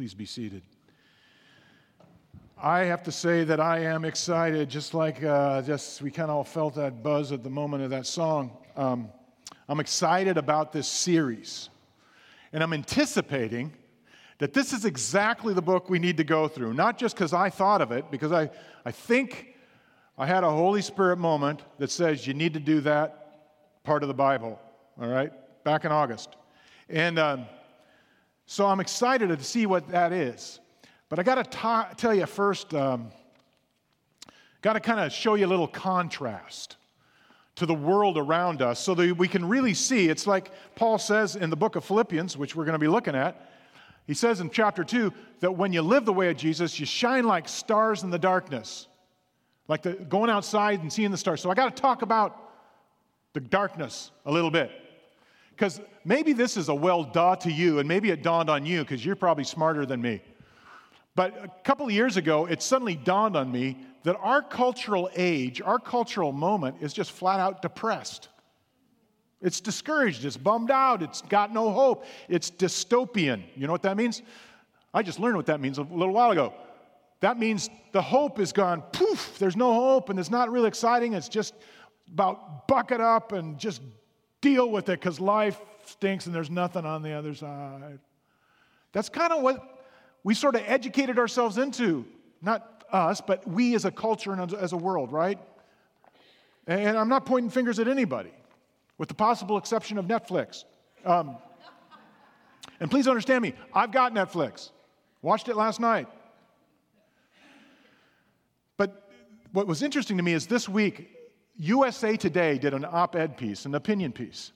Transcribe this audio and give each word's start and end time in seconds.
Please 0.00 0.14
be 0.14 0.24
seated. 0.24 0.62
I 2.56 2.84
have 2.84 3.02
to 3.02 3.12
say 3.12 3.44
that 3.44 3.60
I 3.60 3.80
am 3.80 4.06
excited, 4.06 4.70
just 4.70 4.94
like 4.94 5.22
uh, 5.22 5.60
just 5.60 6.00
we 6.00 6.10
kind 6.10 6.30
of 6.30 6.36
all 6.38 6.42
felt 6.42 6.76
that 6.76 7.02
buzz 7.02 7.32
at 7.32 7.42
the 7.42 7.50
moment 7.50 7.82
of 7.82 7.90
that 7.90 8.06
song. 8.06 8.50
Um, 8.76 9.10
I'm 9.68 9.78
excited 9.78 10.38
about 10.38 10.72
this 10.72 10.88
series, 10.88 11.68
and 12.54 12.62
I'm 12.62 12.72
anticipating 12.72 13.74
that 14.38 14.54
this 14.54 14.72
is 14.72 14.86
exactly 14.86 15.52
the 15.52 15.60
book 15.60 15.90
we 15.90 15.98
need 15.98 16.16
to 16.16 16.24
go 16.24 16.48
through. 16.48 16.72
Not 16.72 16.96
just 16.96 17.14
because 17.14 17.34
I 17.34 17.50
thought 17.50 17.82
of 17.82 17.92
it, 17.92 18.10
because 18.10 18.32
I, 18.32 18.48
I 18.86 18.92
think 18.92 19.54
I 20.16 20.24
had 20.24 20.44
a 20.44 20.50
Holy 20.50 20.80
Spirit 20.80 21.18
moment 21.18 21.60
that 21.76 21.90
says 21.90 22.26
you 22.26 22.32
need 22.32 22.54
to 22.54 22.60
do 22.60 22.80
that 22.80 23.82
part 23.84 24.02
of 24.02 24.08
the 24.08 24.14
Bible. 24.14 24.58
All 24.98 25.08
right, 25.08 25.30
back 25.62 25.84
in 25.84 25.92
August, 25.92 26.36
and. 26.88 27.18
Um, 27.18 27.44
so 28.50 28.66
I'm 28.66 28.80
excited 28.80 29.28
to 29.28 29.44
see 29.44 29.64
what 29.64 29.86
that 29.90 30.12
is. 30.12 30.58
But 31.08 31.20
I 31.20 31.22
got 31.22 31.36
to 31.36 31.94
tell 31.96 32.12
you 32.12 32.26
first, 32.26 32.74
um, 32.74 33.12
got 34.60 34.72
to 34.72 34.80
kind 34.80 34.98
of 34.98 35.12
show 35.12 35.36
you 35.36 35.46
a 35.46 35.52
little 35.54 35.68
contrast 35.68 36.74
to 37.54 37.64
the 37.64 37.74
world 37.74 38.18
around 38.18 38.60
us 38.60 38.80
so 38.80 38.92
that 38.96 39.16
we 39.16 39.28
can 39.28 39.48
really 39.48 39.72
see. 39.72 40.08
It's 40.08 40.26
like 40.26 40.50
Paul 40.74 40.98
says 40.98 41.36
in 41.36 41.48
the 41.48 41.54
book 41.54 41.76
of 41.76 41.84
Philippians, 41.84 42.36
which 42.36 42.56
we're 42.56 42.64
going 42.64 42.72
to 42.72 42.80
be 42.80 42.88
looking 42.88 43.14
at. 43.14 43.48
He 44.08 44.14
says 44.14 44.40
in 44.40 44.50
chapter 44.50 44.82
2 44.82 45.12
that 45.38 45.52
when 45.52 45.72
you 45.72 45.82
live 45.82 46.04
the 46.04 46.12
way 46.12 46.28
of 46.28 46.36
Jesus, 46.36 46.80
you 46.80 46.86
shine 46.86 47.28
like 47.28 47.48
stars 47.48 48.02
in 48.02 48.10
the 48.10 48.18
darkness, 48.18 48.88
like 49.68 49.82
the, 49.82 49.92
going 49.92 50.28
outside 50.28 50.82
and 50.82 50.92
seeing 50.92 51.12
the 51.12 51.18
stars. 51.18 51.40
So 51.40 51.50
I 51.50 51.54
got 51.54 51.76
to 51.76 51.80
talk 51.80 52.02
about 52.02 52.36
the 53.32 53.38
darkness 53.38 54.10
a 54.26 54.32
little 54.32 54.50
bit. 54.50 54.72
Because 55.60 55.78
maybe 56.06 56.32
this 56.32 56.56
is 56.56 56.70
a 56.70 56.74
well 56.74 57.04
duh 57.04 57.36
to 57.36 57.52
you, 57.52 57.80
and 57.80 57.86
maybe 57.86 58.08
it 58.08 58.22
dawned 58.22 58.48
on 58.48 58.64
you 58.64 58.80
because 58.80 59.04
you're 59.04 59.14
probably 59.14 59.44
smarter 59.44 59.84
than 59.84 60.00
me. 60.00 60.22
But 61.14 61.36
a 61.44 61.48
couple 61.64 61.84
of 61.84 61.92
years 61.92 62.16
ago, 62.16 62.46
it 62.46 62.62
suddenly 62.62 62.96
dawned 62.96 63.36
on 63.36 63.52
me 63.52 63.76
that 64.04 64.16
our 64.20 64.40
cultural 64.40 65.10
age, 65.14 65.60
our 65.60 65.78
cultural 65.78 66.32
moment 66.32 66.76
is 66.80 66.94
just 66.94 67.12
flat 67.12 67.40
out 67.40 67.60
depressed. 67.60 68.28
It's 69.42 69.60
discouraged, 69.60 70.24
it's 70.24 70.38
bummed 70.38 70.70
out, 70.70 71.02
it's 71.02 71.20
got 71.20 71.52
no 71.52 71.70
hope, 71.70 72.06
it's 72.30 72.50
dystopian. 72.50 73.42
You 73.54 73.66
know 73.66 73.72
what 73.74 73.82
that 73.82 73.98
means? 73.98 74.22
I 74.94 75.02
just 75.02 75.20
learned 75.20 75.36
what 75.36 75.46
that 75.46 75.60
means 75.60 75.76
a 75.76 75.82
little 75.82 76.14
while 76.14 76.30
ago. 76.30 76.54
That 77.20 77.38
means 77.38 77.68
the 77.92 78.00
hope 78.00 78.40
is 78.40 78.50
gone, 78.50 78.80
poof, 78.92 79.36
there's 79.38 79.56
no 79.56 79.74
hope, 79.74 80.08
and 80.08 80.18
it's 80.18 80.30
not 80.30 80.50
really 80.50 80.68
exciting. 80.68 81.12
It's 81.12 81.28
just 81.28 81.52
about 82.10 82.66
bucket 82.66 83.02
up 83.02 83.32
and 83.32 83.58
just 83.58 83.82
deal 84.40 84.70
with 84.70 84.88
it 84.88 85.00
because 85.00 85.20
life 85.20 85.60
stinks 85.86 86.26
and 86.26 86.34
there's 86.34 86.50
nothing 86.50 86.84
on 86.84 87.02
the 87.02 87.12
other 87.12 87.34
side. 87.34 87.98
That's 88.92 89.08
kind 89.08 89.32
of 89.32 89.42
what 89.42 89.80
we 90.24 90.34
sort 90.34 90.54
of 90.54 90.62
educated 90.66 91.18
ourselves 91.18 91.58
into. 91.58 92.04
Not 92.42 92.84
us, 92.92 93.20
but 93.20 93.46
we 93.48 93.74
as 93.74 93.84
a 93.84 93.90
culture 93.90 94.32
and 94.32 94.52
as 94.54 94.72
a 94.72 94.76
world, 94.76 95.12
right? 95.12 95.38
And 96.66 96.96
I'm 96.96 97.08
not 97.08 97.26
pointing 97.26 97.50
fingers 97.50 97.78
at 97.78 97.88
anybody, 97.88 98.32
with 98.98 99.08
the 99.08 99.14
possible 99.14 99.56
exception 99.56 99.98
of 99.98 100.06
Netflix. 100.06 100.64
Um, 101.04 101.36
and 102.78 102.90
please 102.90 103.08
understand 103.08 103.42
me, 103.42 103.54
I've 103.72 103.92
got 103.92 104.12
Netflix. 104.12 104.70
Watched 105.22 105.48
it 105.48 105.56
last 105.56 105.80
night. 105.80 106.08
But 108.76 109.10
what 109.52 109.66
was 109.66 109.82
interesting 109.82 110.16
to 110.16 110.22
me 110.22 110.32
is 110.32 110.46
this 110.46 110.68
week, 110.68 111.10
USA 111.60 112.16
Today 112.16 112.56
did 112.56 112.72
an 112.72 112.86
op 112.90 113.14
ed 113.14 113.36
piece, 113.36 113.66
an 113.66 113.74
opinion 113.74 114.12
piece. 114.12 114.52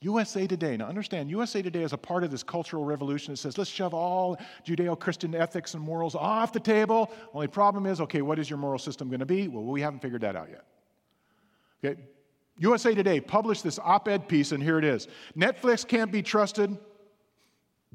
USA 0.00 0.46
Today. 0.46 0.74
Now, 0.74 0.86
understand, 0.86 1.30
USA 1.30 1.60
Today 1.60 1.82
is 1.82 1.92
a 1.92 1.98
part 1.98 2.24
of 2.24 2.30
this 2.30 2.42
cultural 2.42 2.82
revolution 2.82 3.34
that 3.34 3.36
says, 3.36 3.58
let's 3.58 3.68
shove 3.68 3.92
all 3.92 4.38
Judeo 4.66 4.98
Christian 4.98 5.34
ethics 5.34 5.74
and 5.74 5.82
morals 5.82 6.14
off 6.14 6.50
the 6.50 6.60
table. 6.60 7.12
Only 7.34 7.46
problem 7.46 7.84
is, 7.84 8.00
okay, 8.00 8.22
what 8.22 8.38
is 8.38 8.48
your 8.48 8.58
moral 8.58 8.78
system 8.78 9.08
going 9.08 9.20
to 9.20 9.26
be? 9.26 9.48
Well, 9.48 9.64
we 9.64 9.82
haven't 9.82 10.00
figured 10.00 10.22
that 10.22 10.34
out 10.34 10.48
yet. 10.50 10.64
Okay? 11.84 12.00
USA 12.58 12.94
Today 12.94 13.20
published 13.20 13.62
this 13.62 13.78
op 13.78 14.08
ed 14.08 14.26
piece, 14.26 14.52
and 14.52 14.62
here 14.62 14.78
it 14.78 14.84
is 14.84 15.08
Netflix 15.36 15.86
can't 15.86 16.10
be 16.10 16.22
trusted. 16.22 16.74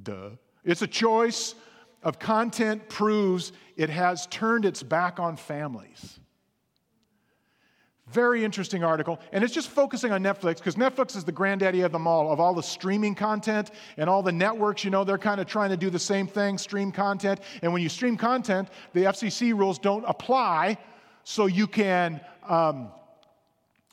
Duh. 0.03 0.29
It's 0.63 0.83
a 0.83 0.87
choice 0.87 1.55
of 2.03 2.19
content 2.19 2.89
proves 2.89 3.53
it 3.75 3.89
has 3.89 4.27
turned 4.27 4.65
its 4.65 4.83
back 4.83 5.19
on 5.19 5.35
families. 5.35 6.19
Very 8.11 8.43
interesting 8.43 8.83
article. 8.83 9.19
And 9.31 9.43
it's 9.43 9.53
just 9.53 9.69
focusing 9.69 10.11
on 10.11 10.23
Netflix 10.23 10.57
because 10.57 10.75
Netflix 10.75 11.15
is 11.15 11.23
the 11.23 11.31
granddaddy 11.31 11.81
of 11.81 11.91
them 11.91 12.07
all, 12.07 12.31
of 12.31 12.39
all 12.39 12.55
the 12.55 12.63
streaming 12.63 13.13
content 13.13 13.69
and 13.97 14.09
all 14.09 14.23
the 14.23 14.31
networks. 14.31 14.83
You 14.83 14.89
know, 14.89 15.03
they're 15.03 15.19
kind 15.19 15.39
of 15.39 15.45
trying 15.45 15.69
to 15.69 15.77
do 15.77 15.91
the 15.91 15.99
same 15.99 16.25
thing 16.25 16.57
stream 16.57 16.91
content. 16.91 17.41
And 17.61 17.71
when 17.71 17.83
you 17.83 17.89
stream 17.89 18.17
content, 18.17 18.69
the 18.93 19.03
FCC 19.03 19.55
rules 19.57 19.77
don't 19.77 20.03
apply. 20.07 20.77
So 21.23 21.45
you 21.45 21.67
can 21.67 22.19
um, 22.47 22.89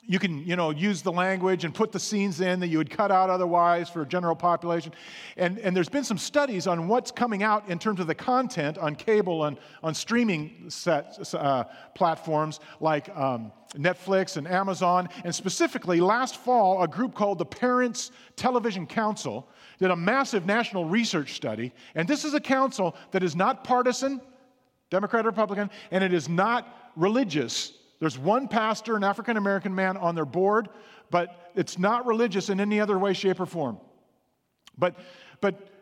you 0.07 0.19
can 0.19 0.45
you 0.47 0.55
know 0.55 0.69
use 0.71 1.01
the 1.01 1.11
language 1.11 1.65
and 1.65 1.75
put 1.75 1.91
the 1.91 1.99
scenes 1.99 2.39
in 2.39 2.61
that 2.61 2.67
you 2.67 2.77
would 2.77 2.89
cut 2.89 3.11
out 3.11 3.29
otherwise 3.29 3.89
for 3.89 4.01
a 4.01 4.05
general 4.05 4.35
population. 4.35 4.93
And, 5.35 5.59
and 5.59 5.75
there's 5.75 5.89
been 5.89 6.05
some 6.05 6.17
studies 6.17 6.65
on 6.65 6.87
what's 6.87 7.11
coming 7.11 7.43
out 7.43 7.67
in 7.69 7.77
terms 7.77 7.99
of 7.99 8.07
the 8.07 8.15
content 8.15 8.77
on 8.77 8.95
cable 8.95 9.45
and 9.45 9.57
on 9.83 9.93
streaming 9.93 10.71
uh, 10.87 11.63
platforms 11.93 12.61
like 12.79 13.09
um, 13.15 13.51
netflix 13.73 14.37
and 14.37 14.47
amazon. 14.47 15.09
And 15.25 15.35
specifically 15.35 15.99
last 15.99 16.37
fall 16.37 16.81
a 16.81 16.87
group 16.87 17.13
called 17.13 17.37
the 17.37 17.45
parents 17.45 18.11
television 18.37 18.87
council 18.87 19.49
did 19.77 19.91
a 19.91 19.95
massive 19.95 20.45
national 20.45 20.85
research 20.85 21.33
study. 21.33 21.73
And 21.95 22.07
this 22.07 22.23
is 22.23 22.33
a 22.33 22.39
council 22.39 22.95
that 23.11 23.23
is 23.23 23.35
not 23.35 23.65
partisan 23.65 24.21
democrat 24.89 25.25
or 25.25 25.29
republican 25.29 25.69
and 25.91 26.01
it 26.01 26.13
is 26.13 26.29
not 26.29 26.91
religious 26.95 27.73
there's 27.99 28.17
one 28.17 28.47
pastor, 28.47 28.95
an 28.95 29.03
African 29.03 29.37
American 29.37 29.73
man, 29.73 29.97
on 29.97 30.15
their 30.15 30.25
board, 30.25 30.69
but 31.09 31.51
it's 31.55 31.79
not 31.79 32.05
religious 32.05 32.49
in 32.49 32.59
any 32.59 32.79
other 32.79 32.97
way, 32.99 33.13
shape, 33.13 33.39
or 33.39 33.45
form. 33.45 33.79
But, 34.77 34.95
but 35.41 35.76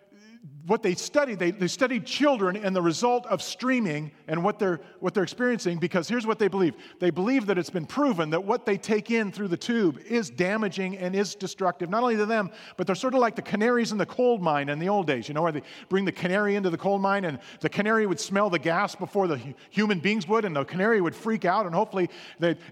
what 0.67 0.81
they 0.81 0.95
studied, 0.95 1.38
they, 1.38 1.51
they 1.51 1.67
studied 1.67 2.06
children 2.06 2.56
and 2.56 2.75
the 2.75 2.81
result 2.81 3.25
of 3.28 3.41
streaming 3.41 4.11
and 4.28 4.44
what 4.44 4.57
they're, 4.57 4.81
what 5.00 5.13
they're 5.13 5.23
experiencing 5.23 5.78
because 5.78 6.07
here's 6.07 6.25
what 6.25 6.39
they 6.39 6.47
believe. 6.47 6.73
They 7.00 7.11
believe 7.11 7.45
that 7.47 7.57
it's 7.59 7.69
been 7.69 7.85
proven 7.85 8.31
that 8.31 8.44
what 8.44 8.66
they 8.66 8.78
take 8.78 9.11
in 9.11 9.31
through 9.31 9.50
the 9.50 9.57
tube 9.57 10.00
is 10.07 10.29
damaging 10.31 10.97
and 10.97 11.16
is 11.16 11.35
destructive, 11.35 11.89
not 11.89 12.01
only 12.01 12.17
to 12.17 12.25
them, 12.25 12.50
but 12.78 12.88
they're 12.88 12.95
sort 12.95 13.13
of 13.13 13.19
like 13.19 13.35
the 13.35 13.44
canaries 13.44 13.91
in 13.91 14.00
the 14.00 14.07
coal 14.07 14.39
mine 14.39 14.69
in 14.69 14.79
the 14.79 14.89
old 14.89 15.06
days, 15.06 15.28
you 15.28 15.35
know, 15.35 15.44
where 15.44 15.51
they 15.51 15.61
bring 15.88 16.03
the 16.03 16.11
canary 16.11 16.56
into 16.56 16.72
the 16.72 16.77
coal 16.77 16.97
mine 16.97 17.25
and 17.25 17.39
the 17.59 17.69
canary 17.69 18.07
would 18.07 18.19
smell 18.19 18.50
the 18.50 18.59
gas 18.59 18.95
before 18.95 19.27
the 19.27 19.39
human 19.69 20.00
beings 20.00 20.27
would, 20.27 20.45
and 20.45 20.56
the 20.56 20.63
canary 20.63 21.00
would 21.00 21.16
freak 21.16 21.45
out, 21.45 21.67
and 21.67 21.75
hopefully 21.75 22.09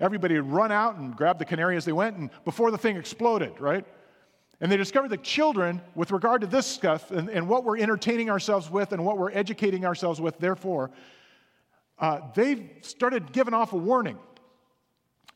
everybody 0.02 0.36
would 0.36 0.52
run 0.52 0.72
out 0.72 0.96
and 0.96 1.16
grab 1.16 1.38
the 1.38 1.46
canary 1.46 1.78
as 1.78 1.86
they 1.86 1.92
went, 1.92 2.18
and 2.18 2.30
before 2.44 2.72
the 2.72 2.78
thing 2.78 2.98
exploded, 2.98 3.60
right? 3.60 3.86
And 4.64 4.72
they 4.72 4.78
discovered 4.78 5.10
that 5.10 5.24
children, 5.24 5.82
with 5.94 6.12
regard 6.12 6.40
to 6.40 6.48
this 6.48 6.66
stuff 6.66 7.12
and, 7.12 7.28
and 7.28 7.50
what 7.50 7.66
we're 7.66 7.78
entertaining 7.78 8.30
ourselves 8.30 8.70
with 8.70 8.94
and 8.94 9.04
what 9.04 9.18
we're 9.18 9.30
educating 9.32 9.86
ourselves 9.86 10.22
with, 10.22 10.40
therefore, 10.40 10.90
uh, 12.00 12.22
they've 12.34 12.70
started 12.80 13.34
giving 13.34 13.54
off 13.54 13.74
a 13.74 13.78
warning. 13.78 14.18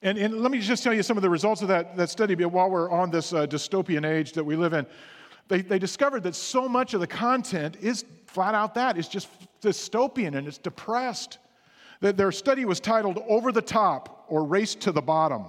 And, 0.02 0.18
and, 0.18 0.36
let 0.36 0.50
me 0.50 0.60
just 0.60 0.82
tell 0.82 0.94
you 0.94 1.04
some 1.04 1.18
of 1.18 1.24
the 1.24 1.30
results 1.30 1.62
of 1.62 1.68
that, 1.68 1.98
that 1.98 2.10
study 2.10 2.36
while 2.46 2.70
we're 2.70 2.90
on 2.90 3.12
this 3.12 3.34
uh, 3.34 3.46
dystopian 3.46 4.10
age 4.10 4.32
that 4.32 4.46
we 4.46 4.56
live 4.56 4.72
in. 4.72 4.88
They, 5.50 5.60
they 5.62 5.78
discovered 5.78 6.24
that 6.24 6.34
so 6.34 6.70
much 6.70 6.94
of 6.94 7.02
the 7.02 7.08
content 7.08 7.76
is 7.82 8.06
flat 8.28 8.56
out 8.56 8.76
that. 8.76 8.98
It's 8.98 9.10
just 9.10 9.28
dystopian 9.62 10.38
and 10.38 10.48
it's 10.48 10.58
depressed. 10.58 11.38
That 12.00 12.16
their 12.16 12.32
study 12.32 12.64
was 12.64 12.80
titled 12.80 13.22
Over 13.28 13.52
the 13.52 13.62
Top 13.62 14.24
or 14.30 14.46
Race 14.46 14.74
to 14.76 14.94
the 14.94 15.02
Bottom. 15.02 15.48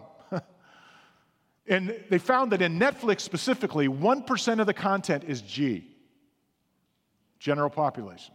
And 1.68 1.94
they 2.08 2.18
found 2.18 2.52
that 2.52 2.62
in 2.62 2.78
Netflix 2.78 3.20
specifically, 3.20 3.88
1% 3.88 4.60
of 4.60 4.66
the 4.66 4.74
content 4.74 5.24
is 5.24 5.42
G, 5.42 5.86
general 7.38 7.68
population. 7.68 8.34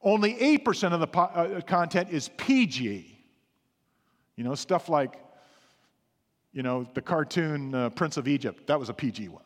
Only 0.00 0.34
8% 0.34 0.92
of 0.92 1.00
the 1.00 1.06
po- 1.06 1.22
uh, 1.22 1.60
content 1.62 2.10
is 2.10 2.30
PG. 2.36 3.18
You 4.36 4.44
know, 4.44 4.54
stuff 4.54 4.88
like, 4.88 5.20
you 6.52 6.62
know, 6.62 6.86
the 6.94 7.02
cartoon 7.02 7.74
uh, 7.74 7.90
Prince 7.90 8.16
of 8.16 8.28
Egypt, 8.28 8.66
that 8.66 8.78
was 8.78 8.88
a 8.88 8.94
PG 8.94 9.28
one. 9.28 9.43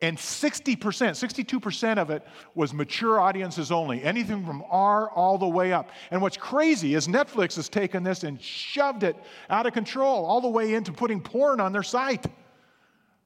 And 0.00 0.16
60%, 0.16 0.78
62% 0.78 1.98
of 1.98 2.10
it 2.10 2.24
was 2.54 2.72
mature 2.72 3.18
audiences 3.18 3.72
only, 3.72 4.02
anything 4.04 4.46
from 4.46 4.62
R 4.70 5.10
all 5.10 5.38
the 5.38 5.48
way 5.48 5.72
up. 5.72 5.90
And 6.12 6.22
what's 6.22 6.36
crazy 6.36 6.94
is 6.94 7.08
Netflix 7.08 7.56
has 7.56 7.68
taken 7.68 8.04
this 8.04 8.22
and 8.22 8.40
shoved 8.40 9.02
it 9.02 9.16
out 9.50 9.66
of 9.66 9.72
control, 9.72 10.24
all 10.24 10.40
the 10.40 10.48
way 10.48 10.74
into 10.74 10.92
putting 10.92 11.20
porn 11.20 11.58
on 11.60 11.72
their 11.72 11.82
site. 11.82 12.26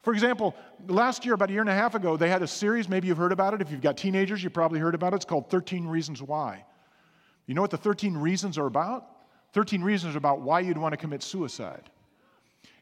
For 0.03 0.15
example, 0.15 0.57
last 0.89 1.27
year, 1.27 1.35
about 1.35 1.51
a 1.51 1.53
year 1.53 1.61
and 1.61 1.71
a 1.71 1.75
half 1.75 1.95
ago, 1.95 2.17
they 2.17 2.31
had 2.31 2.43
a 2.43 2.49
series, 2.49 2.89
maybe 2.89 3.07
you've 3.07 3.19
heard 3.19 3.33
about 3.33 3.53
it. 3.53 3.61
If 3.61 3.71
you've 3.71 3.83
got 3.83 3.99
teenagers, 3.99 4.43
you 4.43 4.49
probably 4.49 4.81
heard 4.81 4.95
about 4.95 5.13
it. 5.13 5.17
It's 5.17 5.25
called 5.27 5.51
13 5.51 5.87
Reasons 5.87 6.23
Why. 6.23 6.65
You 7.47 7.55
know 7.55 7.61
what 7.61 7.71
the 7.71 7.77
13 7.77 8.17
reasons 8.17 8.57
are 8.57 8.67
about? 8.67 9.09
13 9.53 9.83
reasons 9.83 10.15
are 10.15 10.19
about 10.19 10.41
why 10.41 10.61
you'd 10.61 10.79
want 10.79 10.95
to 10.95 10.97
commit 10.97 11.23
suicide. 11.23 11.91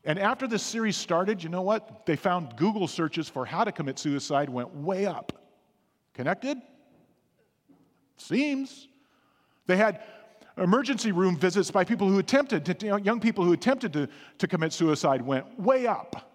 And 0.04 0.18
after 0.18 0.46
this 0.46 0.62
series 0.62 0.96
started, 0.96 1.42
you 1.42 1.50
know 1.50 1.62
what? 1.62 2.06
They 2.06 2.16
found 2.16 2.56
Google 2.56 2.88
searches 2.88 3.28
for 3.28 3.44
how 3.44 3.64
to 3.64 3.72
commit 3.72 3.98
suicide 3.98 4.48
went 4.48 4.74
way 4.74 5.06
up. 5.06 5.32
connected? 6.14 6.58
Seems. 8.16 8.88
They 9.66 9.76
had 9.76 10.02
emergency 10.56 11.12
room 11.12 11.36
visits 11.36 11.70
by 11.70 11.84
people 11.84 12.08
who 12.08 12.18
attempted, 12.18 12.64
to, 12.64 13.00
young 13.00 13.20
people 13.20 13.44
who 13.44 13.52
attempted 13.52 13.92
to, 13.94 14.08
to 14.38 14.48
commit 14.48 14.72
suicide 14.72 15.22
went 15.22 15.58
way 15.58 15.86
up 15.86 16.30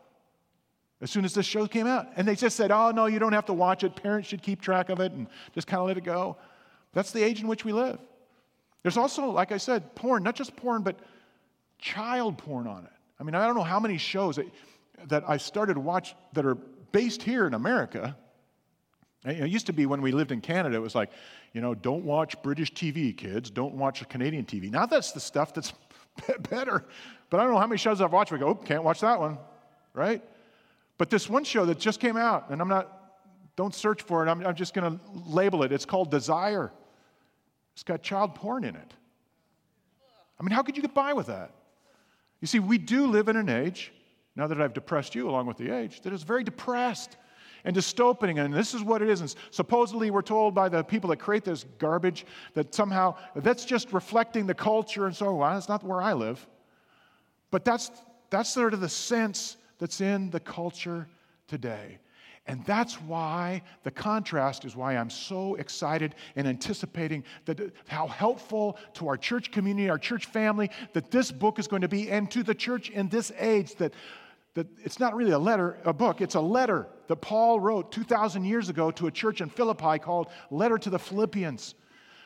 as 1.02 1.12
soon 1.12 1.26
as 1.26 1.34
this 1.34 1.46
show 1.46 1.68
came 1.68 1.88
out. 1.88 2.08
And 2.16 2.28
they 2.28 2.36
just 2.36 2.56
said, 2.56 2.72
oh, 2.72 2.92
no, 2.92 3.06
you 3.06 3.20
don't 3.20 3.34
have 3.34 3.46
to 3.46 3.54
watch 3.54 3.84
it. 3.84 3.96
Parents 3.96 4.28
should 4.28 4.42
keep 4.42 4.62
track 4.62 4.90
of 4.90 5.00
it 5.00 5.12
and 5.12 5.28
just 5.54 5.68
kind 5.68 5.82
of 5.82 5.88
let 5.88 5.98
it 5.98 6.04
go. 6.04 6.38
That's 6.94 7.12
the 7.12 7.24
age 7.24 7.42
in 7.42 7.48
which 7.48 7.66
we 7.66 7.74
live. 7.74 8.00
There's 8.82 8.98
also, 8.98 9.30
like 9.30 9.52
I 9.52 9.58
said, 9.58 9.96
porn, 9.96 10.24
not 10.24 10.36
just 10.36 10.56
porn, 10.56 10.84
but 10.84 11.00
child 11.78 12.38
porn 12.38 12.68
on 12.68 12.86
it. 12.86 12.92
I 13.20 13.24
mean, 13.24 13.36
I 13.36 13.46
don't 13.46 13.56
know 13.56 13.64
how 13.64 13.80
many 13.80 13.98
shows 13.98 14.36
that, 14.36 14.48
that 15.08 15.24
I 15.28 15.38
started 15.38 15.78
watch 15.78 16.16
that 16.34 16.46
are 16.46 16.56
based 16.56 17.24
here 17.24 17.48
in 17.48 17.54
America. 17.54 18.16
It 19.26 19.50
used 19.50 19.66
to 19.68 19.74
be 19.74 19.86
when 19.86 20.02
we 20.02 20.12
lived 20.12 20.32
in 20.32 20.40
Canada, 20.40 20.76
it 20.76 20.82
was 20.82 20.94
like, 20.94 21.10
you 21.54 21.62
know, 21.62 21.74
don't 21.74 22.06
watch 22.06 22.42
British 22.44 22.74
TV, 22.74 23.16
kids. 23.16 23.50
Don't 23.50 23.74
watch 23.74 24.08
Canadian 24.08 24.46
TV. 24.46 24.70
Now 24.70 24.86
that's 24.86 25.14
the 25.14 25.20
stuff 25.20 25.54
that's 25.54 25.74
better. 26.50 26.86
But 27.30 27.40
I 27.40 27.44
don't 27.44 27.54
know 27.54 27.60
how 27.60 27.68
many 27.68 27.78
shows 27.78 28.02
I've 28.02 28.14
watched. 28.14 28.32
We 28.32 28.38
go, 28.38 28.50
oh, 28.50 28.56
can't 28.56 28.84
watch 28.84 29.00
that 29.02 29.20
one, 29.20 29.38
right? 29.94 30.22
But 30.98 31.10
this 31.10 31.30
one 31.30 31.44
show 31.44 31.66
that 31.66 31.80
just 31.80 32.00
came 32.00 32.18
out, 32.18 32.50
and 32.50 32.62
I'm 32.62 32.68
not, 32.68 32.92
don't 33.56 33.74
search 33.74 34.02
for 34.02 34.26
it, 34.26 34.30
I'm, 34.30 34.46
I'm 34.46 34.56
just 34.56 34.74
going 34.74 34.98
to 34.98 35.00
label 35.26 35.64
it. 35.64 35.72
It's 35.72 35.86
called 35.86 36.12
Desire. 36.12 36.72
It's 37.74 37.84
got 37.84 38.02
child 38.04 38.36
porn 38.36 38.64
in 38.64 38.76
it. 38.76 38.94
I 40.40 40.44
mean, 40.44 40.52
how 40.52 40.62
could 40.62 40.78
you 40.78 40.82
get 40.82 40.94
by 40.94 41.14
with 41.14 41.28
that? 41.28 41.52
You 42.46 42.48
see, 42.48 42.60
we 42.60 42.78
do 42.78 43.08
live 43.08 43.28
in 43.28 43.38
an 43.38 43.50
age, 43.50 43.92
now 44.36 44.46
that 44.46 44.62
I've 44.62 44.76
depressed 44.76 45.16
you 45.16 45.28
along 45.28 45.48
with 45.48 45.58
the 45.58 45.76
age, 45.76 46.02
that 46.02 46.14
is 46.14 46.22
very 46.22 46.44
depressed 46.44 47.18
and 47.64 47.76
dystopian, 47.76 48.40
and 48.40 48.54
this 48.54 48.76
is 48.76 48.84
what 48.84 49.02
it 49.02 49.10
is. 49.10 49.22
And 49.22 49.34
supposedly, 49.50 50.12
we're 50.12 50.22
told 50.22 50.54
by 50.54 50.70
the 50.70 50.84
people 50.84 51.10
that 51.10 51.18
create 51.18 51.44
this 51.44 51.66
garbage 51.80 52.24
that 52.54 52.76
somehow 52.76 53.16
that's 53.36 53.66
just 53.66 53.92
reflecting 53.94 54.46
the 54.46 54.54
culture 54.54 55.08
and 55.08 55.16
so 55.16 55.42
on. 55.42 55.56
That's 55.56 55.68
not 55.68 55.84
where 55.84 56.04
I 56.04 56.14
live. 56.14 56.46
But 57.50 57.66
that's, 57.66 57.90
that's 58.30 58.52
sort 58.52 58.76
of 58.76 58.80
the 58.80 58.90
sense 58.90 59.58
that's 59.80 60.00
in 60.00 60.30
the 60.30 60.40
culture 60.40 61.08
today. 61.48 61.98
And 62.48 62.64
that's 62.66 63.02
why 63.02 63.64
the 63.84 63.92
contrast 63.92 64.66
is 64.66 64.76
why 64.76 64.96
I'm 64.96 65.10
so 65.10 65.56
excited 65.56 66.14
and 66.36 66.48
anticipating 66.48 67.24
that 67.46 67.60
how 67.88 68.08
helpful 68.08 68.78
to 68.96 69.08
our 69.08 69.18
church 69.18 69.52
community, 69.52 69.90
our 69.90 69.98
church 69.98 70.28
family, 70.28 70.70
that 70.94 71.10
this 71.10 71.32
book 71.32 71.58
is 71.58 71.68
going 71.68 71.82
to 71.82 71.88
be, 71.88 72.12
and 72.12 72.30
to 72.32 72.44
the 72.44 72.54
church 72.54 72.92
in 72.92 73.10
this 73.10 73.32
age 73.40 73.76
that, 73.76 73.94
that 74.54 74.68
it's 74.84 75.00
not 75.00 75.16
really 75.16 75.32
a 75.32 75.40
letter, 75.40 75.80
a 75.86 75.94
book, 75.94 76.22
it's 76.22 76.36
a 76.36 76.42
letter 76.42 76.88
that 77.08 77.16
Paul 77.18 77.60
wrote 77.60 77.92
2,000 77.92 78.46
years 78.46 78.70
ago 78.70 78.92
to 78.92 79.08
a 79.08 79.12
church 79.12 79.42
in 79.42 79.50
Philippi 79.50 79.98
called 79.98 80.28
Letter 80.52 80.78
to 80.78 80.90
the 80.92 81.00
Philippians. 81.00 81.74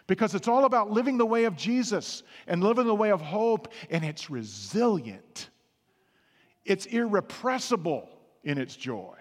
Because 0.05 0.33
it's 0.33 0.47
all 0.47 0.65
about 0.65 0.89
living 0.89 1.17
the 1.17 1.25
way 1.25 1.45
of 1.45 1.55
Jesus 1.55 2.23
and 2.47 2.63
living 2.63 2.87
the 2.87 2.95
way 2.95 3.11
of 3.11 3.21
hope, 3.21 3.71
and 3.89 4.03
it's 4.03 4.29
resilient. 4.29 5.49
It's 6.65 6.87
irrepressible 6.87 8.09
in 8.43 8.57
its 8.57 8.75
joy. 8.75 9.18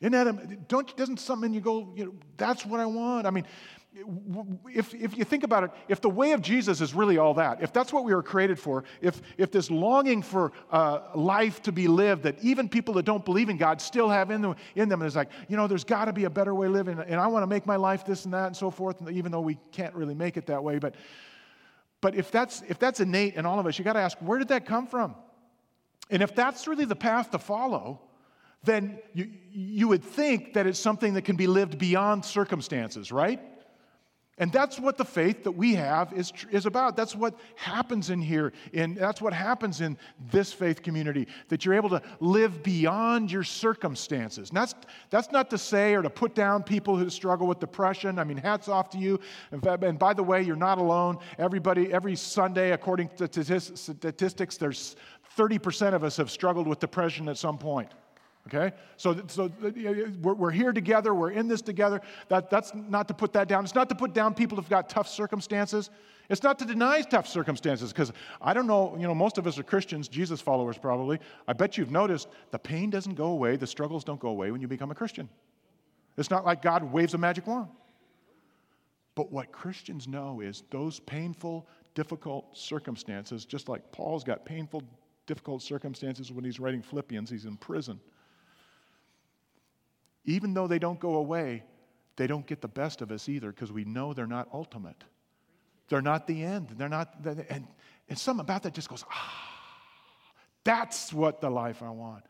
Isn't 0.00 0.12
that, 0.12 0.68
don't, 0.68 0.96
doesn't 0.96 1.18
something 1.18 1.50
in 1.50 1.54
you 1.54 1.60
go, 1.60 1.92
you 1.96 2.04
know, 2.04 2.14
that's 2.36 2.64
what 2.64 2.78
I 2.78 2.86
want? 2.86 3.26
I 3.26 3.30
mean, 3.30 3.44
if, 4.72 4.94
if 4.94 5.16
you 5.16 5.24
think 5.24 5.42
about 5.42 5.64
it, 5.64 5.70
if 5.88 6.00
the 6.00 6.08
way 6.08 6.32
of 6.32 6.40
Jesus 6.40 6.80
is 6.80 6.94
really 6.94 7.18
all 7.18 7.34
that, 7.34 7.62
if 7.62 7.72
that's 7.72 7.92
what 7.92 8.04
we 8.04 8.14
were 8.14 8.22
created 8.22 8.58
for, 8.58 8.84
if, 9.00 9.20
if 9.38 9.50
this 9.50 9.70
longing 9.70 10.22
for 10.22 10.52
uh, 10.70 11.00
life 11.14 11.62
to 11.62 11.72
be 11.72 11.88
lived 11.88 12.22
that 12.22 12.38
even 12.42 12.68
people 12.68 12.94
that 12.94 13.04
don't 13.04 13.24
believe 13.24 13.48
in 13.48 13.56
God 13.56 13.80
still 13.80 14.08
have 14.08 14.30
in 14.30 14.40
them, 14.40 14.54
in 14.76 14.88
them 14.88 15.00
and 15.00 15.06
it's 15.06 15.16
like, 15.16 15.30
you 15.48 15.56
know, 15.56 15.66
there's 15.66 15.84
got 15.84 16.04
to 16.04 16.12
be 16.12 16.24
a 16.24 16.30
better 16.30 16.54
way 16.54 16.66
of 16.66 16.72
living, 16.72 16.98
and 17.00 17.20
I 17.20 17.26
want 17.26 17.42
to 17.42 17.48
make 17.48 17.66
my 17.66 17.76
life 17.76 18.04
this 18.04 18.24
and 18.24 18.34
that 18.34 18.46
and 18.46 18.56
so 18.56 18.70
forth, 18.70 19.00
and 19.00 19.10
even 19.10 19.32
though 19.32 19.40
we 19.40 19.58
can't 19.72 19.94
really 19.94 20.14
make 20.14 20.36
it 20.36 20.46
that 20.46 20.62
way. 20.62 20.78
But, 20.78 20.94
but 22.00 22.14
if, 22.14 22.30
that's, 22.30 22.62
if 22.68 22.78
that's 22.78 23.00
innate 23.00 23.34
in 23.34 23.46
all 23.46 23.58
of 23.58 23.66
us, 23.66 23.78
you 23.78 23.84
got 23.84 23.94
to 23.94 24.00
ask, 24.00 24.18
where 24.18 24.38
did 24.38 24.48
that 24.48 24.64
come 24.64 24.86
from? 24.86 25.16
And 26.10 26.22
if 26.22 26.34
that's 26.34 26.68
really 26.68 26.84
the 26.84 26.96
path 26.96 27.32
to 27.32 27.38
follow, 27.38 28.00
then 28.64 28.98
you, 29.14 29.30
you 29.50 29.88
would 29.88 30.02
think 30.02 30.54
that 30.54 30.66
it's 30.66 30.78
something 30.78 31.14
that 31.14 31.22
can 31.22 31.36
be 31.36 31.46
lived 31.46 31.78
beyond 31.78 32.24
circumstances, 32.24 33.12
right? 33.12 33.40
And 34.40 34.52
that's 34.52 34.78
what 34.78 34.96
the 34.96 35.04
faith 35.04 35.42
that 35.44 35.52
we 35.52 35.74
have 35.74 36.12
is, 36.12 36.32
is 36.52 36.64
about. 36.64 36.96
That's 36.96 37.16
what 37.16 37.34
happens 37.56 38.10
in 38.10 38.20
here. 38.20 38.52
And 38.72 38.96
that's 38.96 39.20
what 39.20 39.32
happens 39.32 39.80
in 39.80 39.98
this 40.30 40.52
faith 40.52 40.82
community, 40.82 41.26
that 41.48 41.64
you're 41.64 41.74
able 41.74 41.88
to 41.90 42.00
live 42.20 42.62
beyond 42.62 43.32
your 43.32 43.42
circumstances. 43.42 44.50
And 44.50 44.56
that's, 44.56 44.76
that's 45.10 45.32
not 45.32 45.50
to 45.50 45.58
say 45.58 45.94
or 45.94 46.02
to 46.02 46.10
put 46.10 46.36
down 46.36 46.62
people 46.62 46.96
who 46.96 47.10
struggle 47.10 47.48
with 47.48 47.58
depression. 47.58 48.20
I 48.20 48.24
mean, 48.24 48.36
hats 48.36 48.68
off 48.68 48.90
to 48.90 48.98
you. 48.98 49.18
And 49.50 49.98
by 49.98 50.14
the 50.14 50.22
way, 50.22 50.42
you're 50.42 50.54
not 50.54 50.78
alone. 50.78 51.18
Everybody, 51.36 51.92
every 51.92 52.14
Sunday, 52.14 52.70
according 52.70 53.08
to 53.16 53.28
statistics, 53.74 54.56
there's 54.56 54.94
30% 55.36 55.94
of 55.94 56.04
us 56.04 56.16
have 56.16 56.30
struggled 56.30 56.68
with 56.68 56.78
depression 56.78 57.28
at 57.28 57.38
some 57.38 57.58
point. 57.58 57.90
Okay? 58.52 58.74
So, 58.96 59.22
so 59.26 59.52
we're, 60.22 60.50
here 60.50 60.72
together, 60.72 61.14
we're 61.14 61.30
in 61.30 61.48
this 61.48 61.60
together. 61.60 62.00
That, 62.28 62.48
that's 62.50 62.72
not 62.74 63.08
to 63.08 63.14
put 63.14 63.32
that 63.34 63.46
down. 63.46 63.64
It's 63.64 63.74
not 63.74 63.88
to 63.90 63.94
put 63.94 64.14
down 64.14 64.34
people 64.34 64.56
who've 64.56 64.68
got 64.68 64.88
tough 64.88 65.08
circumstances. 65.08 65.90
It's 66.30 66.42
not 66.42 66.58
to 66.60 66.64
deny 66.64 67.02
tough 67.02 67.26
circumstances, 67.26 67.92
because 67.92 68.12
I 68.40 68.54
don't 68.54 68.66
know, 68.66 68.96
you 68.98 69.06
know, 69.06 69.14
most 69.14 69.38
of 69.38 69.46
us 69.46 69.58
are 69.58 69.62
Christians, 69.62 70.08
Jesus 70.08 70.40
followers 70.40 70.78
probably. 70.78 71.20
I 71.46 71.52
bet 71.52 71.76
you've 71.76 71.90
noticed 71.90 72.28
the 72.50 72.58
pain 72.58 72.90
doesn't 72.90 73.14
go 73.14 73.26
away, 73.26 73.56
the 73.56 73.66
struggles 73.66 74.04
don't 74.04 74.20
go 74.20 74.28
away 74.28 74.50
when 74.50 74.60
you 74.60 74.68
become 74.68 74.90
a 74.90 74.94
Christian. 74.94 75.28
It's 76.16 76.30
not 76.30 76.44
like 76.44 76.62
God 76.62 76.82
waves 76.82 77.14
a 77.14 77.18
magic 77.18 77.46
wand. 77.46 77.68
But 79.14 79.32
what 79.32 79.52
Christians 79.52 80.06
know 80.06 80.40
is 80.40 80.62
those 80.70 81.00
painful, 81.00 81.66
difficult 81.94 82.56
circumstances, 82.56 83.44
just 83.44 83.68
like 83.68 83.90
Paul's 83.90 84.24
got 84.24 84.44
painful, 84.44 84.82
difficult 85.26 85.62
circumstances 85.62 86.30
when 86.30 86.44
he's 86.44 86.60
writing 86.60 86.82
Philippians, 86.82 87.28
he's 87.28 87.44
in 87.44 87.56
prison 87.56 88.00
even 90.24 90.54
though 90.54 90.66
they 90.66 90.78
don't 90.78 91.00
go 91.00 91.16
away, 91.16 91.64
they 92.16 92.26
don't 92.26 92.46
get 92.46 92.60
the 92.60 92.68
best 92.68 93.00
of 93.00 93.10
us 93.10 93.28
either 93.28 93.50
because 93.50 93.72
we 93.72 93.84
know 93.84 94.12
they're 94.12 94.26
not 94.26 94.48
ultimate. 94.52 95.04
They're 95.88 96.02
not 96.02 96.26
the 96.26 96.42
end. 96.42 96.74
They're 96.76 96.88
not, 96.88 97.14
and, 97.24 97.66
and 98.08 98.18
something 98.18 98.40
about 98.40 98.64
that 98.64 98.74
just 98.74 98.88
goes, 98.88 99.04
ah, 99.10 99.48
that's 100.64 101.12
what 101.12 101.40
the 101.40 101.48
life 101.48 101.82
I 101.82 101.90
want. 101.90 102.24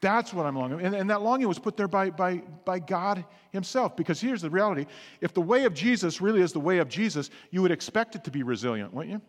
That's 0.00 0.32
what 0.32 0.46
I'm 0.46 0.56
longing. 0.56 0.80
And, 0.80 0.94
and 0.94 1.10
that 1.10 1.22
longing 1.22 1.48
was 1.48 1.58
put 1.58 1.76
there 1.76 1.88
by, 1.88 2.10
by, 2.10 2.42
by 2.64 2.78
God 2.78 3.24
Himself. 3.50 3.96
Because 3.96 4.20
here's 4.20 4.42
the 4.42 4.50
reality 4.50 4.86
if 5.20 5.34
the 5.34 5.40
way 5.40 5.64
of 5.64 5.74
Jesus 5.74 6.20
really 6.20 6.40
is 6.40 6.52
the 6.52 6.60
way 6.60 6.78
of 6.78 6.88
Jesus, 6.88 7.30
you 7.50 7.62
would 7.62 7.72
expect 7.72 8.14
it 8.14 8.22
to 8.24 8.30
be 8.30 8.44
resilient, 8.44 8.94
wouldn't 8.94 9.12
you? 9.12 9.22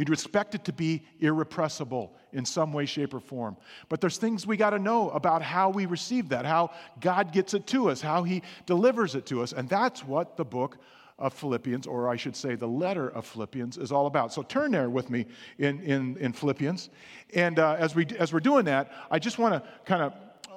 You'd 0.00 0.08
expect 0.08 0.54
it 0.54 0.64
to 0.64 0.72
be 0.72 1.02
irrepressible 1.18 2.16
in 2.32 2.46
some 2.46 2.72
way, 2.72 2.86
shape, 2.86 3.12
or 3.12 3.20
form. 3.20 3.58
But 3.90 4.00
there's 4.00 4.16
things 4.16 4.46
we 4.46 4.56
got 4.56 4.70
to 4.70 4.78
know 4.78 5.10
about 5.10 5.42
how 5.42 5.68
we 5.68 5.84
receive 5.84 6.30
that, 6.30 6.46
how 6.46 6.70
God 7.00 7.32
gets 7.32 7.52
it 7.52 7.66
to 7.66 7.90
us, 7.90 8.00
how 8.00 8.22
He 8.22 8.40
delivers 8.64 9.14
it 9.14 9.26
to 9.26 9.42
us. 9.42 9.52
And 9.52 9.68
that's 9.68 10.02
what 10.02 10.38
the 10.38 10.44
book 10.46 10.78
of 11.18 11.34
Philippians, 11.34 11.86
or 11.86 12.08
I 12.08 12.16
should 12.16 12.34
say 12.34 12.54
the 12.54 12.66
letter 12.66 13.10
of 13.10 13.26
Philippians, 13.26 13.76
is 13.76 13.92
all 13.92 14.06
about. 14.06 14.32
So 14.32 14.40
turn 14.40 14.70
there 14.70 14.88
with 14.88 15.10
me 15.10 15.26
in, 15.58 15.80
in, 15.82 16.16
in 16.16 16.32
Philippians. 16.32 16.88
And 17.34 17.58
uh, 17.58 17.76
as, 17.78 17.94
we, 17.94 18.06
as 18.18 18.32
we're 18.32 18.40
doing 18.40 18.64
that, 18.64 18.90
I 19.10 19.18
just 19.18 19.38
want 19.38 19.52
to 19.52 19.62
kind 19.84 20.00
of 20.02 20.14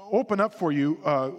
open 0.09 0.39
up 0.39 0.55
for 0.55 0.71
you 0.71 1.01
uh, 1.03 1.31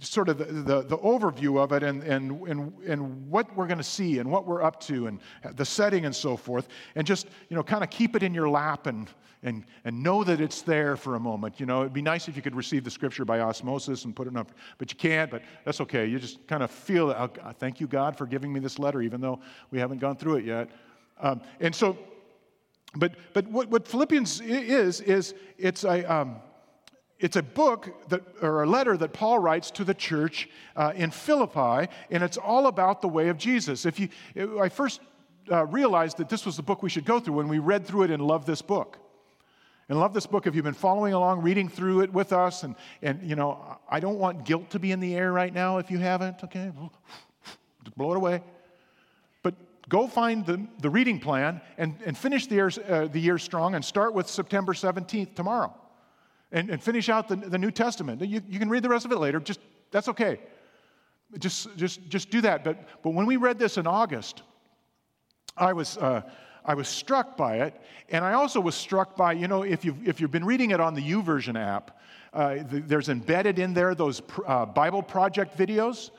sort 0.00 0.28
of 0.28 0.38
the, 0.38 0.44
the, 0.44 0.82
the, 0.82 0.98
overview 0.98 1.58
of 1.58 1.72
it 1.72 1.82
and, 1.82 2.02
and, 2.02 2.40
and, 2.48 2.72
and 2.86 3.30
what 3.30 3.54
we're 3.56 3.66
going 3.66 3.78
to 3.78 3.84
see 3.84 4.18
and 4.18 4.30
what 4.30 4.46
we're 4.46 4.62
up 4.62 4.80
to 4.80 5.06
and 5.06 5.20
the 5.54 5.64
setting 5.64 6.04
and 6.04 6.14
so 6.14 6.36
forth. 6.36 6.68
And 6.94 7.06
just, 7.06 7.26
you 7.48 7.56
know, 7.56 7.62
kind 7.62 7.82
of 7.84 7.90
keep 7.90 8.16
it 8.16 8.22
in 8.22 8.34
your 8.34 8.48
lap 8.48 8.86
and, 8.86 9.08
and, 9.42 9.64
and 9.84 10.02
know 10.02 10.24
that 10.24 10.40
it's 10.40 10.62
there 10.62 10.96
for 10.96 11.14
a 11.14 11.20
moment. 11.20 11.60
You 11.60 11.66
know, 11.66 11.80
it'd 11.80 11.92
be 11.92 12.02
nice 12.02 12.28
if 12.28 12.36
you 12.36 12.42
could 12.42 12.56
receive 12.56 12.84
the 12.84 12.90
scripture 12.90 13.24
by 13.24 13.40
osmosis 13.40 14.04
and 14.04 14.16
put 14.16 14.26
it 14.26 14.36
up, 14.36 14.52
but 14.78 14.90
you 14.90 14.96
can't, 14.96 15.30
but 15.30 15.42
that's 15.64 15.80
okay. 15.82 16.06
You 16.06 16.18
just 16.18 16.46
kind 16.46 16.62
of 16.62 16.70
feel, 16.70 17.10
oh, 17.10 17.52
thank 17.58 17.80
you, 17.80 17.86
God, 17.86 18.16
for 18.16 18.26
giving 18.26 18.52
me 18.52 18.60
this 18.60 18.78
letter, 18.78 19.02
even 19.02 19.20
though 19.20 19.40
we 19.70 19.78
haven't 19.78 19.98
gone 19.98 20.16
through 20.16 20.36
it 20.36 20.44
yet. 20.44 20.70
Um, 21.20 21.42
and 21.60 21.74
so, 21.74 21.98
but, 22.96 23.14
but 23.32 23.46
what, 23.48 23.68
what 23.68 23.86
Philippians 23.86 24.40
is, 24.40 25.00
is 25.00 25.34
it's 25.58 25.84
a, 25.84 26.04
um, 26.04 26.36
it's 27.18 27.36
a 27.36 27.42
book 27.42 28.08
that, 28.08 28.22
or 28.42 28.64
a 28.64 28.66
letter 28.66 28.96
that 28.96 29.12
Paul 29.12 29.38
writes 29.38 29.70
to 29.72 29.84
the 29.84 29.94
church 29.94 30.48
uh, 30.76 30.92
in 30.96 31.10
Philippi, 31.10 31.90
and 32.10 32.22
it's 32.22 32.36
all 32.36 32.66
about 32.66 33.02
the 33.02 33.08
way 33.08 33.28
of 33.28 33.38
Jesus. 33.38 33.86
If 33.86 34.00
you, 34.00 34.08
I 34.60 34.68
first 34.68 35.00
uh, 35.50 35.66
realized 35.66 36.16
that 36.18 36.28
this 36.28 36.44
was 36.44 36.56
the 36.56 36.62
book 36.62 36.82
we 36.82 36.90
should 36.90 37.04
go 37.04 37.20
through 37.20 37.34
when 37.34 37.48
we 37.48 37.58
read 37.58 37.86
through 37.86 38.04
it 38.04 38.10
and 38.10 38.22
loved 38.22 38.46
this 38.46 38.62
book. 38.62 38.98
And 39.88 40.00
love 40.00 40.14
this 40.14 40.26
book 40.26 40.46
if 40.46 40.54
you've 40.54 40.64
been 40.64 40.72
following 40.72 41.12
along, 41.12 41.42
reading 41.42 41.68
through 41.68 42.00
it 42.00 42.12
with 42.12 42.32
us. 42.32 42.62
And, 42.62 42.74
and, 43.02 43.22
you 43.22 43.36
know, 43.36 43.78
I 43.88 44.00
don't 44.00 44.18
want 44.18 44.44
guilt 44.44 44.70
to 44.70 44.78
be 44.78 44.92
in 44.92 45.00
the 45.00 45.14
air 45.14 45.30
right 45.30 45.52
now 45.52 45.76
if 45.76 45.90
you 45.90 45.98
haven't, 45.98 46.42
okay? 46.42 46.72
Just 47.84 47.96
blow 47.96 48.12
it 48.12 48.16
away. 48.16 48.42
But 49.42 49.54
go 49.90 50.08
find 50.08 50.46
the, 50.46 50.66
the 50.80 50.88
reading 50.88 51.20
plan 51.20 51.60
and, 51.76 51.96
and 52.06 52.16
finish 52.16 52.46
the 52.46 52.54
year, 52.54 52.70
uh, 52.88 53.08
the 53.08 53.20
year 53.20 53.36
strong 53.36 53.74
and 53.74 53.84
start 53.84 54.14
with 54.14 54.26
September 54.26 54.72
17th 54.72 55.34
tomorrow 55.34 55.74
and, 56.54 56.70
and 56.70 56.82
finish 56.82 57.10
out 57.10 57.28
the, 57.28 57.36
the 57.36 57.58
New 57.58 57.70
Testament. 57.70 58.22
You, 58.22 58.40
you 58.48 58.58
can 58.58 58.70
read 58.70 58.82
the 58.82 58.88
rest 58.88 59.04
of 59.04 59.12
it 59.12 59.18
later, 59.18 59.40
just 59.40 59.60
that's 59.90 60.08
okay. 60.08 60.38
just, 61.38 61.76
just, 61.76 62.08
just 62.08 62.30
do 62.30 62.40
that. 62.42 62.64
But, 62.64 63.02
but 63.02 63.10
when 63.10 63.26
we 63.26 63.36
read 63.36 63.58
this 63.58 63.76
in 63.76 63.86
August, 63.86 64.42
I 65.56 65.72
was, 65.72 65.98
uh, 65.98 66.22
I 66.64 66.74
was 66.74 66.88
struck 66.88 67.36
by 67.36 67.58
it. 67.58 67.80
And 68.08 68.24
I 68.24 68.34
also 68.34 68.60
was 68.60 68.74
struck 68.74 69.16
by, 69.16 69.32
you 69.32 69.48
know, 69.48 69.62
if 69.62 69.84
you've, 69.84 70.06
if 70.06 70.20
you've 70.20 70.30
been 70.30 70.44
reading 70.44 70.70
it 70.70 70.80
on 70.80 70.94
the 70.94 71.02
YouVersion 71.02 71.58
app, 71.60 72.00
uh, 72.32 72.56
the, 72.70 72.80
there's 72.80 73.08
embedded 73.08 73.58
in 73.58 73.74
there 73.74 73.94
those 73.94 74.22
uh, 74.46 74.64
Bible 74.64 75.02
Project 75.02 75.58
videos. 75.58 76.10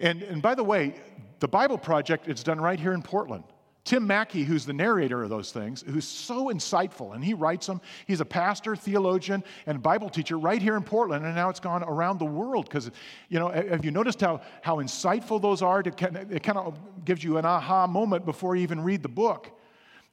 And, 0.00 0.22
and 0.22 0.42
by 0.42 0.54
the 0.54 0.64
way, 0.64 0.94
the 1.40 1.48
Bible 1.48 1.78
Project 1.78 2.28
is 2.28 2.42
done 2.42 2.60
right 2.60 2.80
here 2.80 2.92
in 2.94 3.02
Portland. 3.02 3.44
Tim 3.84 4.06
Mackie, 4.06 4.44
who's 4.44 4.66
the 4.66 4.72
narrator 4.72 5.22
of 5.22 5.30
those 5.30 5.50
things, 5.50 5.82
who's 5.86 6.06
so 6.06 6.48
insightful, 6.48 7.14
and 7.14 7.24
he 7.24 7.32
writes 7.32 7.66
them. 7.66 7.80
He's 8.06 8.20
a 8.20 8.24
pastor, 8.24 8.76
theologian, 8.76 9.42
and 9.66 9.82
Bible 9.82 10.10
teacher 10.10 10.38
right 10.38 10.60
here 10.60 10.76
in 10.76 10.82
Portland, 10.82 11.24
and 11.24 11.34
now 11.34 11.48
it's 11.48 11.60
gone 11.60 11.82
around 11.82 12.18
the 12.18 12.26
world. 12.26 12.66
Because, 12.66 12.90
you 13.30 13.38
know, 13.38 13.48
have 13.48 13.84
you 13.84 13.90
noticed 13.90 14.20
how, 14.20 14.42
how 14.60 14.76
insightful 14.76 15.40
those 15.40 15.62
are? 15.62 15.82
To, 15.82 15.88
it 15.88 16.42
kind 16.42 16.58
of 16.58 16.78
gives 17.04 17.24
you 17.24 17.38
an 17.38 17.46
aha 17.46 17.86
moment 17.86 18.26
before 18.26 18.56
you 18.56 18.62
even 18.62 18.82
read 18.82 19.02
the 19.02 19.08
book. 19.08 19.50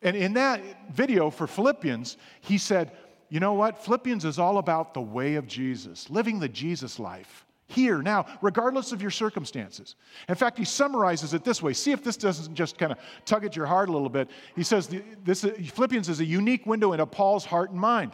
And 0.01 0.15
in 0.15 0.33
that 0.33 0.61
video 0.93 1.29
for 1.29 1.45
Philippians, 1.45 2.17
he 2.41 2.57
said, 2.57 2.91
you 3.29 3.39
know 3.39 3.53
what? 3.53 3.83
Philippians 3.83 4.23
is 4.23 4.39
all 4.39 4.57
about 4.57 4.93
the 4.93 5.01
way 5.01 5.35
of 5.35 5.47
Jesus, 5.47 6.09
living 6.09 6.39
the 6.39 6.47
Jesus 6.47 6.99
life 6.99 7.45
here, 7.67 8.01
now, 8.01 8.25
regardless 8.41 8.91
of 8.91 9.01
your 9.01 9.11
circumstances. 9.11 9.95
In 10.29 10.35
fact, 10.35 10.57
he 10.57 10.65
summarizes 10.65 11.33
it 11.33 11.43
this 11.43 11.63
way. 11.63 11.73
See 11.73 11.91
if 11.91 12.03
this 12.03 12.15
doesn't 12.15 12.53
just 12.53 12.77
kind 12.77 12.91
of 12.91 12.99
tug 13.25 13.43
at 13.43 13.55
your 13.55 13.65
heart 13.65 13.89
a 13.89 13.91
little 13.91 14.09
bit. 14.09 14.29
He 14.55 14.63
says 14.63 14.93
this, 15.23 15.41
Philippians 15.43 16.07
is 16.07 16.19
a 16.19 16.25
unique 16.25 16.65
window 16.65 16.91
into 16.93 17.05
Paul's 17.07 17.45
heart 17.45 17.71
and 17.71 17.79
mind. 17.79 18.11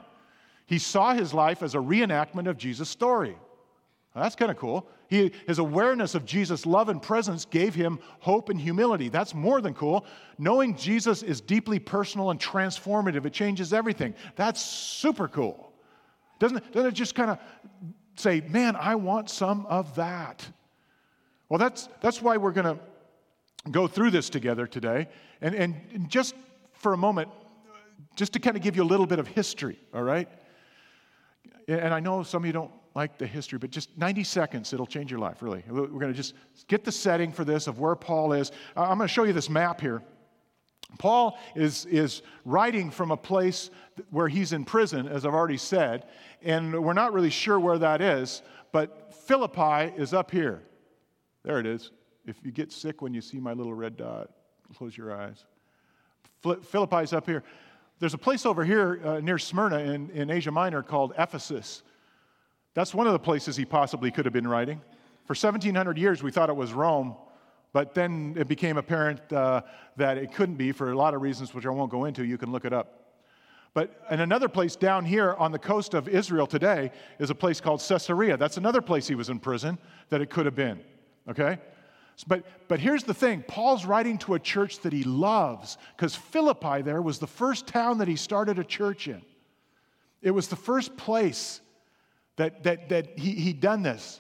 He 0.67 0.79
saw 0.79 1.13
his 1.13 1.33
life 1.33 1.63
as 1.63 1.75
a 1.75 1.79
reenactment 1.79 2.47
of 2.47 2.57
Jesus' 2.57 2.87
story. 2.87 3.35
Well, 4.15 4.23
that's 4.23 4.35
kind 4.35 4.51
of 4.51 4.57
cool. 4.57 4.87
He, 5.09 5.33
his 5.47 5.59
awareness 5.59 6.15
of 6.15 6.25
Jesus' 6.25 6.65
love 6.65 6.87
and 6.87 7.01
presence 7.01 7.43
gave 7.43 7.75
him 7.75 7.99
hope 8.19 8.47
and 8.47 8.59
humility. 8.59 9.09
That's 9.09 9.33
more 9.33 9.59
than 9.59 9.73
cool. 9.73 10.05
Knowing 10.37 10.77
Jesus 10.77 11.23
is 11.23 11.41
deeply 11.41 11.79
personal 11.79 12.29
and 12.31 12.39
transformative, 12.39 13.25
it 13.25 13.33
changes 13.33 13.73
everything. 13.73 14.13
That's 14.37 14.61
super 14.61 15.27
cool. 15.27 15.73
Doesn't, 16.39 16.71
doesn't 16.71 16.89
it 16.89 16.93
just 16.93 17.15
kind 17.15 17.31
of 17.31 17.39
say, 18.21 18.41
man, 18.41 18.75
I 18.75 18.95
want 18.95 19.29
some 19.29 19.65
of 19.65 19.95
that. 19.95 20.47
Well, 21.49 21.57
that's, 21.57 21.89
that's 21.99 22.21
why 22.21 22.37
we're 22.37 22.51
going 22.51 22.77
to 22.77 22.79
go 23.69 23.87
through 23.87 24.11
this 24.11 24.29
together 24.29 24.65
today. 24.65 25.07
And, 25.41 25.53
and 25.53 26.09
just 26.09 26.35
for 26.73 26.93
a 26.93 26.97
moment, 26.97 27.29
just 28.15 28.33
to 28.33 28.39
kind 28.39 28.55
of 28.55 28.63
give 28.63 28.75
you 28.75 28.83
a 28.83 28.85
little 28.85 29.05
bit 29.05 29.19
of 29.19 29.27
history, 29.27 29.79
all 29.93 30.03
right? 30.03 30.27
And 31.67 31.93
I 31.93 31.99
know 31.99 32.23
some 32.23 32.43
of 32.43 32.47
you 32.47 32.53
don't 32.53 32.71
like 32.95 33.17
the 33.17 33.27
history, 33.27 33.57
but 33.57 33.69
just 33.69 33.97
90 33.97 34.23
seconds, 34.23 34.73
it'll 34.73 34.85
change 34.85 35.11
your 35.11 35.19
life, 35.19 35.41
really. 35.41 35.63
We're 35.67 35.87
going 35.87 36.11
to 36.11 36.13
just 36.13 36.33
get 36.67 36.83
the 36.83 36.91
setting 36.91 37.31
for 37.31 37.45
this 37.45 37.67
of 37.67 37.79
where 37.79 37.95
Paul 37.95 38.33
is. 38.33 38.51
I'm 38.75 38.97
going 38.97 39.07
to 39.07 39.13
show 39.13 39.23
you 39.23 39.33
this 39.33 39.49
map 39.49 39.79
here. 39.79 40.01
Paul 40.97 41.37
is, 41.55 41.85
is 41.85 42.21
writing 42.45 42.91
from 42.91 43.11
a 43.11 43.17
place 43.17 43.69
where 44.09 44.27
he's 44.27 44.53
in 44.53 44.65
prison, 44.65 45.07
as 45.07 45.25
I've 45.25 45.33
already 45.33 45.57
said, 45.57 46.05
and 46.41 46.83
we're 46.83 46.93
not 46.93 47.13
really 47.13 47.29
sure 47.29 47.59
where 47.59 47.77
that 47.77 48.01
is, 48.01 48.41
but 48.71 49.13
Philippi 49.13 49.93
is 49.95 50.13
up 50.13 50.31
here. 50.31 50.61
There 51.43 51.59
it 51.59 51.65
is. 51.65 51.91
If 52.25 52.37
you 52.43 52.51
get 52.51 52.71
sick 52.71 53.01
when 53.01 53.13
you 53.13 53.21
see 53.21 53.39
my 53.39 53.53
little 53.53 53.73
red 53.73 53.97
dot, 53.97 54.29
close 54.75 54.95
your 54.95 55.15
eyes. 55.15 55.45
Philippi's 56.41 57.13
up 57.13 57.25
here. 57.25 57.43
There's 57.99 58.13
a 58.13 58.19
place 58.19 58.45
over 58.45 58.63
here 58.65 58.99
uh, 59.03 59.19
near 59.19 59.37
Smyrna 59.37 59.79
in, 59.79 60.09
in 60.11 60.29
Asia 60.29 60.51
Minor 60.51 60.81
called 60.81 61.13
Ephesus. 61.17 61.83
That's 62.73 62.95
one 62.95 63.05
of 63.05 63.13
the 63.13 63.19
places 63.19 63.55
he 63.55 63.65
possibly 63.65 64.11
could 64.11 64.25
have 64.25 64.33
been 64.33 64.47
writing. 64.47 64.81
For 65.25 65.33
1700 65.33 65.97
years, 65.97 66.23
we 66.23 66.31
thought 66.31 66.49
it 66.49 66.55
was 66.55 66.73
Rome. 66.73 67.15
But 67.73 67.93
then 67.93 68.35
it 68.37 68.47
became 68.47 68.77
apparent 68.77 69.31
uh, 69.31 69.61
that 69.97 70.17
it 70.17 70.33
couldn't 70.33 70.55
be 70.55 70.71
for 70.71 70.91
a 70.91 70.95
lot 70.95 71.13
of 71.13 71.21
reasons, 71.21 71.53
which 71.53 71.65
I 71.65 71.69
won't 71.69 71.91
go 71.91 72.05
into. 72.05 72.25
You 72.25 72.37
can 72.37 72.51
look 72.51 72.65
it 72.65 72.73
up. 72.73 73.01
But 73.73 74.03
in 74.11 74.19
another 74.19 74.49
place 74.49 74.75
down 74.75 75.05
here 75.05 75.33
on 75.35 75.53
the 75.53 75.59
coast 75.59 75.93
of 75.93 76.09
Israel 76.09 76.45
today 76.45 76.91
is 77.19 77.29
a 77.29 77.35
place 77.35 77.61
called 77.61 77.81
Caesarea. 77.87 78.35
That's 78.35 78.57
another 78.57 78.81
place 78.81 79.07
he 79.07 79.15
was 79.15 79.29
in 79.29 79.39
prison 79.39 79.77
that 80.09 80.21
it 80.21 80.29
could 80.29 80.45
have 80.45 80.55
been. 80.55 80.81
Okay? 81.29 81.57
But, 82.27 82.45
but 82.67 82.79
here's 82.79 83.03
the 83.03 83.13
thing 83.13 83.43
Paul's 83.47 83.85
writing 83.85 84.17
to 84.19 84.33
a 84.33 84.39
church 84.39 84.79
that 84.79 84.91
he 84.91 85.03
loves 85.03 85.77
because 85.95 86.15
Philippi 86.15 86.81
there 86.81 87.01
was 87.01 87.19
the 87.19 87.27
first 87.27 87.67
town 87.67 87.99
that 87.99 88.09
he 88.09 88.17
started 88.17 88.59
a 88.59 88.63
church 88.63 89.07
in. 89.07 89.21
It 90.21 90.31
was 90.31 90.49
the 90.49 90.55
first 90.55 90.97
place 90.97 91.61
that, 92.35 92.63
that, 92.63 92.89
that 92.89 93.17
he, 93.17 93.31
he'd 93.31 93.61
done 93.61 93.81
this. 93.81 94.19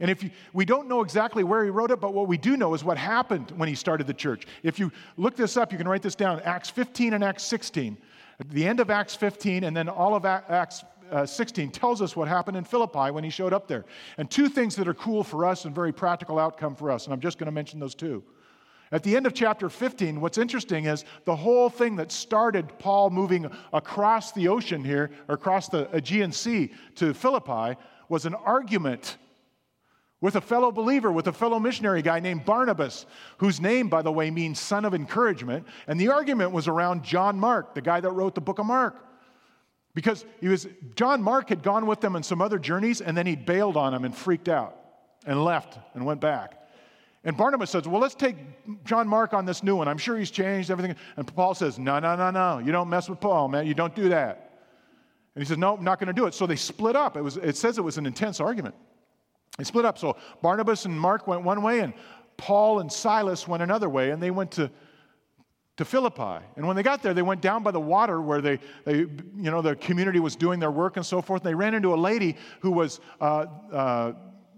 And 0.00 0.10
if 0.10 0.22
you, 0.22 0.30
we 0.54 0.64
don't 0.64 0.88
know 0.88 1.02
exactly 1.02 1.44
where 1.44 1.62
he 1.62 1.70
wrote 1.70 1.90
it, 1.90 2.00
but 2.00 2.14
what 2.14 2.26
we 2.26 2.38
do 2.38 2.56
know 2.56 2.72
is 2.74 2.82
what 2.82 2.96
happened 2.96 3.52
when 3.52 3.68
he 3.68 3.74
started 3.74 4.06
the 4.06 4.14
church. 4.14 4.46
If 4.62 4.78
you 4.78 4.90
look 5.18 5.36
this 5.36 5.58
up, 5.58 5.72
you 5.72 5.78
can 5.78 5.86
write 5.86 6.02
this 6.02 6.14
down 6.14 6.40
Acts 6.40 6.70
15 6.70 7.12
and 7.12 7.22
Acts 7.22 7.44
16. 7.44 7.98
At 8.40 8.48
the 8.48 8.66
end 8.66 8.80
of 8.80 8.88
Acts 8.88 9.14
15 9.14 9.64
and 9.64 9.76
then 9.76 9.88
all 9.90 10.14
of 10.14 10.24
Acts 10.24 10.84
uh, 11.10 11.26
16 11.26 11.70
tells 11.70 12.00
us 12.00 12.16
what 12.16 12.28
happened 12.28 12.56
in 12.56 12.64
Philippi 12.64 13.10
when 13.10 13.24
he 13.24 13.30
showed 13.30 13.52
up 13.52 13.68
there. 13.68 13.84
And 14.16 14.30
two 14.30 14.48
things 14.48 14.74
that 14.76 14.88
are 14.88 14.94
cool 14.94 15.22
for 15.22 15.44
us 15.44 15.66
and 15.66 15.74
very 15.74 15.92
practical 15.92 16.38
outcome 16.38 16.74
for 16.74 16.90
us. 16.90 17.04
And 17.04 17.12
I'm 17.12 17.20
just 17.20 17.36
going 17.36 17.46
to 17.46 17.52
mention 17.52 17.78
those 17.78 17.94
two. 17.94 18.22
At 18.92 19.04
the 19.04 19.14
end 19.14 19.26
of 19.26 19.34
chapter 19.34 19.68
15, 19.68 20.20
what's 20.20 20.38
interesting 20.38 20.86
is 20.86 21.04
the 21.24 21.36
whole 21.36 21.68
thing 21.68 21.94
that 21.96 22.10
started 22.10 22.76
Paul 22.78 23.10
moving 23.10 23.48
across 23.72 24.32
the 24.32 24.48
ocean 24.48 24.82
here, 24.82 25.10
across 25.28 25.68
the 25.68 25.88
Aegean 25.94 26.32
Sea 26.32 26.72
to 26.96 27.14
Philippi, 27.14 27.78
was 28.08 28.26
an 28.26 28.34
argument 28.34 29.18
with 30.20 30.36
a 30.36 30.40
fellow 30.40 30.70
believer, 30.70 31.10
with 31.10 31.26
a 31.28 31.32
fellow 31.32 31.58
missionary 31.58 32.02
guy 32.02 32.20
named 32.20 32.44
Barnabas, 32.44 33.06
whose 33.38 33.60
name, 33.60 33.88
by 33.88 34.02
the 34.02 34.12
way, 34.12 34.30
means 34.30 34.60
son 34.60 34.84
of 34.84 34.94
encouragement. 34.94 35.66
And 35.86 35.98
the 35.98 36.08
argument 36.08 36.52
was 36.52 36.68
around 36.68 37.02
John 37.02 37.38
Mark, 37.38 37.74
the 37.74 37.80
guy 37.80 38.00
that 38.00 38.10
wrote 38.10 38.34
the 38.34 38.40
book 38.40 38.58
of 38.58 38.66
Mark. 38.66 38.96
Because 39.94 40.24
he 40.40 40.48
was, 40.48 40.68
John 40.94 41.22
Mark 41.22 41.48
had 41.48 41.62
gone 41.62 41.86
with 41.86 42.00
them 42.00 42.14
on 42.14 42.22
some 42.22 42.40
other 42.40 42.58
journeys, 42.58 43.00
and 43.00 43.16
then 43.16 43.26
he 43.26 43.34
bailed 43.34 43.76
on 43.76 43.92
them 43.92 44.04
and 44.04 44.14
freaked 44.14 44.48
out 44.48 44.76
and 45.26 45.42
left 45.42 45.78
and 45.94 46.04
went 46.04 46.20
back. 46.20 46.56
And 47.24 47.36
Barnabas 47.36 47.70
says, 47.70 47.86
Well, 47.86 48.00
let's 48.00 48.14
take 48.14 48.36
John 48.84 49.06
Mark 49.06 49.34
on 49.34 49.44
this 49.44 49.62
new 49.62 49.76
one. 49.76 49.88
I'm 49.88 49.98
sure 49.98 50.16
he's 50.16 50.30
changed 50.30 50.70
everything. 50.70 50.96
And 51.16 51.26
Paul 51.34 51.54
says, 51.54 51.78
No, 51.78 51.98
no, 51.98 52.16
no, 52.16 52.30
no. 52.30 52.58
You 52.58 52.72
don't 52.72 52.88
mess 52.88 53.10
with 53.10 53.20
Paul, 53.20 53.48
man. 53.48 53.66
You 53.66 53.74
don't 53.74 53.94
do 53.94 54.08
that. 54.10 54.58
And 55.34 55.42
he 55.42 55.46
says, 55.46 55.58
No, 55.58 55.76
I'm 55.76 55.84
not 55.84 55.98
going 55.98 56.06
to 56.06 56.14
do 56.14 56.26
it. 56.26 56.34
So 56.34 56.46
they 56.46 56.56
split 56.56 56.96
up. 56.96 57.16
It, 57.16 57.22
was, 57.22 57.36
it 57.36 57.56
says 57.56 57.76
it 57.76 57.82
was 57.82 57.98
an 57.98 58.06
intense 58.06 58.40
argument. 58.40 58.74
They 59.60 59.64
split 59.64 59.84
up. 59.84 59.98
So 59.98 60.16
Barnabas 60.40 60.86
and 60.86 60.98
Mark 60.98 61.26
went 61.26 61.42
one 61.42 61.60
way, 61.60 61.80
and 61.80 61.92
Paul 62.38 62.80
and 62.80 62.90
Silas 62.90 63.46
went 63.46 63.62
another 63.62 63.90
way, 63.90 64.10
and 64.10 64.22
they 64.22 64.30
went 64.30 64.52
to, 64.52 64.70
to 65.76 65.84
Philippi. 65.84 66.42
And 66.56 66.66
when 66.66 66.76
they 66.76 66.82
got 66.82 67.02
there, 67.02 67.12
they 67.12 67.20
went 67.20 67.42
down 67.42 67.62
by 67.62 67.70
the 67.70 67.80
water 67.80 68.22
where 68.22 68.40
they, 68.40 68.58
they 68.86 69.00
you 69.00 69.10
know, 69.36 69.60
the 69.60 69.76
community 69.76 70.18
was 70.18 70.34
doing 70.34 70.60
their 70.60 70.70
work 70.70 70.96
and 70.96 71.04
so 71.04 71.20
forth. 71.20 71.42
And 71.42 71.50
they 71.50 71.54
ran 71.54 71.74
into 71.74 71.92
a 71.92 71.96
lady 71.96 72.36
who 72.60 72.70
was, 72.70 73.00
uh, 73.20 73.44
uh, 73.70 74.12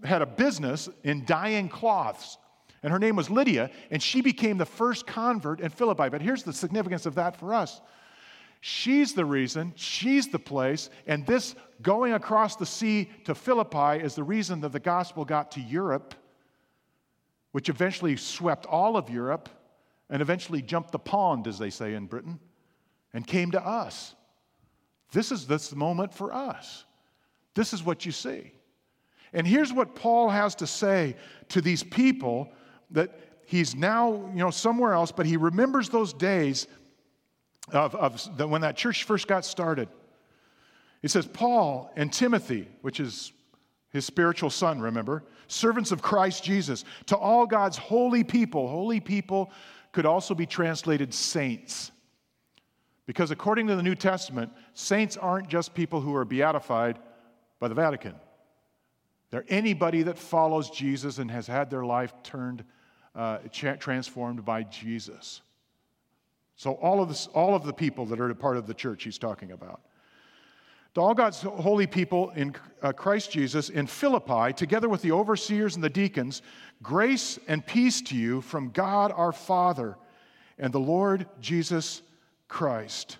had 0.05 0.21
a 0.21 0.25
business 0.25 0.87
in 1.03 1.25
dyeing 1.25 1.67
cloths. 1.67 2.37
And 2.81 2.89
her 2.89 2.99
name 2.99 3.17
was 3.17 3.29
Lydia, 3.29 3.71
and 3.91 4.01
she 4.01 4.21
became 4.21 4.57
the 4.57 4.65
first 4.65 5.05
convert 5.05 5.59
in 5.59 5.69
Philippi. 5.69 6.07
But 6.07 6.21
here's 6.21 6.43
the 6.43 6.53
significance 6.53 7.05
of 7.05 7.15
that 7.15 7.35
for 7.35 7.53
us 7.53 7.81
She's 8.65 9.11
the 9.11 9.25
reason, 9.25 9.73
she's 9.75 10.29
the 10.29 10.39
place, 10.39 10.89
and 11.05 11.27
this 11.27 11.53
going 11.81 12.13
across 12.13 12.55
the 12.55 12.65
sea 12.65 13.11
to 13.25 13.35
Philippi 13.35 14.01
is 14.01 14.15
the 14.15 14.23
reason 14.23 14.61
that 14.61 14.71
the 14.71 14.79
gospel 14.79 15.25
got 15.25 15.51
to 15.51 15.59
Europe, 15.59 16.15
which 17.51 17.67
eventually 17.67 18.15
swept 18.15 18.65
all 18.65 18.95
of 18.95 19.09
Europe 19.09 19.49
and 20.09 20.21
eventually 20.21 20.61
jumped 20.61 20.93
the 20.93 20.97
pond, 20.97 21.45
as 21.45 21.59
they 21.59 21.69
say 21.69 21.93
in 21.93 22.05
Britain, 22.05 22.39
and 23.13 23.27
came 23.27 23.51
to 23.51 23.59
us. 23.61 24.15
This 25.11 25.33
is 25.33 25.45
this 25.45 25.75
moment 25.75 26.13
for 26.13 26.33
us. 26.33 26.85
This 27.55 27.73
is 27.73 27.83
what 27.83 28.05
you 28.05 28.13
see. 28.13 28.53
And 29.33 29.45
here's 29.45 29.73
what 29.73 29.93
Paul 29.93 30.29
has 30.29 30.55
to 30.55 30.67
say 30.67 31.17
to 31.49 31.59
these 31.59 31.83
people 31.83 32.49
that 32.91 33.19
he's 33.45 33.75
now, 33.75 34.13
you 34.33 34.39
know, 34.39 34.51
somewhere 34.51 34.93
else, 34.93 35.11
but 35.11 35.25
he 35.25 35.35
remembers 35.35 35.89
those 35.89 36.13
days 36.13 36.65
of, 37.71 37.95
of 37.95 38.37
the, 38.37 38.47
when 38.47 38.61
that 38.61 38.75
church 38.75 39.03
first 39.03 39.27
got 39.27 39.45
started. 39.45 39.87
It 41.01 41.11
says, 41.11 41.27
Paul 41.27 41.91
and 41.95 42.11
Timothy, 42.11 42.67
which 42.81 42.99
is 42.99 43.31
his 43.89 44.05
spiritual 44.05 44.49
son, 44.49 44.79
remember, 44.79 45.23
servants 45.47 45.91
of 45.91 46.01
Christ 46.01 46.43
Jesus, 46.43 46.83
to 47.07 47.17
all 47.17 47.45
God's 47.45 47.77
holy 47.77 48.23
people. 48.23 48.67
Holy 48.67 48.99
people 48.99 49.51
could 49.91 50.05
also 50.05 50.33
be 50.33 50.45
translated 50.45 51.13
saints. 51.13 51.91
Because 53.05 53.31
according 53.31 53.67
to 53.67 53.75
the 53.75 53.83
New 53.83 53.95
Testament, 53.95 54.51
saints 54.73 55.17
aren't 55.17 55.49
just 55.49 55.73
people 55.73 56.01
who 56.01 56.15
are 56.15 56.25
beatified 56.25 56.99
by 57.59 57.67
the 57.67 57.75
Vatican. 57.75 58.15
They're 59.29 59.45
anybody 59.49 60.03
that 60.03 60.17
follows 60.17 60.69
Jesus 60.69 61.17
and 61.17 61.29
has 61.31 61.47
had 61.47 61.69
their 61.69 61.83
life 61.83 62.13
turned, 62.23 62.63
uh, 63.15 63.39
transformed 63.51 64.45
by 64.45 64.63
Jesus. 64.63 65.41
So, 66.63 66.75
all 66.75 67.01
of, 67.01 67.09
this, 67.09 67.27
all 67.33 67.55
of 67.55 67.65
the 67.65 67.73
people 67.73 68.05
that 68.05 68.21
are 68.21 68.29
a 68.29 68.35
part 68.35 68.55
of 68.55 68.67
the 68.67 68.73
church 68.73 69.03
he's 69.03 69.17
talking 69.17 69.51
about. 69.51 69.81
To 70.93 71.01
all 71.01 71.13
God's 71.13 71.41
holy 71.41 71.87
people 71.87 72.29
in 72.37 72.55
uh, 72.81 72.93
Christ 72.93 73.31
Jesus 73.31 73.67
in 73.67 73.85
Philippi, 73.85 74.53
together 74.53 74.87
with 74.87 75.01
the 75.01 75.11
overseers 75.11 75.75
and 75.75 75.83
the 75.83 75.89
deacons, 75.89 76.41
grace 76.81 77.37
and 77.49 77.65
peace 77.65 78.01
to 78.03 78.15
you 78.15 78.39
from 78.39 78.69
God 78.69 79.11
our 79.13 79.33
Father 79.33 79.97
and 80.57 80.71
the 80.71 80.79
Lord 80.79 81.25
Jesus 81.41 82.01
Christ. 82.47 83.17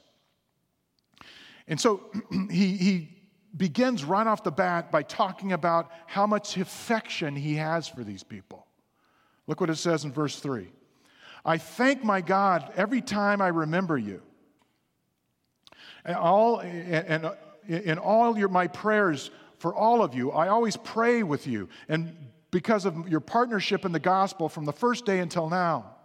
And 1.67 1.77
so 1.77 2.11
he, 2.49 2.77
he 2.77 3.09
begins 3.57 4.05
right 4.05 4.25
off 4.25 4.45
the 4.45 4.51
bat 4.51 4.89
by 4.89 5.03
talking 5.03 5.51
about 5.51 5.91
how 6.07 6.25
much 6.25 6.55
affection 6.55 7.35
he 7.35 7.55
has 7.55 7.89
for 7.89 8.05
these 8.05 8.23
people. 8.23 8.67
Look 9.47 9.59
what 9.59 9.69
it 9.69 9.75
says 9.75 10.05
in 10.05 10.13
verse 10.13 10.39
3 10.39 10.71
I 11.45 11.57
thank 11.57 12.03
my 12.03 12.21
God 12.21 12.71
every 12.75 13.01
time 13.01 13.41
I 13.41 13.49
remember 13.49 13.97
you. 13.97 14.21
And 16.05 16.15
all, 16.15 16.59
and, 16.59 17.31
in 17.67 17.97
all 17.97 18.37
your, 18.37 18.49
my 18.49 18.67
prayers 18.67 19.31
for 19.59 19.73
all 19.73 20.03
of 20.03 20.13
you, 20.13 20.31
I 20.31 20.49
always 20.49 20.75
pray 20.77 21.23
with 21.23 21.47
you, 21.47 21.69
and 21.87 22.15
because 22.51 22.85
of 22.85 23.07
your 23.07 23.19
partnership 23.19 23.85
in 23.85 23.91
the 23.91 23.99
gospel 23.99 24.47
from 24.47 24.65
the 24.65 24.73
first 24.73 25.05
day 25.05 25.19
until 25.19 25.49
now. 25.49 25.95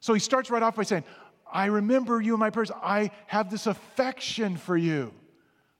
So 0.00 0.14
he 0.14 0.20
starts 0.20 0.50
right 0.50 0.62
off 0.62 0.76
by 0.76 0.84
saying, 0.84 1.04
I 1.52 1.66
remember 1.66 2.20
you 2.20 2.34
in 2.34 2.40
my 2.40 2.50
prayers. 2.50 2.70
I 2.82 3.10
have 3.26 3.50
this 3.50 3.66
affection 3.66 4.56
for 4.56 4.76
you, 4.76 5.12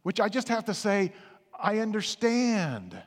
which 0.03 0.21
I 0.21 0.29
just 0.29 0.49
have 0.49 0.67
to 0.67 0.75
say, 0.75 1.13
I 1.59 1.79
understand 1.79 3.01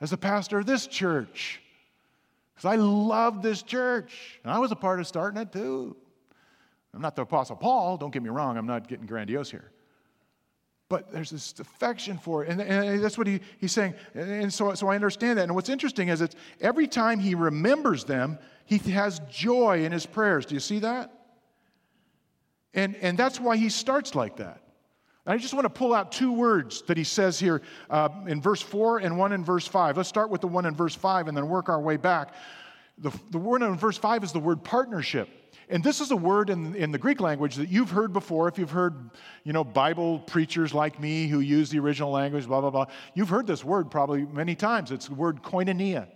as 0.00 0.12
a 0.12 0.16
pastor 0.16 0.60
of 0.60 0.66
this 0.66 0.86
church. 0.86 1.60
Because 2.58 2.72
I 2.72 2.76
love 2.76 3.40
this 3.40 3.62
church. 3.62 4.40
And 4.42 4.52
I 4.52 4.58
was 4.58 4.72
a 4.72 4.76
part 4.76 4.98
of 4.98 5.06
starting 5.06 5.40
it 5.40 5.52
too. 5.52 5.96
I'm 6.92 7.00
not 7.00 7.14
the 7.14 7.22
Apostle 7.22 7.54
Paul, 7.54 7.96
don't 7.96 8.10
get 8.10 8.22
me 8.22 8.30
wrong, 8.30 8.56
I'm 8.56 8.66
not 8.66 8.88
getting 8.88 9.06
grandiose 9.06 9.48
here. 9.48 9.70
But 10.88 11.12
there's 11.12 11.30
this 11.30 11.54
affection 11.60 12.18
for 12.18 12.44
it. 12.44 12.48
And, 12.48 12.60
and 12.60 13.04
that's 13.04 13.16
what 13.16 13.26
he, 13.26 13.40
he's 13.58 13.72
saying. 13.72 13.94
And 14.14 14.52
so, 14.52 14.74
so 14.74 14.88
I 14.88 14.96
understand 14.96 15.38
that. 15.38 15.42
And 15.42 15.54
what's 15.54 15.68
interesting 15.68 16.08
is 16.08 16.20
it's 16.20 16.34
every 16.60 16.88
time 16.88 17.20
he 17.20 17.34
remembers 17.34 18.04
them, 18.04 18.38
he 18.64 18.78
has 18.90 19.20
joy 19.30 19.84
in 19.84 19.92
his 19.92 20.06
prayers. 20.06 20.46
Do 20.46 20.54
you 20.54 20.60
see 20.60 20.80
that? 20.80 21.12
And, 22.74 22.96
and 22.96 23.16
that's 23.16 23.38
why 23.38 23.56
he 23.58 23.68
starts 23.68 24.14
like 24.14 24.38
that. 24.38 24.62
I 25.28 25.36
just 25.36 25.52
want 25.52 25.66
to 25.66 25.70
pull 25.70 25.92
out 25.92 26.10
two 26.10 26.32
words 26.32 26.80
that 26.82 26.96
he 26.96 27.04
says 27.04 27.38
here 27.38 27.60
uh, 27.90 28.08
in 28.26 28.40
verse 28.40 28.62
4 28.62 29.00
and 29.00 29.18
one 29.18 29.32
in 29.32 29.44
verse 29.44 29.66
5. 29.66 29.98
Let's 29.98 30.08
start 30.08 30.30
with 30.30 30.40
the 30.40 30.48
one 30.48 30.64
in 30.64 30.74
verse 30.74 30.94
5 30.94 31.28
and 31.28 31.36
then 31.36 31.48
work 31.48 31.68
our 31.68 31.80
way 31.80 31.98
back. 31.98 32.32
The, 32.96 33.12
the 33.30 33.38
word 33.38 33.60
in 33.62 33.76
verse 33.76 33.98
5 33.98 34.24
is 34.24 34.32
the 34.32 34.38
word 34.38 34.64
partnership. 34.64 35.28
And 35.68 35.84
this 35.84 36.00
is 36.00 36.12
a 36.12 36.16
word 36.16 36.48
in, 36.48 36.74
in 36.74 36.92
the 36.92 36.98
Greek 36.98 37.20
language 37.20 37.56
that 37.56 37.68
you've 37.68 37.90
heard 37.90 38.14
before. 38.14 38.48
If 38.48 38.58
you've 38.58 38.70
heard, 38.70 39.10
you 39.44 39.52
know, 39.52 39.64
Bible 39.64 40.20
preachers 40.20 40.72
like 40.72 40.98
me 40.98 41.28
who 41.28 41.40
use 41.40 41.68
the 41.68 41.78
original 41.78 42.10
language, 42.10 42.46
blah, 42.46 42.62
blah, 42.62 42.70
blah, 42.70 42.86
you've 43.12 43.28
heard 43.28 43.46
this 43.46 43.62
word 43.62 43.90
probably 43.90 44.24
many 44.24 44.54
times. 44.54 44.90
It's 44.90 45.08
the 45.08 45.14
word 45.14 45.42
koinonia. 45.42 46.08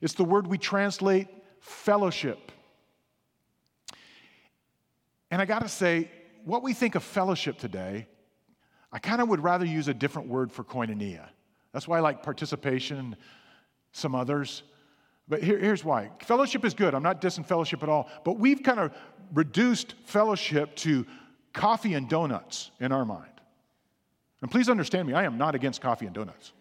It's 0.00 0.14
the 0.14 0.24
word 0.24 0.48
we 0.48 0.58
translate 0.58 1.28
fellowship. 1.60 2.50
And 5.30 5.40
I 5.40 5.44
got 5.44 5.60
to 5.60 5.68
say, 5.68 6.10
what 6.44 6.64
we 6.64 6.72
think 6.72 6.96
of 6.96 7.04
fellowship 7.04 7.56
today 7.56 8.08
I 8.92 8.98
kind 8.98 9.20
of 9.20 9.28
would 9.28 9.42
rather 9.42 9.64
use 9.64 9.88
a 9.88 9.94
different 9.94 10.28
word 10.28 10.50
for 10.50 10.64
koinonia. 10.64 11.28
That's 11.72 11.86
why 11.86 11.98
I 11.98 12.00
like 12.00 12.22
participation, 12.22 13.16
some 13.92 14.14
others. 14.14 14.62
But 15.28 15.42
here, 15.42 15.58
here's 15.58 15.84
why 15.84 16.10
fellowship 16.20 16.64
is 16.64 16.74
good. 16.74 16.94
I'm 16.94 17.02
not 17.02 17.20
dissing 17.20 17.46
fellowship 17.46 17.82
at 17.82 17.88
all. 17.88 18.10
But 18.24 18.38
we've 18.38 18.62
kind 18.62 18.80
of 18.80 18.92
reduced 19.32 19.94
fellowship 20.04 20.74
to 20.76 21.06
coffee 21.52 21.94
and 21.94 22.08
donuts 22.08 22.70
in 22.80 22.90
our 22.90 23.04
mind. 23.04 23.26
And 24.42 24.50
please 24.50 24.68
understand 24.68 25.06
me, 25.06 25.14
I 25.14 25.24
am 25.24 25.38
not 25.38 25.54
against 25.54 25.80
coffee 25.80 26.06
and 26.06 26.14
donuts 26.14 26.52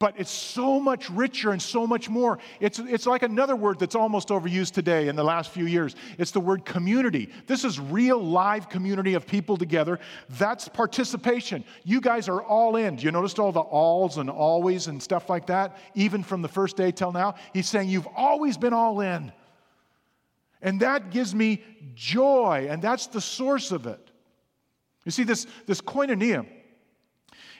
but 0.00 0.14
it's 0.18 0.30
so 0.30 0.80
much 0.80 1.08
richer 1.08 1.52
and 1.52 1.62
so 1.62 1.86
much 1.86 2.08
more. 2.08 2.38
It's, 2.58 2.78
it's 2.80 3.06
like 3.06 3.22
another 3.22 3.54
word 3.54 3.78
that's 3.78 3.94
almost 3.94 4.28
overused 4.28 4.72
today 4.72 5.06
in 5.08 5.14
the 5.14 5.22
last 5.22 5.50
few 5.50 5.66
years. 5.66 5.94
It's 6.18 6.32
the 6.32 6.40
word 6.40 6.64
community. 6.64 7.30
This 7.46 7.64
is 7.64 7.78
real 7.78 8.18
live 8.22 8.68
community 8.68 9.14
of 9.14 9.24
people 9.24 9.56
together. 9.56 10.00
That's 10.30 10.68
participation. 10.68 11.64
You 11.84 12.00
guys 12.00 12.28
are 12.28 12.42
all 12.42 12.74
in. 12.76 12.98
You 12.98 13.12
notice 13.12 13.38
all 13.38 13.52
the 13.52 13.60
alls 13.60 14.18
and 14.18 14.28
always 14.28 14.88
and 14.88 15.00
stuff 15.00 15.30
like 15.30 15.46
that, 15.46 15.78
even 15.94 16.24
from 16.24 16.42
the 16.42 16.48
first 16.48 16.76
day 16.76 16.90
till 16.90 17.12
now? 17.12 17.36
He's 17.52 17.68
saying 17.68 17.88
you've 17.88 18.08
always 18.16 18.58
been 18.58 18.72
all 18.72 19.00
in. 19.00 19.32
And 20.60 20.80
that 20.80 21.10
gives 21.10 21.34
me 21.34 21.62
joy, 21.94 22.66
and 22.68 22.82
that's 22.82 23.06
the 23.06 23.20
source 23.20 23.70
of 23.70 23.86
it. 23.86 24.10
You 25.04 25.12
see, 25.12 25.22
this, 25.22 25.46
this 25.66 25.80
koinonia, 25.80 26.46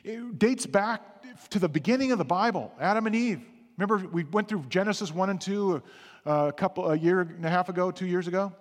it 0.03 0.39
dates 0.39 0.67
back 0.67 1.03
to 1.51 1.59
the 1.59 1.69
beginning 1.69 2.13
of 2.13 2.19
the 2.19 2.25
Bible, 2.25 2.73
Adam 2.81 3.07
and 3.07 3.15
Eve. 3.15 3.43
Remember, 3.77 4.07
we 4.09 4.25
went 4.25 4.49
through 4.49 4.65
Genesis 4.69 5.13
1 5.13 5.31
and 5.31 5.41
2 5.41 5.83
a, 6.27 6.29
uh, 6.29 6.53
couple, 6.53 6.91
a 6.91 6.97
year 6.97 7.21
and 7.21 7.45
a 7.45 7.51
half 7.51 7.69
ago, 7.69 7.91
two 7.91 8.07
years 8.07 8.29
ago. 8.29 8.53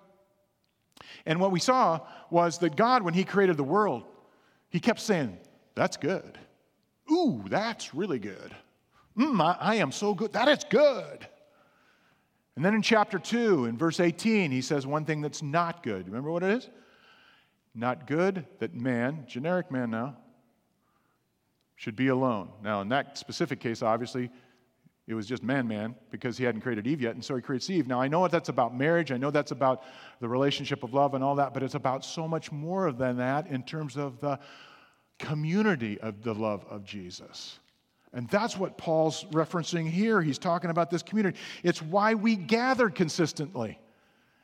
And 1.26 1.40
what 1.40 1.52
we 1.52 1.60
saw 1.60 2.00
was 2.30 2.58
that 2.60 2.76
God, 2.76 3.04
when 3.04 3.14
He 3.14 3.24
created 3.24 3.58
the 3.58 3.64
world, 3.64 4.04
He 4.70 4.80
kept 4.80 5.00
saying, 5.00 5.38
That's 5.76 5.98
good. 5.98 6.40
Ooh, 7.12 7.44
that's 7.48 7.94
really 7.94 8.20
good. 8.20 8.56
Mm, 9.18 9.40
I, 9.42 9.58
I 9.60 9.76
am 9.76 9.92
so 9.92 10.14
good. 10.14 10.34
That 10.34 10.48
is 10.48 10.64
good. 10.70 11.28
And 12.56 12.64
then 12.64 12.76
in 12.76 12.82
chapter 12.82 13.20
2, 13.20 13.66
in 13.66 13.78
verse 13.78 14.00
18, 14.00 14.52
he 14.52 14.62
says 14.62 14.86
one 14.86 15.06
thing 15.06 15.22
that's 15.22 15.42
not 15.42 15.84
good. 15.84 16.08
Remember 16.08 16.32
what 16.32 16.44
it 16.44 16.52
is? 16.58 16.70
Not 17.76 18.06
good 18.06 18.46
that 18.60 18.76
man, 18.76 19.26
generic 19.28 19.72
man 19.72 19.90
now, 19.90 20.18
should 21.84 21.96
be 21.98 22.08
alone. 22.08 22.48
Now, 22.64 22.80
in 22.80 22.88
that 22.90 23.18
specific 23.18 23.60
case, 23.60 23.82
obviously, 23.82 24.32
it 25.06 25.16
was 25.16 25.28
just 25.28 25.44
man 25.44 25.68
man 25.68 25.96
because 26.12 26.38
he 26.38 26.46
hadn't 26.46 26.62
created 26.62 26.88
Eve 26.88 27.02
yet, 27.02 27.14
and 27.14 27.24
so 27.24 27.36
he 27.36 27.42
creates 27.42 27.70
Eve. 27.70 27.88
Now, 27.88 28.00
I 28.00 28.08
know 28.08 28.26
that's 28.30 28.48
about 28.48 28.74
marriage, 28.74 29.12
I 29.12 29.18
know 29.18 29.32
that's 29.32 29.52
about 29.52 29.84
the 30.22 30.30
relationship 30.30 30.84
of 30.84 30.94
love 30.94 31.14
and 31.14 31.22
all 31.22 31.36
that, 31.36 31.54
but 31.54 31.62
it's 31.62 31.76
about 31.76 32.06
so 32.06 32.26
much 32.26 32.54
more 32.54 32.94
than 32.94 33.18
that 33.18 33.48
in 33.48 33.64
terms 33.64 33.98
of 33.98 34.22
the 34.22 34.40
community 35.20 36.00
of 36.00 36.24
the 36.24 36.34
love 36.34 36.66
of 36.70 36.86
Jesus. 36.86 37.60
And 38.14 38.30
that's 38.30 38.58
what 38.58 38.78
Paul's 38.78 39.26
referencing 39.32 39.90
here. 39.90 40.22
He's 40.22 40.40
talking 40.40 40.70
about 40.70 40.90
this 40.90 41.04
community. 41.04 41.38
It's 41.64 41.82
why 41.82 42.14
we 42.14 42.38
gather 42.38 42.90
consistently. 42.90 43.78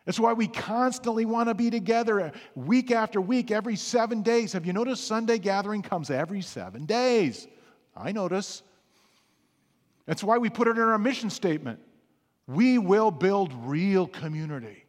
That's 0.05 0.19
why 0.19 0.33
we 0.33 0.47
constantly 0.47 1.25
want 1.25 1.49
to 1.49 1.53
be 1.53 1.69
together 1.69 2.31
week 2.55 2.91
after 2.91 3.21
week, 3.21 3.51
every 3.51 3.75
seven 3.75 4.21
days. 4.21 4.53
Have 4.53 4.65
you 4.65 4.73
noticed 4.73 5.05
Sunday 5.05 5.37
gathering 5.37 5.81
comes 5.81 6.09
every 6.09 6.41
seven 6.41 6.85
days? 6.85 7.47
I 7.95 8.11
notice. 8.11 8.63
That's 10.05 10.23
why 10.23 10.37
we 10.37 10.49
put 10.49 10.67
it 10.67 10.77
in 10.77 10.83
our 10.83 10.97
mission 10.97 11.29
statement. 11.29 11.79
We 12.47 12.79
will 12.79 13.11
build 13.11 13.53
real 13.65 14.07
community 14.07 14.85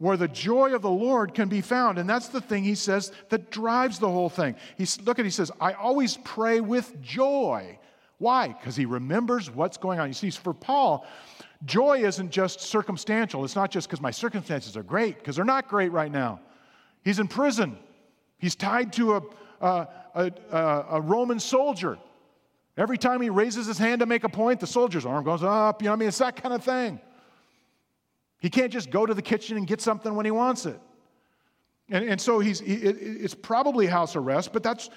where 0.00 0.16
the 0.16 0.28
joy 0.28 0.74
of 0.74 0.80
the 0.80 0.90
Lord 0.90 1.34
can 1.34 1.48
be 1.48 1.60
found. 1.60 1.98
And 1.98 2.08
that's 2.08 2.28
the 2.28 2.40
thing 2.40 2.64
he 2.64 2.74
says 2.74 3.12
that 3.28 3.50
drives 3.50 3.98
the 3.98 4.08
whole 4.08 4.30
thing. 4.30 4.56
He's, 4.78 4.98
look 5.02 5.18
at, 5.18 5.26
he 5.26 5.30
says, 5.30 5.50
I 5.60 5.74
always 5.74 6.16
pray 6.24 6.60
with 6.60 7.00
joy. 7.02 7.78
Why? 8.16 8.48
Because 8.48 8.76
he 8.76 8.86
remembers 8.86 9.50
what's 9.50 9.76
going 9.76 10.00
on. 10.00 10.08
You 10.08 10.14
see, 10.14 10.30
for 10.30 10.54
Paul, 10.54 11.06
Joy 11.64 12.04
isn't 12.04 12.30
just 12.30 12.60
circumstantial. 12.60 13.44
It's 13.44 13.56
not 13.56 13.70
just 13.70 13.88
because 13.88 14.00
my 14.00 14.10
circumstances 14.10 14.76
are 14.76 14.82
great, 14.82 15.18
because 15.18 15.36
they're 15.36 15.44
not 15.44 15.68
great 15.68 15.92
right 15.92 16.10
now. 16.10 16.40
He's 17.04 17.18
in 17.18 17.28
prison, 17.28 17.78
he's 18.38 18.54
tied 18.54 18.92
to 18.94 19.16
a, 19.16 19.22
a, 19.60 19.88
a, 20.14 20.84
a 20.90 21.00
Roman 21.00 21.38
soldier. 21.38 21.98
Every 22.76 22.96
time 22.96 23.20
he 23.20 23.28
raises 23.28 23.66
his 23.66 23.76
hand 23.76 24.00
to 24.00 24.06
make 24.06 24.24
a 24.24 24.28
point, 24.28 24.60
the 24.60 24.66
soldier's 24.66 25.04
arm 25.04 25.24
goes 25.24 25.42
up. 25.42 25.82
You 25.82 25.86
know 25.86 25.92
what 25.92 25.96
I 25.96 25.98
mean? 25.98 26.08
It's 26.08 26.18
that 26.18 26.36
kind 26.36 26.54
of 26.54 26.64
thing. 26.64 27.00
He 28.40 28.48
can't 28.48 28.72
just 28.72 28.90
go 28.90 29.04
to 29.04 29.12
the 29.12 29.20
kitchen 29.20 29.58
and 29.58 29.66
get 29.66 29.82
something 29.82 30.14
when 30.14 30.24
he 30.24 30.30
wants 30.30 30.64
it. 30.64 30.80
And, 31.90 32.08
and 32.08 32.20
so 32.20 32.38
he's, 32.38 32.60
he, 32.60 32.74
it, 32.74 32.96
it's 33.00 33.34
probably 33.34 33.86
house 33.86 34.16
arrest, 34.16 34.52
but 34.52 34.62
that's, 34.62 34.88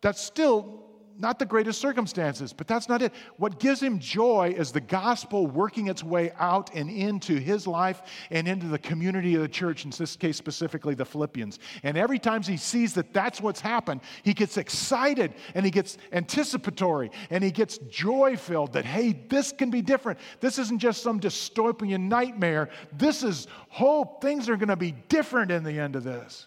that's 0.00 0.20
still 0.20 0.85
not 1.18 1.38
the 1.38 1.46
greatest 1.46 1.80
circumstances, 1.80 2.52
but 2.52 2.66
that's 2.66 2.88
not 2.88 3.02
it. 3.02 3.12
What 3.36 3.58
gives 3.58 3.82
him 3.82 3.98
joy 3.98 4.54
is 4.56 4.72
the 4.72 4.80
gospel 4.80 5.46
working 5.46 5.88
its 5.88 6.04
way 6.04 6.32
out 6.38 6.74
and 6.74 6.90
into 6.90 7.36
his 7.36 7.66
life 7.66 8.02
and 8.30 8.46
into 8.46 8.66
the 8.66 8.78
community 8.78 9.34
of 9.34 9.42
the 9.42 9.48
church, 9.48 9.84
in 9.84 9.90
this 9.90 10.16
case 10.16 10.36
specifically 10.36 10.94
the 10.94 11.04
Philippians. 11.04 11.58
And 11.82 11.96
every 11.96 12.18
time 12.18 12.42
he 12.42 12.56
sees 12.56 12.94
that 12.94 13.12
that's 13.12 13.40
what's 13.40 13.60
happened, 13.60 14.00
he 14.22 14.34
gets 14.34 14.56
excited 14.56 15.34
and 15.54 15.64
he 15.64 15.70
gets 15.70 15.98
anticipatory 16.12 17.10
and 17.30 17.42
he 17.42 17.50
gets 17.50 17.78
joy 17.78 18.36
filled 18.36 18.72
that, 18.74 18.84
hey, 18.84 19.12
this 19.28 19.52
can 19.52 19.70
be 19.70 19.82
different. 19.82 20.18
This 20.40 20.58
isn't 20.58 20.78
just 20.78 21.02
some 21.02 21.20
dystopian 21.20 22.08
nightmare. 22.08 22.68
This 22.92 23.22
is 23.22 23.46
hope. 23.68 24.22
Things 24.22 24.48
are 24.48 24.56
going 24.56 24.68
to 24.68 24.76
be 24.76 24.92
different 25.08 25.50
in 25.50 25.64
the 25.64 25.78
end 25.78 25.96
of 25.96 26.04
this. 26.04 26.46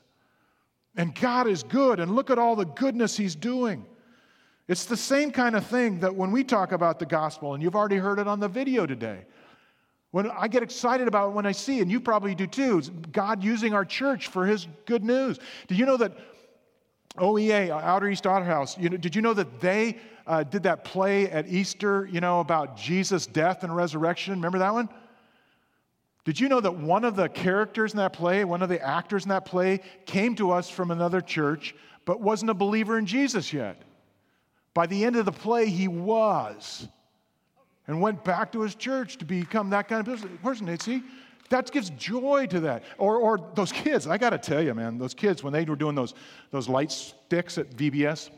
And 0.96 1.16
God 1.16 1.48
is 1.48 1.64
good, 1.64 2.00
and 2.00 2.16
look 2.16 2.30
at 2.30 2.40
all 2.40 2.56
the 2.56 2.66
goodness 2.66 3.16
he's 3.16 3.36
doing. 3.36 3.86
It's 4.70 4.86
the 4.86 4.96
same 4.96 5.32
kind 5.32 5.56
of 5.56 5.66
thing 5.66 6.00
that 6.02 6.16
when 6.16 6.32
we 6.32 6.44
talk 6.44 6.74
about 6.74 7.00
the 7.00 7.06
gospel, 7.08 7.56
and 7.56 7.64
you've 7.64 7.76
already 7.76 7.98
heard 7.98 8.20
it 8.20 8.28
on 8.28 8.40
the 8.40 8.48
video 8.48 8.86
today. 8.86 9.26
When 10.12 10.30
I 10.30 10.48
get 10.48 10.62
excited 10.62 11.08
about 11.08 11.34
when 11.34 11.48
I 11.48 11.54
see, 11.54 11.82
and 11.82 11.90
you 11.90 12.00
probably 12.00 12.36
do 12.36 12.46
too, 12.46 12.82
God 13.12 13.44
using 13.44 13.74
our 13.74 13.84
church 13.84 14.28
for 14.28 14.46
his 14.46 14.68
good 14.86 15.04
news. 15.04 15.40
Do 15.68 15.74
you 15.74 15.88
know 15.88 15.98
that 15.98 16.14
OEA, 17.18 17.72
Outer 17.72 18.10
East 18.10 18.28
Otter 18.28 18.46
House, 18.46 18.78
you 18.78 18.90
know, 18.92 18.98
did 18.98 19.16
you 19.16 19.24
know 19.24 19.34
that 19.34 19.60
they 19.60 19.98
uh, 20.28 20.44
did 20.44 20.62
that 20.64 20.84
play 20.84 21.32
at 21.32 21.48
Easter, 21.48 22.08
you 22.12 22.22
know, 22.22 22.40
about 22.40 22.78
Jesus' 22.78 23.26
death 23.26 23.64
and 23.64 23.76
resurrection? 23.76 24.36
Remember 24.36 24.60
that 24.60 24.74
one? 24.74 24.88
Did 26.26 26.40
you 26.40 26.48
know 26.48 26.60
that 26.60 26.76
one 26.76 27.04
of 27.06 27.16
the 27.16 27.28
characters 27.28 27.94
in 27.94 27.98
that 27.98 28.14
play, 28.14 28.46
one 28.46 28.62
of 28.62 28.70
the 28.70 28.80
actors 28.80 29.24
in 29.24 29.30
that 29.30 29.46
play, 29.46 29.80
came 30.06 30.36
to 30.36 30.52
us 30.52 30.70
from 30.70 30.92
another 30.92 31.22
church, 31.22 31.74
but 32.06 32.22
wasn't 32.22 32.52
a 32.52 32.54
believer 32.54 33.00
in 33.00 33.08
Jesus 33.08 33.52
yet? 33.52 33.82
By 34.80 34.88
the 34.88 35.04
end 35.04 35.18
of 35.18 35.26
the 35.26 35.34
play, 35.34 35.66
he 35.66 35.90
was 35.90 36.88
and 37.86 38.00
went 38.00 38.24
back 38.24 38.54
to 38.54 38.62
his 38.62 38.76
church 38.76 39.18
to 39.18 39.26
become 39.26 39.72
that 39.72 39.90
kind 39.90 40.08
of 40.08 40.42
person. 40.42 40.80
See, 40.80 41.04
that 41.50 41.70
gives 41.70 41.90
joy 41.90 42.46
to 42.46 42.62
that. 42.62 42.84
Or, 42.98 43.18
or 43.18 43.52
those 43.56 43.74
kids, 43.74 44.08
I 44.08 44.18
got 44.18 44.30
to 44.30 44.38
tell 44.38 44.64
you, 44.64 44.74
man, 44.74 44.98
those 44.98 45.14
kids, 45.14 45.44
when 45.44 45.52
they 45.52 45.66
were 45.66 45.76
doing 45.76 45.96
those, 45.96 46.14
those 46.52 46.70
light 46.70 46.94
sticks 46.94 47.58
at 47.58 47.70
VBS, 47.72 48.30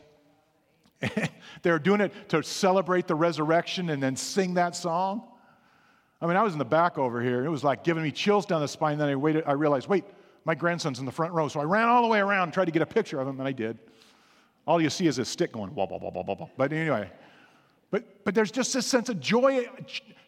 they 1.62 1.70
were 1.70 1.78
doing 1.78 2.00
it 2.00 2.12
to 2.30 2.42
celebrate 2.42 3.06
the 3.06 3.14
resurrection 3.14 3.90
and 3.90 4.02
then 4.02 4.16
sing 4.16 4.54
that 4.54 4.74
song. 4.74 5.22
I 6.20 6.26
mean, 6.26 6.36
I 6.36 6.42
was 6.42 6.54
in 6.54 6.58
the 6.58 6.64
back 6.64 6.98
over 6.98 7.22
here. 7.22 7.44
It 7.44 7.50
was 7.50 7.62
like 7.62 7.84
giving 7.84 8.02
me 8.02 8.10
chills 8.10 8.46
down 8.46 8.62
the 8.62 8.66
spine. 8.66 8.98
Then 8.98 9.08
I 9.10 9.14
waited, 9.14 9.44
I 9.46 9.52
realized, 9.52 9.86
wait, 9.86 10.02
my 10.44 10.56
grandson's 10.56 10.98
in 10.98 11.06
the 11.06 11.12
front 11.12 11.34
row. 11.34 11.46
So 11.46 11.60
I 11.60 11.64
ran 11.64 11.88
all 11.88 12.02
the 12.02 12.08
way 12.08 12.18
around 12.18 12.42
and 12.42 12.52
tried 12.52 12.64
to 12.64 12.72
get 12.72 12.82
a 12.82 12.86
picture 12.86 13.20
of 13.20 13.28
him, 13.28 13.38
and 13.38 13.46
I 13.46 13.52
did. 13.52 13.78
All 14.66 14.80
you 14.80 14.90
see 14.90 15.06
is 15.06 15.18
a 15.18 15.24
stick 15.24 15.52
going, 15.52 15.70
blah, 15.70 15.86
blah, 15.86 15.98
blah, 15.98 16.10
blah, 16.10 16.22
blah. 16.22 16.48
But 16.56 16.72
anyway, 16.72 17.10
but, 17.90 18.24
but 18.24 18.34
there's 18.34 18.50
just 18.50 18.72
this 18.72 18.86
sense 18.86 19.08
of 19.08 19.20
joy, 19.20 19.66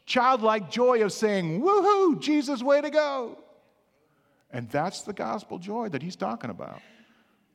childlike 0.07 0.71
joy 0.71 1.03
of 1.03 1.13
saying, 1.13 1.63
woohoo, 1.63 2.21
Jesus, 2.21 2.63
way 2.63 2.81
to 2.81 2.91
go. 2.91 3.39
And 4.51 4.69
that's 4.71 5.03
the 5.03 5.13
gospel 5.13 5.59
joy 5.59 5.89
that 5.89 6.03
he's 6.03 6.17
talking 6.17 6.51
about. 6.51 6.81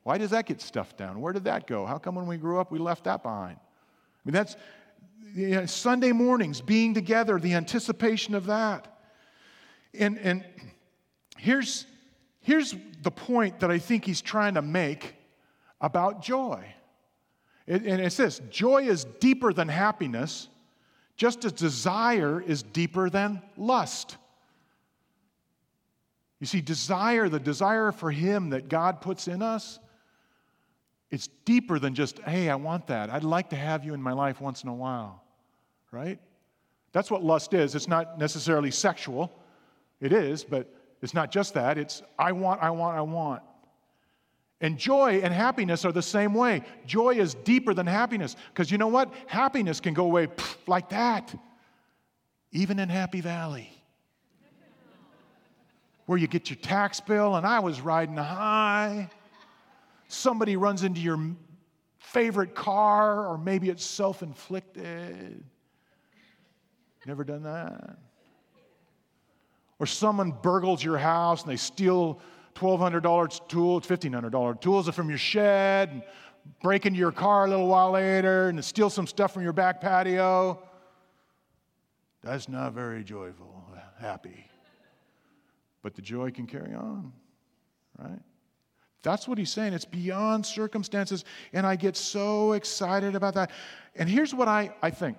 Why 0.03 0.17
does 0.17 0.31
that 0.31 0.45
get 0.45 0.61
stuffed 0.61 0.97
down? 0.97 1.21
Where 1.21 1.33
did 1.33 1.43
that 1.43 1.67
go? 1.67 1.85
How 1.85 1.97
come 1.97 2.15
when 2.15 2.27
we 2.27 2.37
grew 2.37 2.59
up 2.59 2.71
we 2.71 2.79
left 2.79 3.03
that 3.03 3.23
behind? 3.23 3.57
I 3.57 4.21
mean, 4.25 4.33
that's 4.33 4.55
you 5.33 5.49
know, 5.49 5.65
Sunday 5.65 6.11
mornings, 6.11 6.61
being 6.61 6.93
together, 6.93 7.39
the 7.39 7.53
anticipation 7.53 8.35
of 8.35 8.47
that. 8.47 8.87
And, 9.93 10.17
and 10.17 10.45
here's, 11.37 11.85
here's 12.41 12.75
the 13.01 13.11
point 13.11 13.59
that 13.59 13.69
I 13.71 13.79
think 13.79 14.05
he's 14.05 14.21
trying 14.21 14.55
to 14.55 14.61
make 14.61 15.15
about 15.81 16.21
joy. 16.21 16.65
It, 17.67 17.83
and 17.85 18.01
it's 18.01 18.17
this 18.17 18.39
joy 18.49 18.83
is 18.83 19.05
deeper 19.19 19.53
than 19.53 19.67
happiness, 19.67 20.47
just 21.15 21.45
as 21.45 21.51
desire 21.51 22.41
is 22.41 22.63
deeper 22.63 23.09
than 23.09 23.41
lust. 23.57 24.17
You 26.39 26.47
see, 26.47 26.61
desire, 26.61 27.29
the 27.29 27.39
desire 27.39 27.91
for 27.91 28.11
Him 28.11 28.51
that 28.51 28.69
God 28.69 29.01
puts 29.01 29.27
in 29.27 29.41
us, 29.41 29.79
it's 31.11 31.27
deeper 31.43 31.79
than 31.79 31.95
just, 31.95 32.19
hey, 32.19 32.49
I 32.49 32.55
want 32.55 32.87
that. 32.87 33.09
I'd 33.09 33.23
like 33.23 33.49
to 33.49 33.55
have 33.55 33.83
you 33.83 33.93
in 33.93 34.01
my 34.01 34.13
life 34.13 34.39
once 34.39 34.63
in 34.63 34.69
a 34.69 34.73
while, 34.73 35.23
right? 35.91 36.19
That's 36.91 37.11
what 37.11 37.23
lust 37.23 37.53
is. 37.53 37.75
It's 37.75 37.87
not 37.87 38.17
necessarily 38.17 38.71
sexual. 38.71 39.31
It 39.99 40.13
is, 40.13 40.43
but 40.43 40.67
it's 41.01 41.13
not 41.13 41.31
just 41.31 41.53
that. 41.55 41.77
It's, 41.77 42.01
I 42.17 42.31
want, 42.31 42.61
I 42.63 42.69
want, 42.69 42.97
I 42.97 43.01
want. 43.01 43.41
And 44.61 44.77
joy 44.77 45.21
and 45.23 45.33
happiness 45.33 45.85
are 45.85 45.91
the 45.91 46.01
same 46.01 46.33
way. 46.33 46.63
Joy 46.85 47.15
is 47.15 47.33
deeper 47.33 47.73
than 47.73 47.87
happiness 47.87 48.35
because 48.53 48.69
you 48.69 48.77
know 48.77 48.87
what? 48.87 49.13
Happiness 49.27 49.79
can 49.79 49.93
go 49.93 50.03
away 50.03 50.27
like 50.67 50.89
that, 50.89 51.33
even 52.51 52.77
in 52.79 52.89
Happy 52.89 53.21
Valley, 53.21 53.71
where 56.05 56.17
you 56.17 56.27
get 56.27 56.49
your 56.49 56.57
tax 56.57 56.99
bill, 56.99 57.35
and 57.37 57.47
I 57.47 57.59
was 57.59 57.79
riding 57.79 58.17
high 58.17 59.09
somebody 60.09 60.57
runs 60.57 60.83
into 60.83 60.99
your 60.99 61.19
favorite 61.99 62.53
car, 62.53 63.27
or 63.27 63.37
maybe 63.37 63.69
it's 63.69 63.85
self 63.85 64.21
inflicted. 64.21 65.43
Never 67.05 67.23
done 67.23 67.43
that? 67.43 67.97
Or 69.79 69.85
someone 69.85 70.31
burgles 70.41 70.83
your 70.83 70.97
house 70.97 71.43
and 71.43 71.51
they 71.51 71.55
steal 71.55 72.19
$1,200 72.55 73.47
tools, 73.47 73.85
$1,500 73.85 74.61
tools 74.61 74.89
from 74.89 75.09
your 75.09 75.17
shed, 75.17 75.89
and 75.89 76.03
break 76.61 76.85
into 76.85 76.99
your 76.99 77.11
car 77.11 77.45
a 77.45 77.49
little 77.49 77.67
while 77.67 77.91
later 77.91 78.49
and 78.49 78.63
steal 78.63 78.89
some 78.89 79.07
stuff 79.07 79.33
from 79.33 79.43
your 79.43 79.53
back 79.53 79.81
patio. 79.81 80.61
That's 82.23 82.49
not 82.49 82.73
very 82.73 83.03
joyful, 83.03 83.63
happy. 83.99 84.45
But 85.81 85.95
the 85.95 86.01
joy 86.01 86.31
can 86.31 86.45
carry 86.45 86.73
on, 86.73 87.13
right? 87.97 88.19
That's 89.01 89.27
what 89.27 89.37
he's 89.37 89.49
saying. 89.49 89.73
It's 89.73 89.85
beyond 89.85 90.45
circumstances. 90.45 91.23
And 91.53 91.65
I 91.65 91.77
get 91.77 91.95
so 91.95 92.51
excited 92.51 93.15
about 93.15 93.33
that. 93.35 93.51
And 93.95 94.09
here's 94.09 94.33
what 94.33 94.49
I, 94.49 94.75
I 94.81 94.89
think. 94.89 95.17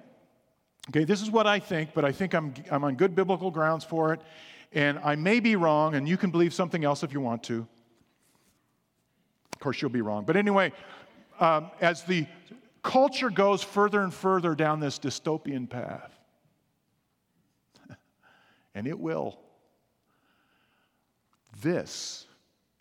Okay, 0.91 1.05
this 1.05 1.23
is 1.23 1.31
what 1.31 1.47
I 1.47 1.59
think, 1.59 1.95
but 1.95 2.05
I 2.05 2.13
think 2.13 2.35
I'm, 2.35 2.53
I'm 2.71 2.85
on 2.85 2.97
good 2.97 3.15
biblical 3.15 3.51
grounds 3.51 3.85
for 3.85 4.13
it. 4.13 4.21
And 4.73 4.99
I 5.01 5.17
may 5.17 5.41
be 5.41 5.57
wrong, 5.57 5.95
and 5.95 6.09
you 6.09 6.17
can 6.17 6.31
believe 6.31 6.55
something 6.55 6.85
else 6.85 7.03
if 7.03 7.13
you 7.13 7.21
want 7.21 7.43
to. 7.45 7.67
Of 9.53 9.61
course, 9.61 9.83
you'll 9.83 9.91
be 9.91 10.01
wrong. 10.01 10.25
But 10.25 10.37
anyway, 10.37 10.73
um, 11.41 11.71
as 11.81 12.05
the 12.05 12.27
culture 12.83 13.31
goes 13.31 13.63
further 13.63 14.03
and 14.03 14.15
further 14.15 14.55
down 14.55 14.81
this 14.81 14.99
dystopian 14.99 15.69
path, 15.69 16.13
and 18.75 18.87
it 18.87 18.99
will, 18.99 19.39
this 21.61 22.27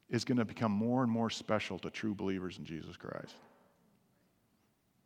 is 0.09 0.25
going 0.25 0.37
to 0.37 0.45
become 0.45 0.71
more 0.71 1.03
and 1.03 1.11
more 1.11 1.29
special 1.29 1.77
to 1.79 1.89
true 1.89 2.13
believers 2.13 2.57
in 2.57 2.65
Jesus 2.65 2.97
Christ. 2.97 3.35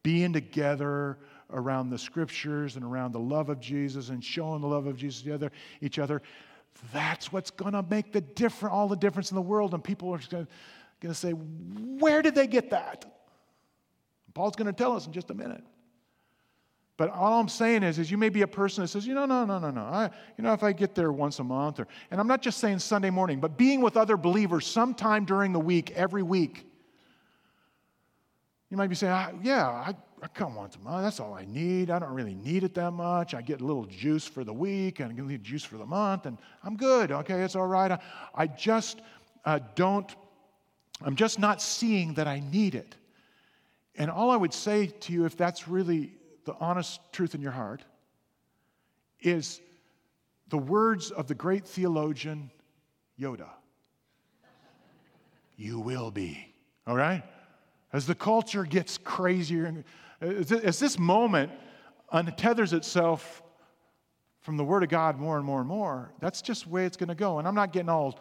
Being 0.01 0.33
together 0.33 1.17
around 1.49 1.89
the 1.89 1.97
scriptures 1.97 2.75
and 2.75 2.83
around 2.83 3.13
the 3.13 3.19
love 3.19 3.49
of 3.49 3.59
Jesus 3.59 4.09
and 4.09 4.23
showing 4.23 4.61
the 4.61 4.67
love 4.67 4.85
of 4.85 4.97
Jesus 4.97 5.21
to 5.23 5.51
each 5.81 5.99
other, 5.99 6.21
that's 6.91 7.31
what's 7.31 7.51
going 7.51 7.73
to 7.73 7.83
make 7.83 8.11
the 8.11 8.21
different, 8.21 8.73
all 8.73 8.87
the 8.87 8.95
difference 8.95 9.31
in 9.31 9.35
the 9.35 9.41
world. 9.41 9.73
And 9.73 9.83
people 9.83 10.11
are 10.11 10.19
going 10.29 10.47
to 11.01 11.13
say, 11.13 11.31
Where 11.31 12.21
did 12.21 12.35
they 12.35 12.47
get 12.47 12.69
that? 12.71 13.05
Paul's 14.33 14.55
going 14.55 14.67
to 14.67 14.73
tell 14.73 14.95
us 14.95 15.05
in 15.05 15.13
just 15.13 15.29
a 15.29 15.33
minute. 15.33 15.63
But 16.95 17.09
all 17.09 17.39
I'm 17.39 17.49
saying 17.49 17.83
is, 17.83 17.97
is 17.97 18.11
you 18.11 18.17
may 18.17 18.29
be 18.29 18.43
a 18.43 18.47
person 18.47 18.83
that 18.83 18.87
says, 18.87 19.05
you 19.05 19.15
know, 19.15 19.25
no, 19.25 19.45
no, 19.45 19.57
no, 19.57 19.71
no. 19.71 19.81
I, 19.81 20.09
you 20.37 20.43
know, 20.43 20.53
if 20.53 20.63
I 20.63 20.73
get 20.73 20.93
there 20.93 21.11
once 21.11 21.39
a 21.39 21.43
month, 21.43 21.79
or, 21.79 21.87
and 22.11 22.19
I'm 22.19 22.27
not 22.27 22.41
just 22.41 22.59
saying 22.59 22.79
Sunday 22.79 23.09
morning, 23.09 23.39
but 23.39 23.57
being 23.57 23.81
with 23.81 23.97
other 23.97 24.15
believers 24.15 24.67
sometime 24.67 25.25
during 25.25 25.53
the 25.53 25.59
week, 25.59 25.91
every 25.91 26.21
week. 26.21 26.67
You 28.69 28.77
might 28.77 28.87
be 28.87 28.95
saying, 28.95 29.39
yeah, 29.43 29.67
I, 29.67 29.95
I 30.23 30.27
come 30.27 30.55
once 30.55 30.77
a 30.77 30.79
month. 30.79 31.03
That's 31.03 31.19
all 31.19 31.33
I 31.33 31.43
need. 31.43 31.89
I 31.89 31.99
don't 31.99 32.13
really 32.13 32.33
need 32.33 32.63
it 32.63 32.73
that 32.75 32.91
much. 32.91 33.33
I 33.33 33.41
get 33.41 33.59
a 33.59 33.65
little 33.65 33.83
juice 33.85 34.25
for 34.25 34.45
the 34.45 34.53
week 34.53 35.01
and 35.01 35.11
I 35.11 35.27
get 35.27 35.43
juice 35.43 35.65
for 35.65 35.75
the 35.77 35.85
month, 35.85 36.25
and 36.25 36.37
I'm 36.63 36.77
good. 36.77 37.11
Okay, 37.11 37.41
it's 37.41 37.57
all 37.57 37.67
right. 37.67 37.91
I, 37.91 37.99
I 38.33 38.47
just 38.47 39.01
uh, 39.43 39.59
don't, 39.75 40.09
I'm 41.01 41.17
just 41.17 41.39
not 41.39 41.61
seeing 41.61 42.13
that 42.13 42.25
I 42.25 42.39
need 42.39 42.73
it. 42.73 42.95
And 43.95 44.09
all 44.09 44.31
I 44.31 44.37
would 44.37 44.53
say 44.53 44.87
to 44.87 45.11
you, 45.11 45.25
if 45.25 45.35
that's 45.35 45.67
really 45.67 46.13
the 46.45 46.55
honest 46.57 47.01
truth 47.11 47.35
in 47.35 47.41
your 47.41 47.51
heart 47.51 47.83
is 49.19 49.59
the 50.47 50.57
words 50.57 51.11
of 51.11 51.27
the 51.27 51.35
great 51.35 51.67
theologian 51.67 52.49
Yoda. 53.19 53.49
You 55.57 55.81
will 55.81 56.11
be, 56.11 56.53
all 56.87 56.95
right? 56.95 57.23
As 57.91 58.07
the 58.07 58.15
culture 58.15 58.63
gets 58.63 58.97
crazier, 58.97 59.83
as 60.23 60.79
this 60.79 60.97
moment 60.97 61.51
untethers 62.13 62.73
itself 62.73 63.43
from 64.41 64.57
the 64.57 64.63
Word 64.63 64.83
of 64.83 64.89
God 64.89 65.19
more 65.19 65.37
and 65.37 65.45
more 65.45 65.59
and 65.59 65.67
more, 65.67 66.11
that's 66.19 66.41
just 66.41 66.65
the 66.65 66.69
way 66.69 66.85
it's 66.85 66.97
going 66.97 67.09
to 67.09 67.15
go. 67.15 67.39
And 67.39 67.47
I'm 67.47 67.55
not 67.55 67.73
getting 67.73 67.89
all 67.89 68.19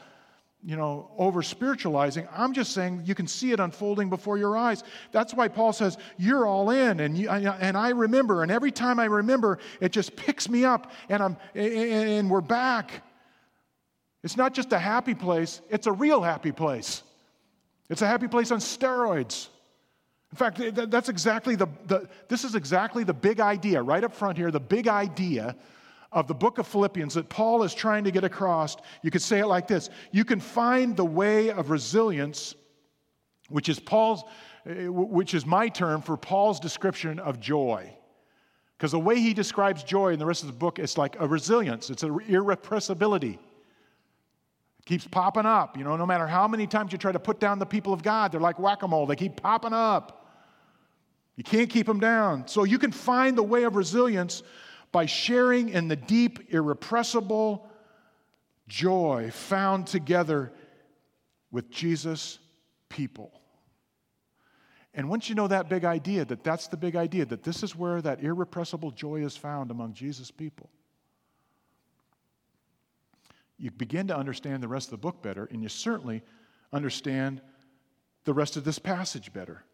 you 0.65 0.77
know, 0.77 1.11
over 1.19 1.43
spiritualizing. 1.43 2.29
I'm 2.33 2.53
just 2.53 2.73
saying 2.73 3.03
you 3.05 3.17
can 3.17 3.27
see 3.27 3.51
it 3.51 3.59
unfolding 3.59 4.09
before 4.09 4.39
your 4.39 4.57
eyes. 4.57 4.85
That's 5.11 5.35
why 5.35 5.49
Paul 5.49 5.73
says, 5.73 5.99
You're 6.19 6.47
all 6.47 6.71
in. 6.71 7.01
And, 7.01 7.19
you, 7.19 7.29
and 7.29 7.77
I 7.77 7.91
remember, 7.91 8.43
and 8.43 8.53
every 8.53 8.71
time 8.71 9.01
I 9.01 9.07
remember, 9.07 9.59
it 9.81 9.91
just 9.91 10.15
picks 10.15 10.49
me 10.49 10.65
up, 10.65 10.93
and, 11.09 11.23
I'm, 11.23 11.37
and 11.55 12.31
we're 12.31 12.41
back. 12.41 13.03
It's 14.23 14.37
not 14.37 14.55
just 14.55 14.73
a 14.73 14.79
happy 14.79 15.15
place, 15.15 15.61
it's 15.69 15.89
a 15.89 15.93
real 15.93 16.23
happy 16.23 16.53
place. 16.53 17.03
It's 17.91 18.03
a 18.03 18.07
happy 18.07 18.29
place 18.29 18.53
on 18.53 18.61
steroids. 18.61 19.49
In 20.33 20.37
fact, 20.37 20.61
that's 20.91 21.11
exactly 21.11 21.57
the, 21.57 21.69
the 21.87 22.09
this 22.29 22.43
is 22.43 22.55
exactly 22.55 23.05
the 23.05 23.13
big 23.13 23.39
idea 23.39 23.83
right 23.83 24.03
up 24.03 24.15
front 24.15 24.39
here, 24.39 24.51
the 24.51 24.59
big 24.59 24.89
idea 24.89 25.55
of 26.11 26.27
the 26.27 26.35
book 26.35 26.59
of 26.59 26.67
Philippians 26.67 27.15
that 27.15 27.29
Paul 27.29 27.63
is 27.63 27.75
trying 27.75 28.05
to 28.05 28.11
get 28.11 28.25
across, 28.25 28.77
you 29.03 29.11
could 29.11 29.23
say 29.23 29.41
it 29.41 29.47
like 29.47 29.67
this 29.67 29.91
You 30.11 30.25
can 30.25 30.41
find 30.41 30.97
the 30.97 31.05
way 31.05 31.51
of 31.51 31.71
resilience, 31.71 32.55
which 33.49 33.69
is 33.69 33.79
Paul's, 33.79 34.25
eh, 34.67 34.87
which 34.89 35.35
is 35.35 35.45
my 35.45 35.69
term 35.69 36.01
for 36.01 36.17
Paul's 36.17 36.61
description 36.61 37.19
of 37.19 37.39
joy. 37.39 37.95
Because 38.77 38.93
the 38.93 39.01
way 39.01 39.21
he 39.21 39.33
describes 39.35 39.85
joy 39.85 40.13
in 40.13 40.19
the 40.19 40.27
rest 40.27 40.43
of 40.43 40.49
the 40.49 40.55
book 40.55 40.79
is 40.79 40.99
like 40.99 41.17
a 41.21 41.27
resilience, 41.27 41.91
it's 41.91 42.03
an 42.03 42.19
irrepressibility. 42.27 43.39
It 44.79 44.87
keeps 44.87 45.07
popping 45.07 45.47
up. 45.47 45.77
You 45.77 45.85
know, 45.85 45.97
no 45.97 46.07
matter 46.07 46.27
how 46.27 46.49
many 46.49 46.67
times 46.67 46.91
you 46.91 46.99
try 46.99 47.13
to 47.13 47.21
put 47.21 47.39
down 47.39 47.59
the 47.59 47.67
people 47.67 47.93
of 47.93 48.03
God, 48.03 48.33
they're 48.33 48.41
like 48.41 48.59
whack 48.59 48.83
a 48.83 48.89
mole, 48.89 49.07
they 49.07 49.17
keep 49.17 49.37
popping 49.37 49.73
up. 49.73 50.22
You 51.43 51.59
can't 51.59 51.69
keep 51.71 51.89
them 51.89 51.99
down. 51.99 52.47
So 52.47 52.63
you 52.63 52.79
can 52.79 52.93
find 52.93 53.37
the 53.37 53.43
way 53.43 53.65
of 53.65 53.75
resilience 53.75 54.45
by 54.93 55.07
sharing 55.07 55.71
in 55.71 55.89
the 55.89 55.97
deep, 55.97 56.55
irrepressible 56.55 57.69
joy 58.69 59.29
found 59.33 59.89
together 59.89 60.53
with 61.51 61.69
Jesus' 61.69 62.39
people. 62.89 63.33
And 64.95 65.09
once 65.09 65.29
you 65.29 65.35
know 65.35 65.49
that 65.49 65.69
big 65.69 65.85
idea, 65.85 66.25
that 66.27 66.45
that's 66.45 66.69
the 66.69 66.77
big 66.77 66.95
idea, 66.95 67.27
that 67.27 67.43
this 67.43 67.65
is 67.65 67.75
where 67.75 68.01
that 68.01 68.23
irrepressible 68.23 68.93
joy 68.93 69.25
is 69.25 69.37
found 69.37 69.73
among 69.73 69.95
Jesus' 69.95 70.31
people, 70.31 70.71
you 73.59 73.73
begin 73.73 74.07
to 74.07 74.17
understand 74.17 74.63
the 74.63 74.69
rest 74.69 74.87
of 74.87 74.91
the 74.93 74.99
book 74.99 75.21
better, 75.23 75.49
and 75.51 75.61
you 75.61 75.69
certainly 75.69 76.23
understand 76.73 77.43
the 78.27 78.33
rest 78.33 78.57
of 78.57 78.63
this 78.63 78.79
passage 78.79 79.33
better. 79.33 79.65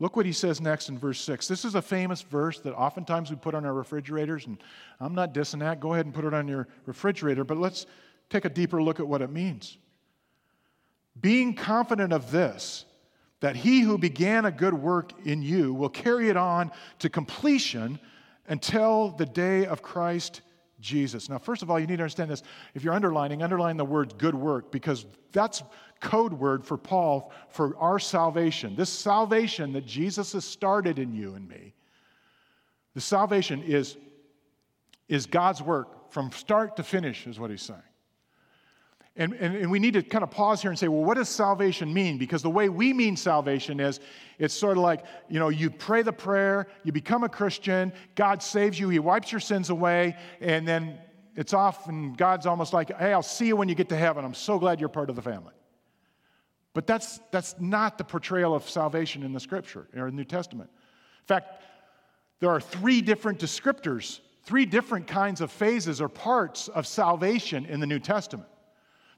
Look 0.00 0.16
what 0.16 0.24
he 0.24 0.32
says 0.32 0.62
next 0.62 0.88
in 0.88 0.98
verse 0.98 1.20
6. 1.20 1.46
This 1.46 1.64
is 1.64 1.74
a 1.74 1.82
famous 1.82 2.22
verse 2.22 2.58
that 2.60 2.74
oftentimes 2.74 3.30
we 3.30 3.36
put 3.36 3.54
on 3.54 3.66
our 3.66 3.74
refrigerators, 3.74 4.46
and 4.46 4.56
I'm 4.98 5.14
not 5.14 5.34
dissing 5.34 5.60
that. 5.60 5.78
Go 5.78 5.92
ahead 5.92 6.06
and 6.06 6.14
put 6.14 6.24
it 6.24 6.32
on 6.32 6.48
your 6.48 6.68
refrigerator, 6.86 7.44
but 7.44 7.58
let's 7.58 7.84
take 8.30 8.46
a 8.46 8.48
deeper 8.48 8.82
look 8.82 8.98
at 8.98 9.06
what 9.06 9.20
it 9.20 9.30
means. 9.30 9.76
Being 11.20 11.54
confident 11.54 12.14
of 12.14 12.30
this, 12.30 12.86
that 13.40 13.56
he 13.56 13.80
who 13.80 13.98
began 13.98 14.46
a 14.46 14.50
good 14.50 14.74
work 14.74 15.12
in 15.26 15.42
you 15.42 15.74
will 15.74 15.88
carry 15.90 16.30
it 16.30 16.36
on 16.36 16.70
to 17.00 17.10
completion 17.10 17.98
until 18.48 19.10
the 19.10 19.26
day 19.26 19.66
of 19.66 19.82
Christ 19.82 20.40
Jesus. 20.80 21.28
Now, 21.28 21.38
first 21.38 21.62
of 21.62 21.70
all, 21.70 21.78
you 21.78 21.86
need 21.86 21.96
to 21.96 22.02
understand 22.02 22.30
this. 22.30 22.42
If 22.74 22.82
you're 22.82 22.94
underlining, 22.94 23.42
underline 23.42 23.76
the 23.76 23.84
word 23.84 24.16
good 24.18 24.34
work 24.34 24.70
because 24.70 25.06
that's 25.32 25.62
code 26.00 26.32
word 26.32 26.64
for 26.64 26.76
Paul 26.76 27.32
for 27.48 27.76
our 27.76 27.98
salvation. 27.98 28.74
This 28.74 28.90
salvation 28.90 29.72
that 29.72 29.86
Jesus 29.86 30.32
has 30.32 30.44
started 30.44 30.98
in 30.98 31.12
you 31.12 31.34
and 31.34 31.48
me, 31.48 31.74
the 32.94 33.00
salvation 33.00 33.62
is, 33.62 33.96
is 35.08 35.26
God's 35.26 35.62
work 35.62 36.10
from 36.10 36.32
start 36.32 36.76
to 36.76 36.82
finish, 36.82 37.26
is 37.26 37.38
what 37.38 37.50
he's 37.50 37.62
saying. 37.62 37.80
And, 39.20 39.34
and, 39.34 39.54
and, 39.54 39.70
we 39.70 39.78
need 39.78 39.92
to 39.92 40.02
kind 40.02 40.24
of 40.24 40.30
pause 40.30 40.62
here 40.62 40.70
and 40.70 40.78
say, 40.78 40.88
well, 40.88 41.04
what 41.04 41.18
does 41.18 41.28
salvation 41.28 41.92
mean? 41.92 42.16
Because 42.16 42.40
the 42.40 42.48
way 42.48 42.70
we 42.70 42.94
mean 42.94 43.16
salvation 43.18 43.78
is 43.78 44.00
it's 44.38 44.54
sort 44.54 44.78
of 44.78 44.82
like, 44.82 45.04
you 45.28 45.38
know, 45.38 45.50
you 45.50 45.68
pray 45.68 46.00
the 46.00 46.12
prayer, 46.12 46.66
you 46.84 46.92
become 46.92 47.22
a 47.22 47.28
Christian, 47.28 47.92
God 48.14 48.42
saves 48.42 48.80
you, 48.80 48.88
He 48.88 48.98
wipes 48.98 49.30
your 49.30 49.42
sins 49.42 49.68
away, 49.68 50.16
and 50.40 50.66
then 50.66 50.98
it's 51.36 51.52
off, 51.52 51.86
and 51.86 52.16
God's 52.16 52.46
almost 52.46 52.72
like, 52.72 52.96
hey, 52.96 53.12
I'll 53.12 53.22
see 53.22 53.48
you 53.48 53.56
when 53.56 53.68
you 53.68 53.74
get 53.74 53.90
to 53.90 53.96
heaven. 53.96 54.24
I'm 54.24 54.32
so 54.32 54.58
glad 54.58 54.80
you're 54.80 54.88
part 54.88 55.10
of 55.10 55.16
the 55.16 55.22
family. 55.22 55.52
But 56.72 56.86
that's, 56.86 57.20
that's 57.30 57.56
not 57.60 57.98
the 57.98 58.04
portrayal 58.04 58.54
of 58.54 58.70
salvation 58.70 59.22
in 59.22 59.34
the 59.34 59.40
scripture 59.40 59.86
or 59.94 60.06
the 60.06 60.16
New 60.16 60.24
Testament. 60.24 60.70
In 61.20 61.26
fact, 61.26 61.62
there 62.38 62.48
are 62.48 62.60
three 62.60 63.02
different 63.02 63.38
descriptors, 63.38 64.20
three 64.44 64.64
different 64.64 65.06
kinds 65.06 65.42
of 65.42 65.52
phases 65.52 66.00
or 66.00 66.08
parts 66.08 66.68
of 66.68 66.86
salvation 66.86 67.66
in 67.66 67.80
the 67.80 67.86
New 67.86 67.98
Testament. 67.98 68.48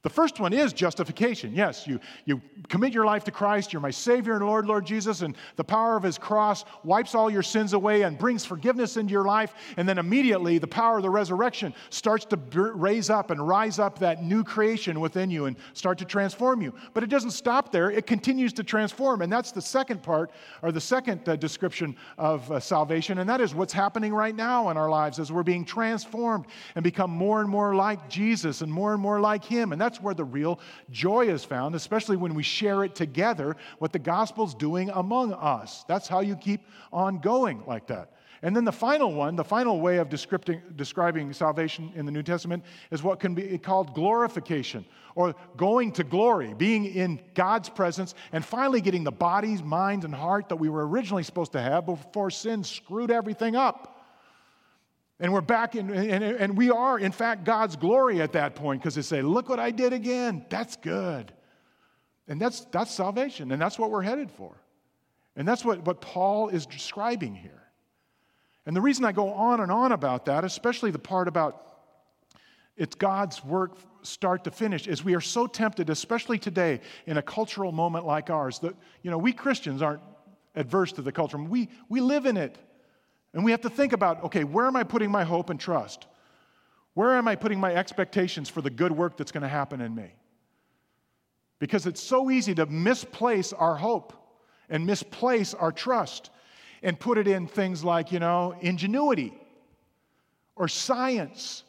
The 0.03 0.11
first 0.11 0.41
one 0.41 0.53
is 0.53 0.73
justification. 0.73 1.55
Yes, 1.55 1.87
you, 1.87 2.01
you 2.25 2.43
commit 2.69 2.93
your 2.93 3.07
life 3.07 3.23
to 3.25 3.31
Christ. 3.31 3.73
You're 3.73 3.81
my 3.81 3.93
Savior 3.93 4.35
and 4.35 4.45
Lord, 4.45 4.67
Lord 4.67 4.85
Jesus, 4.85 5.23
and 5.23 5.37
the 5.55 5.63
power 5.63 5.97
of 5.97 6.03
His 6.03 6.19
cross 6.19 6.65
wipes 6.83 7.15
all 7.15 7.31
your 7.31 7.45
sins 7.45 7.73
away 7.73 8.03
and 8.03 8.19
brings 8.19 8.45
forgiveness 8.45 8.97
into 8.97 9.13
your 9.13 9.25
life. 9.25 9.55
And 9.77 9.89
then 9.89 9.99
immediately, 9.99 10.59
the 10.59 10.67
power 10.67 10.97
of 10.97 11.05
the 11.05 11.11
resurrection 11.11 11.73
starts 11.91 12.25
to 12.27 12.37
raise 12.75 13.11
up 13.11 13.31
and 13.31 13.47
rise 13.47 13.79
up 13.79 14.01
that 14.01 14.25
new 14.25 14.43
creation 14.43 14.99
within 14.99 15.31
you 15.31 15.45
and 15.45 15.57
start 15.73 15.99
to 15.99 16.05
transform 16.05 16.63
you. 16.63 16.75
But 16.95 17.05
it 17.05 17.09
doesn't 17.09 17.31
stop 17.31 17.71
there, 17.71 17.89
it 17.89 18.09
continues 18.09 18.53
to 18.55 18.65
transform. 18.65 19.23
And 19.23 19.33
that's 19.33 19.53
the 19.53 19.63
second 19.63 20.03
part, 20.03 20.33
or 20.63 20.73
the 20.73 20.81
second 20.81 21.29
uh, 21.29 21.37
description 21.37 21.95
of 22.19 22.51
uh, 22.51 22.59
salvation. 22.59 23.19
And 23.19 23.31
that 23.31 23.41
is 23.41 23.55
what's 23.55 23.73
happening 23.73 24.13
right 24.13 24.35
now 24.35 24.71
in 24.71 24.77
our 24.77 24.91
lives 24.91 25.21
as 25.21 25.31
we're 25.31 25.45
being 25.45 25.65
transformed 25.65 26.47
and 26.75 26.83
become 26.83 27.13
more 27.13 27.41
and 27.41 27.49
more 27.49 27.77
like 27.77 28.09
Jesus 28.09 28.63
and 28.63 28.73
more 28.73 28.95
and 28.95 29.01
more 29.01 29.21
like 29.21 29.45
Him. 29.45 29.71
And 29.71 29.81
that's 29.81 29.92
that's 29.93 30.03
where 30.03 30.15
the 30.15 30.25
real 30.25 30.59
joy 30.91 31.29
is 31.29 31.45
found, 31.45 31.75
especially 31.75 32.17
when 32.17 32.35
we 32.35 32.43
share 32.43 32.83
it 32.83 32.95
together, 32.95 33.57
what 33.79 33.93
the 33.93 33.99
gospel's 33.99 34.55
doing 34.55 34.89
among 34.95 35.35
us. 35.35 35.85
That's 35.87 36.09
how 36.09 36.21
you 36.21 36.35
keep 36.35 36.63
on 36.95 37.19
going 37.19 37.63
like 37.67 37.89
that. 37.89 38.13
And 38.41 38.57
then 38.57 38.65
the 38.65 38.73
final 38.73 39.13
one, 39.13 39.37
the 39.37 39.45
final 39.45 39.81
way 39.81 39.99
of 39.99 40.09
describing 40.09 41.33
salvation 41.35 41.93
in 41.95 42.07
the 42.07 42.11
New 42.11 42.23
Testament 42.23 42.65
is 42.91 43.03
what 43.03 43.21
can 43.21 43.35
be 43.35 43.59
called 43.59 43.93
glorification 43.95 44.87
or 45.15 45.35
going 45.59 45.93
to 45.93 46.05
glory, 46.05 46.55
being 46.55 46.87
in 46.87 47.21
God's 47.35 47.69
presence 47.69 48.15
and 48.33 48.43
finally 48.43 48.81
getting 48.81 49.05
the 49.05 49.13
bodies, 49.13 49.63
mind, 49.63 50.05
and 50.05 50.15
heart 50.15 50.49
that 50.49 50.57
we 50.57 50.71
were 50.71 50.89
originally 50.89 51.23
supposed 51.23 51.53
to 51.53 51.61
have 51.61 51.85
before 51.85 52.31
sin 52.31 52.65
screwed 52.65 53.11
everything 53.11 53.57
up. 53.57 53.92
And 55.23 55.33
we're 55.33 55.41
back 55.41 55.77
in, 55.77 55.89
and, 55.89 56.25
and 56.25 56.59
we 56.59 56.71
are, 56.71 56.99
in 56.99 57.13
fact, 57.13 57.45
God's 57.45 57.77
glory 57.77 58.21
at 58.21 58.33
that 58.33 58.57
point 58.57 58.83
because 58.83 58.97
they 58.97 59.03
say, 59.03 59.23
Look 59.23 59.49
what 59.49 59.61
I 59.61 59.71
did 59.71 59.93
again. 59.93 60.45
That's 60.51 60.75
good. 60.75 61.33
And 62.27 62.41
that's, 62.41 62.63
that's 62.73 62.91
salvation, 62.91 63.53
and 63.53 63.63
that's 63.63 63.79
what 63.79 63.93
we're 63.93 64.03
headed 64.03 64.33
for. 64.33 64.57
And 65.37 65.47
that's 65.47 65.65
what, 65.65 65.87
what 65.87 66.01
Paul 66.01 66.49
is 66.49 66.67
describing 66.67 67.37
here. 67.37 67.63
And 68.67 68.75
the 68.75 68.81
reason 68.81 69.05
I 69.05 69.13
go 69.13 69.33
on 69.33 69.61
and 69.61 69.71
on 69.71 69.93
about 69.93 70.25
that, 70.27 70.43
especially 70.43 70.91
the 70.91 70.99
part 70.99 71.29
about 71.29 71.69
it's 72.77 72.97
God's 72.97 73.45
work 73.45 73.77
start 74.03 74.43
to 74.43 74.51
finish, 74.51 74.89
is 74.89 75.05
we 75.05 75.15
are 75.15 75.21
so 75.21 75.47
tempted, 75.47 75.89
especially 75.89 76.39
today 76.39 76.81
in 77.07 77.17
a 77.17 77.23
cultural 77.23 77.71
moment 77.71 78.05
like 78.05 78.29
ours, 78.29 78.59
that, 78.59 78.75
you 79.03 79.11
know, 79.13 79.19
we 79.19 79.33
Christians 79.33 79.83
aren't 79.83 80.03
adverse 80.57 80.91
to 80.95 81.03
the 81.03 81.13
culture. 81.13 81.39
We, 81.39 81.69
we 81.89 82.01
live 82.01 82.27
in 82.27 82.37
it. 82.37 82.59
And 83.35 83.45
we 83.45 83.51
have 83.51 83.63
to 83.63 83.71
think 83.71 83.93
about 83.93 84.25
okay, 84.25 84.45
where 84.45 84.67
am 84.67 84.77
I 84.77 84.85
putting 84.85 85.11
my 85.11 85.25
hope 85.25 85.51
and 85.51 85.59
trust? 85.59 86.07
Where 86.95 87.17
am 87.17 87.27
I 87.27 87.37
putting 87.37 87.59
my 87.59 87.75
expectations 87.75 88.49
for 88.49 88.61
the 88.61 88.71
good 88.71 88.93
work 88.93 89.17
that's 89.17 89.33
going 89.33 89.43
to 89.43 89.49
happen 89.49 89.81
in 89.81 89.95
me? 89.95 90.15
Because 91.59 91.87
it's 91.87 92.03
so 92.03 92.31
easy 92.31 92.55
to 92.57 92.67
misplace 92.67 93.53
our 93.53 93.77
hope 93.77 94.13
and 94.69 94.85
misplace 94.87 95.55
our 95.55 95.73
trust 95.73 96.31
and 96.83 96.99
put 96.99 97.17
it 97.17 97.29
in 97.29 97.47
things 97.47 97.85
like, 97.85 98.13
you 98.13 98.19
know, 98.19 98.55
ingenuity 98.61 99.33
or 100.57 100.69
science 100.69 101.63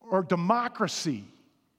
or 0.00 0.22
democracy, 0.22 1.24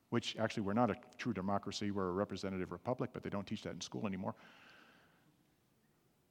which 0.09 0.35
actually 0.39 0.63
we're 0.63 0.73
not 0.73 0.89
a 0.89 0.95
true 1.17 1.33
democracy, 1.33 1.91
we're 1.91 2.09
a 2.09 2.13
representative 2.13 2.71
republic, 2.71 3.11
but 3.13 3.23
they 3.23 3.29
don't 3.29 3.45
teach 3.45 3.63
that 3.63 3.73
in 3.73 3.81
school 3.81 4.07
anymore. 4.07 4.33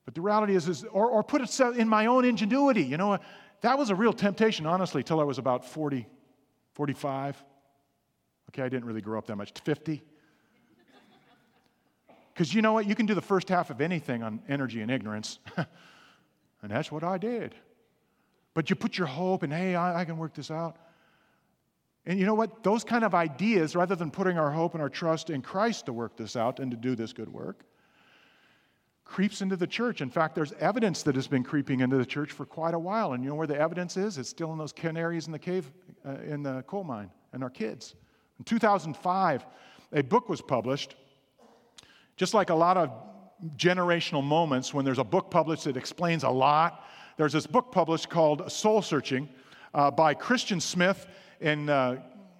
But 0.04 0.14
the 0.14 0.20
reality 0.20 0.54
is, 0.54 0.68
is 0.68 0.84
or, 0.84 1.06
or 1.06 1.22
put 1.22 1.42
it 1.42 1.60
in 1.76 1.88
my 1.88 2.06
own 2.06 2.24
ingenuity. 2.24 2.82
You 2.82 2.96
know, 2.96 3.18
that 3.60 3.78
was 3.78 3.90
a 3.90 3.94
real 3.94 4.12
temptation, 4.12 4.66
honestly, 4.66 5.02
till 5.02 5.20
I 5.20 5.24
was 5.24 5.38
about 5.38 5.64
40, 5.64 6.06
45. 6.74 7.42
Okay, 8.50 8.62
I 8.62 8.68
didn't 8.68 8.86
really 8.86 9.02
grow 9.02 9.18
up 9.18 9.26
that 9.26 9.36
much, 9.36 9.52
50. 9.64 10.02
Because 12.32 12.54
you 12.54 12.62
know 12.62 12.72
what? 12.72 12.86
You 12.86 12.94
can 12.94 13.06
do 13.06 13.14
the 13.14 13.20
first 13.20 13.48
half 13.48 13.70
of 13.70 13.80
anything 13.80 14.22
on 14.22 14.40
energy 14.48 14.80
and 14.80 14.90
ignorance. 14.90 15.38
and 15.56 16.70
that's 16.70 16.90
what 16.90 17.04
I 17.04 17.18
did. 17.18 17.54
But 18.54 18.70
you 18.70 18.76
put 18.76 18.98
your 18.98 19.06
hope 19.06 19.42
and, 19.42 19.52
hey, 19.52 19.74
I, 19.74 20.00
I, 20.00 20.04
can 20.04 20.16
work 20.16 20.34
this 20.34 20.50
out. 20.50 20.76
And 22.06 22.18
you 22.18 22.26
know 22.26 22.34
what? 22.34 22.62
Those 22.62 22.82
kind 22.82 23.04
of 23.04 23.14
ideas, 23.14 23.76
rather 23.76 23.94
than 23.94 24.10
putting 24.10 24.38
our 24.38 24.50
hope 24.50 24.72
and 24.74 24.82
our 24.82 24.88
trust 24.88 25.30
in 25.30 25.42
Christ 25.42 25.86
to 25.86 25.92
work 25.92 26.16
this 26.16 26.34
out 26.34 26.58
and 26.60 26.70
to 26.70 26.76
do 26.76 26.94
this 26.94 27.12
good 27.12 27.32
work, 27.32 27.64
creeps 29.10 29.42
into 29.42 29.56
the 29.56 29.66
church. 29.66 30.02
In 30.02 30.08
fact, 30.08 30.36
there's 30.36 30.52
evidence 30.60 31.02
that 31.02 31.16
has 31.16 31.26
been 31.26 31.42
creeping 31.42 31.80
into 31.80 31.96
the 31.96 32.06
church 32.06 32.30
for 32.30 32.46
quite 32.46 32.74
a 32.74 32.78
while. 32.78 33.12
And 33.12 33.24
you 33.24 33.30
know 33.30 33.34
where 33.34 33.46
the 33.48 33.60
evidence 33.60 33.96
is? 33.96 34.18
It's 34.18 34.28
still 34.28 34.52
in 34.52 34.58
those 34.58 34.72
canaries 34.72 35.26
in 35.26 35.32
the 35.32 35.38
cave, 35.38 35.72
uh, 36.06 36.18
in 36.24 36.44
the 36.44 36.62
coal 36.68 36.84
mine, 36.84 37.10
and 37.32 37.42
our 37.42 37.50
kids. 37.50 37.96
In 38.38 38.44
2005, 38.44 39.46
a 39.92 40.02
book 40.04 40.28
was 40.28 40.40
published, 40.40 40.94
just 42.16 42.34
like 42.34 42.50
a 42.50 42.54
lot 42.54 42.76
of 42.76 42.92
generational 43.56 44.22
moments 44.22 44.72
when 44.72 44.84
there's 44.84 45.00
a 45.00 45.04
book 45.04 45.28
published 45.28 45.64
that 45.64 45.76
explains 45.76 46.22
a 46.22 46.30
lot. 46.30 46.84
There's 47.16 47.32
this 47.32 47.48
book 47.48 47.72
published 47.72 48.10
called 48.10 48.50
Soul 48.52 48.80
Searching 48.80 49.28
uh, 49.74 49.90
by 49.90 50.14
Christian 50.14 50.60
Smith 50.60 51.08
and 51.40 51.68
uh, 51.68 51.96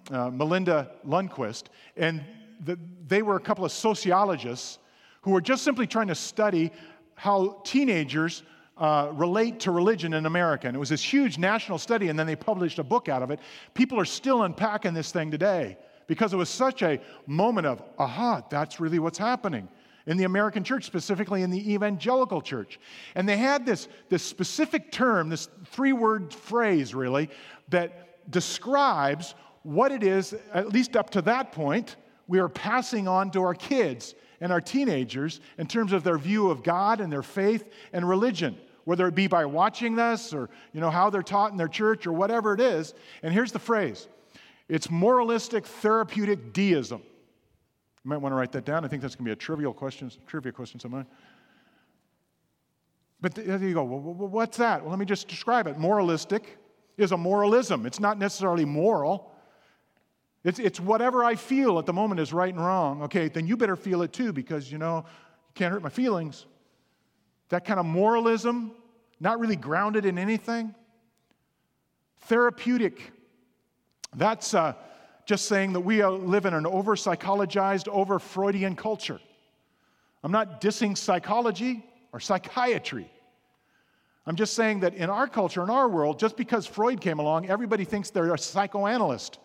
uh 0.09 0.29
Melinda 0.29 0.91
Lundquist. 1.05 1.65
And 1.97 2.23
the, 2.61 2.79
they 3.07 3.23
were 3.23 3.35
a 3.35 3.41
couple 3.41 3.65
of 3.65 3.73
sociologists 3.73 4.79
who 5.21 5.31
were 5.31 5.41
just 5.41 5.63
simply 5.63 5.87
trying 5.87 6.07
to 6.07 6.15
study 6.15 6.71
how 7.15 7.61
teenagers 7.63 8.43
uh, 8.77 9.09
relate 9.13 9.59
to 9.59 9.71
religion 9.71 10.13
in 10.13 10.25
America. 10.25 10.67
And 10.67 10.75
it 10.75 10.79
was 10.79 10.89
this 10.89 11.03
huge 11.03 11.37
national 11.37 11.77
study, 11.77 12.09
and 12.09 12.17
then 12.17 12.25
they 12.25 12.35
published 12.35 12.79
a 12.79 12.83
book 12.83 13.09
out 13.09 13.21
of 13.21 13.29
it. 13.29 13.39
People 13.73 13.99
are 13.99 14.05
still 14.05 14.43
unpacking 14.43 14.93
this 14.93 15.11
thing 15.11 15.29
today 15.29 15.77
because 16.07 16.33
it 16.33 16.37
was 16.37 16.49
such 16.49 16.81
a 16.81 16.99
moment 17.27 17.67
of, 17.67 17.83
aha, 17.99 18.41
that's 18.49 18.79
really 18.79 18.99
what's 18.99 19.19
happening 19.19 19.69
in 20.07 20.17
the 20.17 20.23
American 20.23 20.63
church, 20.63 20.85
specifically 20.85 21.43
in 21.43 21.51
the 21.51 21.73
evangelical 21.73 22.41
church. 22.41 22.79
And 23.13 23.29
they 23.29 23.37
had 23.37 23.65
this, 23.65 23.87
this 24.09 24.23
specific 24.23 24.91
term, 24.91 25.29
this 25.29 25.47
three 25.65 25.93
word 25.93 26.33
phrase 26.33 26.95
really, 26.95 27.29
that 27.69 28.31
describes 28.31 29.35
what 29.63 29.91
it 29.91 30.01
is, 30.01 30.33
at 30.53 30.69
least 30.69 30.95
up 30.95 31.11
to 31.11 31.21
that 31.21 31.51
point, 31.51 31.97
we 32.27 32.39
are 32.39 32.49
passing 32.49 33.07
on 33.07 33.29
to 33.31 33.43
our 33.43 33.53
kids 33.53 34.15
and 34.41 34.51
our 34.51 34.59
teenagers 34.59 35.39
in 35.57 35.67
terms 35.67 35.93
of 35.93 36.03
their 36.03 36.17
view 36.17 36.49
of 36.49 36.63
God 36.63 36.99
and 36.99 37.13
their 37.13 37.23
faith 37.23 37.71
and 37.93 38.07
religion, 38.09 38.57
whether 38.83 39.07
it 39.07 39.15
be 39.15 39.27
by 39.27 39.45
watching 39.45 39.95
this 39.95 40.33
or 40.33 40.49
you 40.73 40.81
know 40.81 40.89
how 40.89 41.09
they're 41.09 41.21
taught 41.21 41.51
in 41.51 41.57
their 41.57 41.69
church 41.69 42.05
or 42.07 42.11
whatever 42.11 42.53
it 42.53 42.59
is. 42.59 42.93
And 43.23 43.33
here's 43.33 43.51
the 43.53 43.59
phrase: 43.59 44.09
it's 44.67 44.89
moralistic 44.89 45.65
therapeutic 45.65 46.51
deism. 46.51 47.01
You 48.03 48.09
might 48.09 48.17
want 48.17 48.33
to 48.33 48.37
write 48.37 48.51
that 48.53 48.65
down. 48.65 48.83
I 48.83 48.87
think 48.87 49.03
that's 49.03 49.15
going 49.15 49.25
to 49.25 49.29
be 49.29 49.33
a 49.33 49.35
trivial 49.35 49.73
question, 49.73 50.11
trivia 50.25 50.51
question 50.51 50.79
somewhere. 50.79 51.05
But 53.21 53.35
there 53.35 53.59
you 53.59 53.75
go. 53.75 53.83
Well, 53.83 53.99
what's 53.99 54.57
that? 54.57 54.81
Well, 54.81 54.89
let 54.89 54.97
me 54.97 55.05
just 55.05 55.27
describe 55.27 55.67
it. 55.67 55.77
Moralistic 55.77 56.57
is 56.97 57.11
a 57.11 57.17
moralism. 57.17 57.85
It's 57.85 57.99
not 57.99 58.17
necessarily 58.17 58.65
moral. 58.65 59.31
It's, 60.43 60.57
it's 60.59 60.79
whatever 60.79 61.23
I 61.23 61.35
feel 61.35 61.77
at 61.77 61.85
the 61.85 61.93
moment 61.93 62.19
is 62.19 62.33
right 62.33 62.53
and 62.53 62.63
wrong. 62.63 63.03
Okay, 63.03 63.27
then 63.27 63.45
you 63.45 63.55
better 63.55 63.75
feel 63.75 64.01
it 64.01 64.11
too 64.11 64.33
because, 64.33 64.71
you 64.71 64.77
know, 64.77 65.05
you 65.05 65.53
can't 65.53 65.71
hurt 65.71 65.83
my 65.83 65.89
feelings. 65.89 66.45
That 67.49 67.63
kind 67.65 67.79
of 67.79 67.85
moralism, 67.85 68.71
not 69.19 69.39
really 69.39 69.55
grounded 69.55 70.05
in 70.05 70.17
anything. 70.17 70.73
Therapeutic, 72.21 73.11
that's 74.15 74.53
uh, 74.53 74.73
just 75.25 75.45
saying 75.45 75.73
that 75.73 75.81
we 75.81 76.03
live 76.03 76.45
in 76.45 76.53
an 76.53 76.65
over 76.65 76.95
psychologized, 76.95 77.87
over 77.87 78.17
Freudian 78.17 78.75
culture. 78.75 79.19
I'm 80.23 80.31
not 80.31 80.59
dissing 80.61 80.97
psychology 80.97 81.85
or 82.13 82.19
psychiatry. 82.19 83.11
I'm 84.25 84.35
just 84.35 84.53
saying 84.53 84.81
that 84.81 84.93
in 84.93 85.09
our 85.09 85.27
culture, 85.27 85.63
in 85.63 85.69
our 85.69 85.89
world, 85.89 86.19
just 86.19 86.37
because 86.37 86.67
Freud 86.67 87.01
came 87.01 87.19
along, 87.19 87.49
everybody 87.49 87.85
thinks 87.85 88.09
they're 88.09 88.33
a 88.33 88.37
psychoanalyst. 88.37 89.39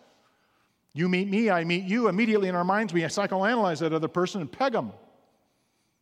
You 0.97 1.07
meet 1.07 1.29
me, 1.29 1.51
I 1.51 1.63
meet 1.63 1.83
you. 1.83 2.07
Immediately 2.07 2.49
in 2.49 2.55
our 2.55 2.63
minds, 2.63 2.91
we 2.91 3.01
psychoanalyze 3.01 3.81
that 3.81 3.93
other 3.93 4.07
person 4.07 4.41
and 4.41 4.51
peg 4.51 4.73
them. 4.73 4.91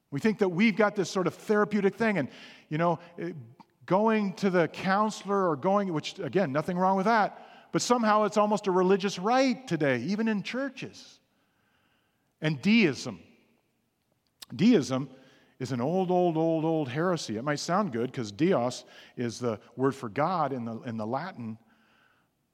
We 0.10 0.22
think 0.22 0.40
that 0.40 0.48
we've 0.48 0.78
got 0.78 0.96
this 0.96 1.10
sort 1.10 1.28
of 1.28 1.34
therapeutic 1.34 1.96
thing. 1.96 2.18
And, 2.18 2.30
you 2.70 2.78
know, 2.78 3.00
eh, 3.20 3.32
going 3.86 4.32
to 4.36 4.50
the 4.50 4.70
counselor 4.70 5.50
or 5.50 5.58
going, 5.58 5.92
which, 5.92 6.18
again, 6.20 6.54
nothing 6.54 6.78
wrong 6.78 6.96
with 6.96 7.08
that, 7.08 7.46
but 7.74 7.82
somehow 7.82 8.24
it's 8.24 8.38
almost 8.38 8.68
a 8.68 8.72
religious 8.72 9.20
rite 9.20 9.68
today, 9.68 10.00
even 10.04 10.30
in 10.30 10.44
churches. 10.44 11.20
And 12.42 12.62
deism. 12.62 13.20
Deism 14.56 15.10
is 15.60 15.74
an 15.74 15.82
old, 15.82 16.10
old, 16.10 16.38
old, 16.38 16.64
old 16.64 16.88
heresy. 16.88 17.36
It 17.36 17.44
might 17.44 17.60
sound 17.60 17.92
good 17.92 18.14
because 18.14 18.32
Dios 18.32 18.86
is 19.18 19.40
the 19.40 19.60
word 19.76 19.94
for 19.94 20.08
God 20.08 20.54
in 20.54 20.64
the, 20.64 20.80
in 20.84 20.96
the 20.96 21.06
Latin, 21.06 21.58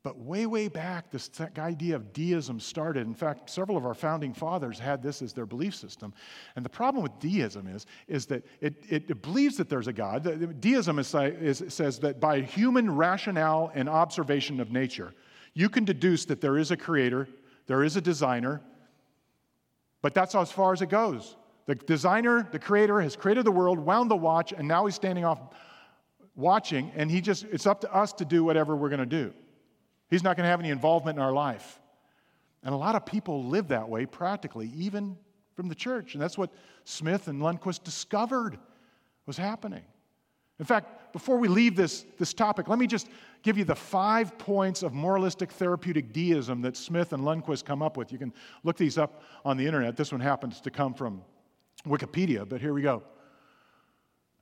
but 0.03 0.17
way, 0.17 0.47
way 0.47 0.67
back, 0.67 1.11
this 1.11 1.29
idea 1.59 1.95
of 1.95 2.11
deism 2.11 2.59
started. 2.59 3.05
In 3.05 3.13
fact, 3.13 3.49
several 3.51 3.77
of 3.77 3.85
our 3.85 3.93
founding 3.93 4.33
fathers 4.33 4.79
had 4.79 5.03
this 5.03 5.21
as 5.21 5.31
their 5.31 5.45
belief 5.45 5.75
system. 5.75 6.11
And 6.55 6.65
the 6.65 6.69
problem 6.69 7.03
with 7.03 7.19
deism 7.19 7.67
is, 7.67 7.85
is 8.07 8.25
that 8.27 8.43
it, 8.61 8.83
it, 8.89 9.11
it 9.11 9.21
believes 9.21 9.57
that 9.57 9.69
there's 9.69 9.87
a 9.87 9.93
God. 9.93 10.59
Deism 10.59 10.97
is, 10.97 11.13
is, 11.13 11.63
says 11.67 11.99
that 11.99 12.19
by 12.19 12.41
human 12.41 12.95
rationale 12.95 13.71
and 13.75 13.87
observation 13.87 14.59
of 14.59 14.71
nature, 14.71 15.13
you 15.53 15.69
can 15.69 15.85
deduce 15.85 16.25
that 16.25 16.41
there 16.41 16.57
is 16.57 16.71
a 16.71 16.77
creator, 16.77 17.27
there 17.67 17.83
is 17.83 17.95
a 17.95 18.01
designer, 18.01 18.59
but 20.01 20.15
that's 20.15 20.33
as 20.33 20.51
far 20.51 20.73
as 20.73 20.81
it 20.81 20.89
goes. 20.89 21.35
The 21.67 21.75
designer, 21.75 22.47
the 22.51 22.57
creator, 22.57 22.99
has 23.01 23.15
created 23.15 23.45
the 23.45 23.51
world, 23.51 23.77
wound 23.77 24.09
the 24.09 24.15
watch, 24.15 24.51
and 24.51 24.67
now 24.67 24.85
he's 24.85 24.95
standing 24.95 25.25
off 25.25 25.39
watching, 26.35 26.91
and 26.95 27.11
he 27.11 27.21
just, 27.21 27.43
it's 27.51 27.67
up 27.67 27.81
to 27.81 27.93
us 27.93 28.13
to 28.13 28.25
do 28.25 28.43
whatever 28.43 28.75
we're 28.75 28.89
going 28.89 28.99
to 28.99 29.05
do. 29.05 29.31
He's 30.11 30.23
not 30.23 30.37
going 30.37 30.43
to 30.43 30.49
have 30.49 30.59
any 30.59 30.69
involvement 30.69 31.17
in 31.17 31.23
our 31.23 31.31
life. 31.31 31.79
And 32.63 32.73
a 32.73 32.77
lot 32.77 32.93
of 32.93 33.05
people 33.05 33.45
live 33.45 33.69
that 33.69 33.89
way 33.89 34.05
practically, 34.05 34.71
even 34.75 35.17
from 35.55 35.67
the 35.69 35.73
church. 35.73 36.13
And 36.13 36.21
that's 36.21 36.37
what 36.37 36.51
Smith 36.83 37.27
and 37.27 37.41
Lundquist 37.41 37.83
discovered 37.83 38.59
was 39.25 39.37
happening. 39.37 39.83
In 40.59 40.65
fact, 40.65 41.13
before 41.13 41.37
we 41.37 41.47
leave 41.47 41.75
this, 41.75 42.05
this 42.19 42.33
topic, 42.33 42.67
let 42.67 42.77
me 42.77 42.85
just 42.85 43.07
give 43.41 43.57
you 43.57 43.63
the 43.63 43.75
five 43.75 44.37
points 44.37 44.83
of 44.83 44.93
moralistic 44.93 45.51
therapeutic 45.51 46.13
deism 46.13 46.61
that 46.61 46.77
Smith 46.77 47.13
and 47.13 47.23
Lundquist 47.23 47.65
come 47.65 47.81
up 47.81 47.97
with. 47.97 48.11
You 48.11 48.19
can 48.19 48.31
look 48.63 48.77
these 48.77 48.97
up 48.97 49.23
on 49.43 49.57
the 49.57 49.65
internet. 49.65 49.97
This 49.97 50.11
one 50.11 50.21
happens 50.21 50.61
to 50.61 50.69
come 50.69 50.93
from 50.93 51.23
Wikipedia, 51.87 52.47
but 52.47 52.61
here 52.61 52.73
we 52.73 52.83
go. 52.83 53.01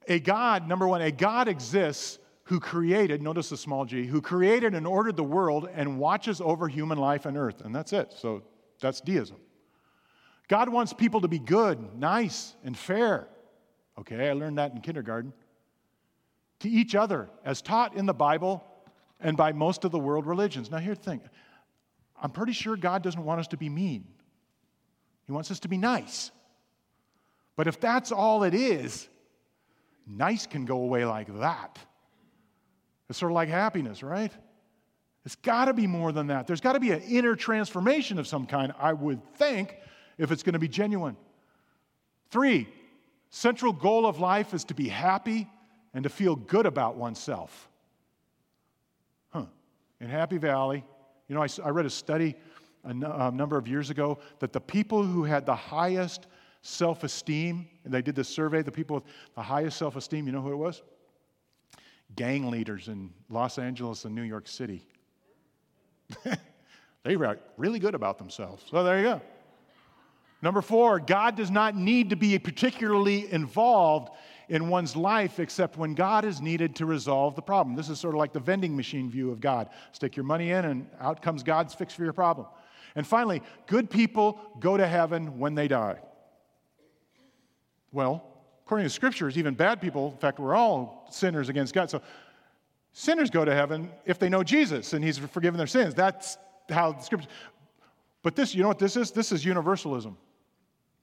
A 0.08 0.20
God, 0.20 0.68
number 0.68 0.88
one, 0.88 1.02
a 1.02 1.12
God 1.12 1.48
exists 1.48 2.19
who 2.50 2.60
created, 2.60 3.22
notice 3.22 3.50
the 3.50 3.58
small 3.58 3.86
g, 3.86 4.08
who 4.08 4.22
created 4.22 4.74
and 4.74 4.88
ordered 4.88 5.16
the 5.16 5.24
world 5.24 5.70
and 5.72 6.00
watches 6.00 6.42
over 6.42 6.68
human 6.68 6.98
life 6.98 7.28
and 7.28 7.38
earth. 7.38 7.62
And 7.62 7.76
that's 7.76 7.94
it. 7.94 8.12
So 8.18 8.42
that's 8.82 9.02
deism. 9.02 9.38
God 10.48 10.68
wants 10.68 10.92
people 10.92 11.22
to 11.22 11.28
be 11.28 11.38
good, 11.38 11.96
nice, 11.96 12.56
and 12.64 12.76
fair. 12.76 13.28
Okay, 14.00 14.28
I 14.28 14.34
learned 14.34 14.58
that 14.58 14.72
in 14.72 14.82
kindergarten. 14.82 15.32
To 16.62 16.70
each 16.70 16.96
other, 16.96 17.30
as 17.46 17.62
taught 17.62 17.96
in 17.96 18.08
the 18.08 18.16
Bible 18.16 18.64
and 19.20 19.38
by 19.38 19.52
most 19.52 19.86
of 19.86 19.92
the 19.92 20.00
world 20.00 20.26
religions. 20.26 20.72
Now, 20.72 20.80
here's 20.80 20.98
the 20.98 21.04
thing 21.04 21.22
I'm 22.20 22.32
pretty 22.32 22.54
sure 22.54 22.76
God 22.76 23.04
doesn't 23.04 23.24
want 23.24 23.40
us 23.40 23.48
to 23.50 23.58
be 23.58 23.70
mean, 23.70 24.08
He 25.28 25.34
wants 25.34 25.52
us 25.52 25.60
to 25.60 25.68
be 25.68 25.78
nice. 25.78 26.32
But 27.56 27.68
if 27.68 27.80
that's 27.80 28.12
all 28.12 28.42
it 28.42 28.56
is, 28.56 29.08
nice 30.08 30.48
can 30.48 30.66
go 30.66 30.78
away 30.78 31.06
like 31.06 31.28
that. 31.42 31.78
It's 33.10 33.18
sort 33.18 33.32
of 33.32 33.36
like 33.36 33.50
happiness, 33.50 34.04
right? 34.04 34.32
It's 35.26 35.36
got 35.36 35.66
to 35.66 35.74
be 35.74 35.88
more 35.88 36.12
than 36.12 36.28
that. 36.28 36.48
There's 36.48 36.62
got 36.62 36.74
to 36.74 36.80
be 36.80 36.92
an 36.92 37.02
inner 37.02 37.36
transformation 37.36 38.20
of 38.20 38.28
some 38.28 38.46
kind, 38.46 38.74
I 38.80 38.94
would 38.94 39.22
think, 39.36 39.76
if 40.18 40.32
it's 40.32 40.44
going 40.44 40.54
to 40.54 40.60
be 40.60 40.68
genuine. 40.68 41.18
Three, 42.30 42.68
central 43.30 43.74
goal 43.74 44.06
of 44.06 44.20
life 44.20 44.54
is 44.54 44.64
to 44.66 44.74
be 44.74 44.88
happy 44.88 45.50
and 45.94 46.04
to 46.04 46.10
feel 46.10 46.36
good 46.36 46.66
about 46.66 46.96
oneself. 46.96 47.70
Huh. 49.32 49.46
In 50.00 50.08
Happy 50.08 50.38
Valley, 50.38 50.84
you 51.28 51.36
know, 51.36 51.44
I, 51.44 51.48
I 51.64 51.70
read 51.70 51.86
a 51.86 51.90
study 51.90 52.36
a, 52.86 52.90
n- 52.90 53.04
a 53.04 53.26
um, 53.26 53.38
number 53.38 53.58
of 53.58 53.68
years 53.68 53.90
ago 53.90 54.20
that 54.40 54.54
the 54.54 54.62
people 54.62 55.04
who 55.04 55.24
had 55.24 55.46
the 55.46 55.56
highest 55.56 56.28
self 56.62 57.04
esteem, 57.04 57.68
and 57.84 57.94
they 57.94 58.02
did 58.02 58.16
this 58.16 58.30
survey, 58.30 58.62
the 58.62 58.72
people 58.72 58.96
with 58.96 59.04
the 59.36 59.42
highest 59.42 59.78
self 59.78 59.96
esteem, 59.96 60.26
you 60.26 60.32
know 60.32 60.42
who 60.42 60.54
it 60.54 60.58
was? 60.58 60.82
Gang 62.16 62.50
leaders 62.50 62.88
in 62.88 63.12
Los 63.30 63.58
Angeles 63.58 64.06
and 64.06 64.16
New 64.16 64.24
York 64.24 64.48
City. 64.48 64.86
they 67.04 67.16
were 67.16 67.40
really 67.58 67.80
good 67.80 67.96
about 67.96 68.18
themselves. 68.18 68.64
So 68.70 68.84
there 68.84 68.98
you 68.98 69.04
go. 69.04 69.22
Number 70.42 70.62
four, 70.62 71.00
God 71.00 71.36
does 71.36 71.52
not 71.52 71.76
need 71.76 72.12
to 72.12 72.16
be 72.16 72.40
particularly 72.40 73.32
involved 73.32 74.10
in 74.48 74.70
one's 74.70 74.96
life 74.96 75.40
except 75.40 75.78
when 75.78 75.94
God 75.94 76.24
is 76.24 76.40
needed 76.42 76.76
to 76.78 76.86
resolve 76.86 77.36
the 77.36 77.42
problem. 77.42 77.76
This 77.76 77.90
is 77.90 78.00
sort 78.00 78.16
of 78.16 78.20
like 78.20 78.32
the 78.32 78.40
vending 78.40 78.76
machine 78.76 79.10
view 79.10 79.32
of 79.32 79.42
God. 79.42 79.70
Stick 79.92 80.16
your 80.16 80.24
money 80.24 80.52
in, 80.52 80.66
and 80.66 80.88
out 81.00 81.22
comes 81.22 81.44
God's 81.44 81.74
fix 81.74 81.94
for 81.94 82.04
your 82.04 82.14
problem. 82.14 82.48
And 82.96 83.06
finally, 83.06 83.44
good 83.68 83.90
people 83.90 84.40
go 84.60 84.78
to 84.78 84.88
heaven 84.88 85.38
when 85.40 85.56
they 85.56 85.68
die. 85.68 86.00
Well, 87.92 88.29
according 88.70 88.86
to 88.86 88.90
scriptures, 88.92 89.36
even 89.36 89.56
bad 89.56 89.82
people, 89.82 90.12
in 90.12 90.18
fact, 90.20 90.38
we're 90.38 90.54
all 90.54 91.08
sinners 91.10 91.50
against 91.50 91.74
God. 91.74 91.90
So 91.90 92.04
sinners 92.94 93.32
go 93.32 93.44
to 93.44 93.52
heaven 93.52 93.90
if 94.06 94.20
they 94.20 94.30
know 94.30 94.44
Jesus 94.44 94.94
and 94.94 95.04
he's 95.04 95.18
forgiven 95.18 95.58
their 95.58 95.66
sins. 95.66 95.96
That's 95.96 96.38
how 96.70 96.92
the 96.92 97.02
scriptures. 97.02 97.32
But 98.22 98.36
this, 98.36 98.54
you 98.54 98.62
know 98.62 98.68
what 98.68 98.78
this 98.78 98.96
is? 98.96 99.10
This 99.10 99.32
is 99.32 99.44
universalism. 99.44 100.20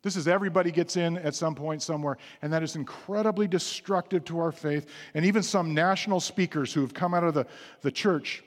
This 0.02 0.14
is 0.14 0.29
everybody 0.29 0.70
gets 0.70 0.96
in 0.96 1.18
at 1.18 1.35
some 1.35 1.57
point 1.57 1.83
somewhere, 1.83 2.18
and 2.40 2.52
that 2.52 2.62
is 2.62 2.76
incredibly 2.76 3.48
destructive 3.48 4.24
to 4.26 4.38
our 4.38 4.52
faith. 4.52 4.87
And 5.14 5.24
even 5.24 5.42
some 5.42 5.74
national 5.74 6.20
speakers 6.20 6.72
who 6.72 6.83
have 6.83 6.94
come 6.94 7.14
out 7.14 7.24
of 7.24 7.35
the, 7.35 7.48
the 7.81 7.90
church 7.90 8.44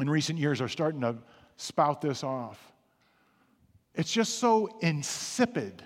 in 0.00 0.08
recent 0.08 0.38
years 0.38 0.62
are 0.62 0.68
starting 0.68 1.02
to 1.02 1.16
spout 1.58 2.00
this 2.00 2.24
off. 2.24 2.72
It's 3.94 4.10
just 4.10 4.38
so 4.38 4.78
insipid. 4.80 5.84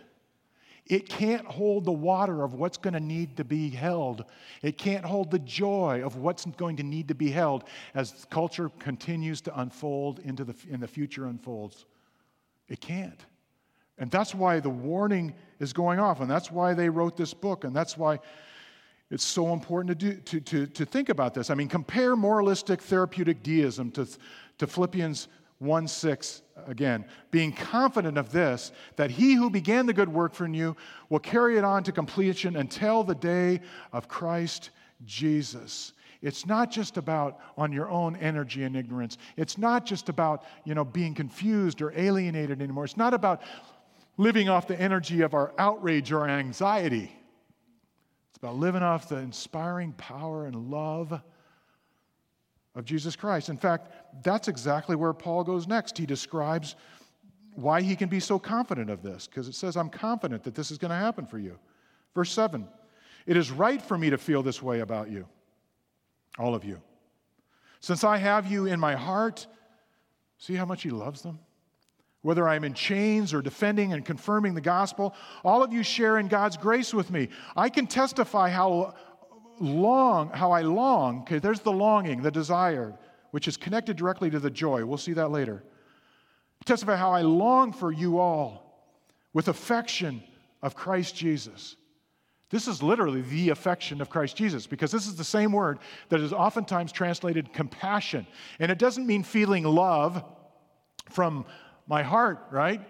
It 0.87 1.09
can't 1.09 1.47
hold 1.47 1.85
the 1.85 1.93
water 1.93 2.43
of 2.43 2.55
what's 2.55 2.77
going 2.77 2.95
to 2.95 3.01
need 3.01 3.37
to 3.37 3.45
be 3.45 3.71
held. 3.71 4.25
It 4.63 4.77
can't 4.79 5.05
hold 5.05 5.31
the 5.31 5.39
joy 5.39 6.03
of 6.05 6.17
what's 6.17 6.45
going 6.45 6.77
to 6.77 6.83
need 6.83 7.09
to 7.09 7.15
be 7.15 7.31
held 7.31 7.65
as 7.95 8.27
culture 8.31 8.69
continues 8.81 9.41
to 9.43 9.61
unfold 9.61 10.19
into 10.21 10.45
the, 10.45 10.55
and 10.71 10.83
the 10.83 10.89
future 10.89 11.27
unfolds. 11.27 11.87
It 12.69 12.81
can't. 12.81 13.25
And 13.99 14.11
that's 14.11 14.35
why 14.35 14.59
the 14.59 14.71
warning 14.71 15.35
is 15.61 15.73
going 15.73 16.01
off, 16.01 16.21
and 16.21 16.31
that's 16.31 16.51
why 16.51 16.75
they 16.75 16.89
wrote 16.89 17.17
this 17.17 17.33
book, 17.33 17.65
and 17.65 17.75
that's 17.77 17.97
why 17.97 18.19
it's 19.11 19.25
so 19.25 19.53
important 19.53 20.01
to, 20.01 20.13
do, 20.13 20.21
to, 20.21 20.41
to, 20.41 20.67
to 20.67 20.85
think 20.87 21.11
about 21.11 21.35
this. 21.35 21.51
I 21.51 21.55
mean, 21.55 21.69
compare 21.69 22.17
moralistic 22.17 22.81
therapeutic 22.81 23.43
deism 23.43 23.91
to, 23.93 24.09
to 24.59 24.67
Philippians 24.67 25.29
1 25.63 25.89
6 25.89 26.43
again, 26.67 27.05
being 27.31 27.53
confident 27.53 28.19
of 28.19 28.33
this, 28.33 28.73
that 28.97 29.11
he 29.11 29.35
who 29.35 29.49
began 29.49 29.87
the 29.87 29.93
good 29.93 30.09
work 30.09 30.35
for 30.35 30.47
you 30.47 30.77
will 31.09 31.21
carry 31.21 31.57
it 31.57 31.65
on 31.65 31.85
to 31.85 31.93
completion 31.93 32.57
until 32.57 33.05
the 33.05 33.15
day 33.15 33.61
of 33.93 34.09
Christ 34.09 34.71
Jesus. 35.05 35.93
it's 36.21 36.47
not 36.47 36.71
just 36.71 36.97
about 36.99 37.41
on 37.57 37.73
your 37.73 37.91
own 37.91 38.15
energy 38.17 38.63
and 38.63 38.77
ignorance. 38.77 39.19
It's 39.37 39.59
not 39.59 39.85
just 39.85 40.09
about, 40.09 40.45
you 40.65 40.75
know, 40.75 40.85
being 40.85 41.15
confused 41.15 41.83
or 41.83 41.93
alienated 41.97 42.63
anymore. 42.63 42.85
It's 42.85 42.97
not 42.97 43.13
about 43.13 43.43
living 44.17 44.49
off 44.49 44.69
the 44.69 44.81
energy 44.81 45.23
of 45.23 45.35
our 45.35 45.53
outrage 45.59 46.13
or 46.13 46.29
anxiety. 46.29 47.13
It's 48.31 48.39
about 48.39 48.57
living 48.57 48.83
off 48.85 49.09
the 49.09 49.17
inspiring 49.17 49.93
power 49.95 50.47
and 50.47 50.71
love 50.71 51.21
of 52.75 52.85
Jesus 52.85 53.17
Christ. 53.17 53.49
In 53.49 53.57
fact, 53.57 53.91
that's 54.23 54.49
exactly 54.49 54.97
where 54.97 55.13
Paul 55.13 55.45
goes 55.45 55.67
next. 55.67 55.99
He 55.99 56.07
describes 56.07 56.77
why 57.55 57.83
he 57.83 57.97
can 57.97 58.09
be 58.09 58.21
so 58.21 58.39
confident 58.39 58.89
of 58.89 59.03
this, 59.03 59.27
because 59.27 59.49
it 59.49 59.55
says, 59.55 59.77
I'm 59.77 59.91
confident 59.91 60.43
that 60.45 60.55
this 60.55 60.71
is 60.71 60.79
going 60.79 60.91
to 60.91 60.97
happen 60.97 61.27
for 61.27 61.39
you. 61.39 61.59
Verse 62.15 62.33
7 62.33 62.67
It 63.27 63.37
is 63.37 63.51
right 63.51 63.81
for 63.81 63.99
me 63.99 64.11
to 64.11 64.19
feel 64.19 64.43
this 64.43 64.63
way 64.63 64.81
about 64.81 65.11
you, 65.11 65.27
all 66.39 66.55
of 66.55 66.65
you. 66.65 66.81
Since 67.81 68.05
I 68.05 68.17
have 68.17 68.51
you 68.51 68.67
in 68.67 68.81
my 68.81 68.95
heart, 68.95 69.47
see 70.39 70.55
how 70.55 70.65
much 70.65 70.83
he 70.83 70.91
loves 70.91 71.23
them? 71.23 71.41
Whether 72.23 72.49
I'm 72.49 72.63
in 72.63 72.75
chains 72.75 73.35
or 73.35 73.43
defending 73.43 73.93
and 73.93 74.05
confirming 74.05 74.55
the 74.55 74.61
gospel, 74.61 75.15
all 75.45 75.65
of 75.65 75.73
you 75.73 75.83
share 75.83 76.19
in 76.19 76.29
God's 76.29 76.57
grace 76.57 76.95
with 76.95 77.11
me. 77.11 77.29
I 77.57 77.69
can 77.69 77.89
testify 77.89 78.49
how 78.49 78.95
long, 79.63 80.31
how 80.31 80.53
I 80.53 80.63
long, 80.63 81.21
okay, 81.23 81.39
there's 81.39 81.61
the 81.61 81.73
longing, 81.73 82.23
the 82.23 82.31
desire, 82.31 82.95
which 83.31 83.49
is 83.49 83.57
connected 83.57 83.97
directly 83.97 84.29
to 84.31 84.41
the 84.41 84.51
joy. 84.51 84.85
We'll 84.85 84.99
see 84.99 85.13
that 85.15 85.31
later. 85.31 85.63
Testify 86.65 86.97
how 86.97 87.13
I 87.13 87.23
long 87.23 87.73
for 87.73 87.93
you 87.93 88.19
all 88.19 88.91
with 89.33 89.49
affection 89.49 90.23
of 90.63 90.75
Christ 90.75 91.17
Jesus. 91.17 91.77
This 92.51 92.69
is 92.69 92.83
literally 92.83 93.23
the 93.23 93.49
affection 93.49 94.01
of 94.01 94.11
Christ 94.11 94.37
Jesus 94.37 94.67
because 94.67 94.93
this 94.93 95.07
is 95.07 95.17
the 95.17 95.25
same 95.25 95.53
word 95.53 95.79
that 96.11 96.21
is 96.21 96.33
oftentimes 96.33 96.93
translated 96.93 97.53
compassion. 97.53 98.27
And 98.59 98.71
it 98.71 98.79
doesn't 98.79 99.07
mean 99.07 99.23
feeling 99.23 99.65
love 99.65 100.23
from 101.11 101.47
my 101.87 102.03
heart, 102.03 102.47
right? 102.51 102.81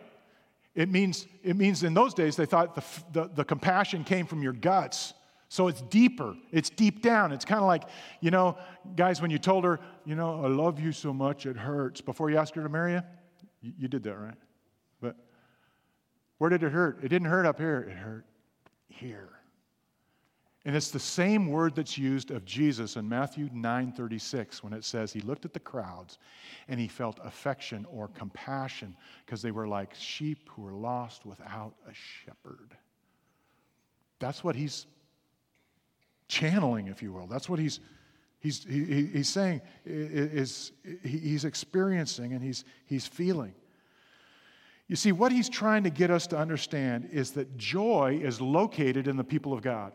It 0.74 0.90
means, 0.90 1.26
it 1.44 1.56
means 1.56 1.82
in 1.82 1.94
those 1.94 2.12
days 2.12 2.34
they 2.34 2.46
thought 2.46 2.74
the, 2.74 2.84
the, 3.12 3.30
the 3.34 3.44
compassion 3.44 4.04
came 4.04 4.26
from 4.26 4.42
your 4.42 4.52
guts. 4.52 5.14
So 5.52 5.68
it's 5.68 5.82
deeper, 5.82 6.34
it's 6.50 6.70
deep 6.70 7.02
down. 7.02 7.30
It's 7.30 7.44
kind 7.44 7.60
of 7.60 7.66
like, 7.66 7.82
you 8.22 8.30
know, 8.30 8.56
guys, 8.96 9.20
when 9.20 9.30
you 9.30 9.36
told 9.36 9.64
her, 9.64 9.80
you 10.06 10.14
know, 10.14 10.42
I 10.42 10.48
love 10.48 10.80
you 10.80 10.92
so 10.92 11.12
much 11.12 11.44
it 11.44 11.58
hurts 11.58 12.00
before 12.00 12.30
you 12.30 12.38
asked 12.38 12.54
her 12.54 12.62
to 12.62 12.70
marry 12.70 12.94
you, 12.94 13.02
you, 13.60 13.72
you 13.80 13.88
did 13.88 14.02
that, 14.04 14.16
right? 14.16 14.38
But 15.02 15.14
where 16.38 16.48
did 16.48 16.62
it 16.62 16.72
hurt? 16.72 17.00
It 17.04 17.08
didn't 17.08 17.28
hurt 17.28 17.44
up 17.44 17.58
here, 17.58 17.80
it 17.80 17.98
hurt 17.98 18.24
here. 18.88 19.28
And 20.64 20.74
it's 20.74 20.90
the 20.90 20.98
same 20.98 21.48
word 21.48 21.74
that's 21.74 21.98
used 21.98 22.30
of 22.30 22.46
Jesus 22.46 22.96
in 22.96 23.06
Matthew 23.06 23.50
9:36 23.50 24.62
when 24.62 24.72
it 24.72 24.86
says 24.86 25.12
he 25.12 25.20
looked 25.20 25.44
at 25.44 25.52
the 25.52 25.60
crowds 25.60 26.16
and 26.68 26.80
he 26.80 26.88
felt 26.88 27.20
affection 27.22 27.84
or 27.90 28.08
compassion 28.08 28.96
because 29.26 29.42
they 29.42 29.50
were 29.50 29.68
like 29.68 29.94
sheep 29.94 30.48
who 30.48 30.62
were 30.62 30.72
lost 30.72 31.26
without 31.26 31.74
a 31.86 31.92
shepherd. 31.92 32.74
That's 34.18 34.42
what 34.42 34.56
he's 34.56 34.86
channeling, 36.32 36.86
if 36.86 37.02
you 37.02 37.12
will. 37.12 37.26
That's 37.26 37.46
what 37.46 37.58
he's, 37.58 37.78
he's, 38.40 38.64
he, 38.64 39.04
he's 39.04 39.28
saying, 39.28 39.60
is, 39.84 40.72
he's 41.04 41.44
experiencing 41.44 42.32
and 42.32 42.42
he's, 42.42 42.64
he's 42.86 43.06
feeling. 43.06 43.54
You 44.88 44.96
see, 44.96 45.12
what 45.12 45.30
he's 45.30 45.50
trying 45.50 45.84
to 45.84 45.90
get 45.90 46.10
us 46.10 46.26
to 46.28 46.38
understand 46.38 47.10
is 47.12 47.32
that 47.32 47.58
joy 47.58 48.18
is 48.22 48.40
located 48.40 49.08
in 49.08 49.16
the 49.16 49.24
people 49.24 49.52
of 49.52 49.60
God. 49.60 49.92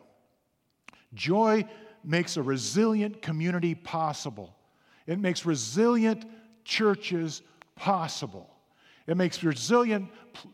Joy 1.16 1.66
makes 2.04 2.38
a 2.38 2.44
resilient 2.44 3.22
community 3.22 3.74
possible, 3.74 4.56
it 5.08 5.20
makes 5.20 5.46
resilient 5.46 6.24
churches 6.64 7.42
possible, 7.76 8.48
it 9.08 9.18
makes 9.18 9.44
resilient 9.44 10.10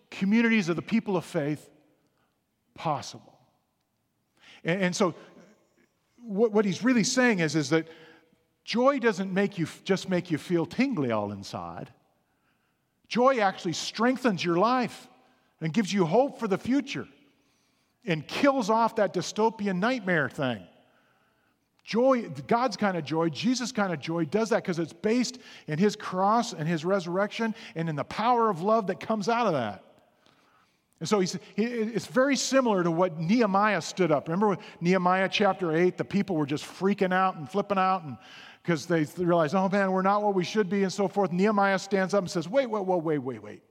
communities 0.10 0.70
of 0.70 0.78
the 0.78 0.82
people 0.82 1.18
of 1.18 1.26
faith 1.26 1.70
possible. 2.74 3.34
And, 4.64 4.82
and 4.82 4.96
so 4.96 5.16
what, 6.26 6.52
what 6.52 6.66
he's 6.66 6.84
really 6.84 7.04
saying 7.04 7.40
is, 7.40 7.56
is 7.56 7.70
that 7.70 7.88
joy 8.64 9.00
doesn't 9.00 9.34
make 9.34 9.58
you 9.58 9.68
just 9.84 10.10
make 10.10 10.32
you 10.32 10.38
feel 10.38 10.66
tingly 10.66 11.12
all 11.12 11.32
inside. 11.32 11.92
Joy 13.08 13.40
actually 13.40 13.74
strengthens 13.74 14.44
your 14.44 14.58
life 14.58 15.08
and 15.62 15.74
gives 15.74 15.94
you 15.94 16.06
hope 16.06 16.40
for 16.40 16.48
the 16.48 16.58
future 16.58 17.08
and 18.06 18.28
kills 18.28 18.70
off 18.70 18.96
that 18.96 19.14
dystopian 19.14 19.80
nightmare 19.80 20.30
thing. 20.30 20.66
Joy, 21.84 22.30
God's 22.48 22.78
kind 22.78 22.96
of 22.96 23.04
joy, 23.04 23.30
Jesus' 23.30 23.74
kind 23.74 23.92
of 23.92 24.00
joy, 24.00 24.26
does 24.26 24.50
that 24.50 24.64
because 24.64 24.80
it's 24.80 24.94
based 24.94 25.38
in 25.68 25.78
his 25.78 25.98
cross 25.98 26.54
and 26.54 26.68
his 26.68 26.86
resurrection 26.86 27.54
and 27.76 27.90
in 27.90 27.96
the 27.96 28.06
power 28.06 28.50
of 28.50 28.62
love 28.62 28.88
that 28.88 29.02
comes 29.02 29.28
out 29.28 29.48
of 29.48 29.54
that. 29.54 29.84
And 31.00 31.10
so 31.10 31.20
he's, 31.20 31.38
he, 31.56 31.64
it's 31.64 32.06
very 32.06 32.36
similar 32.36 32.84
to 32.84 32.92
what 32.92 33.20
Nehemiah 33.20 33.82
stood 33.82 34.12
up. 34.12 34.28
Remember 34.28 34.58
Nehemiah 34.80 35.30
chapter 35.30 35.76
8? 35.76 35.98
The 35.98 36.06
people 36.06 36.36
were 36.36 36.46
just 36.46 36.64
freaking 36.64 37.14
out 37.14 37.36
and 37.36 37.50
flipping 37.50 37.78
out 37.78 38.04
and 38.04 38.18
because 38.62 38.86
they 38.86 39.06
realized, 39.18 39.54
oh 39.56 39.68
man, 39.68 39.92
we're 39.92 40.02
not 40.02 40.24
what 40.24 40.34
we 40.34 40.44
should 40.46 40.70
be 40.70 40.84
and 40.84 40.94
so 40.94 41.10
forth. 41.10 41.34
Nehemiah 41.34 41.78
stands 41.78 42.14
up 42.14 42.22
and 42.22 42.32
says, 42.32 42.48
wait, 42.48 42.70
wait, 42.70 42.86
wait, 42.86 43.04
wait, 43.04 43.18
wait, 43.18 43.44
wait. 43.44 43.64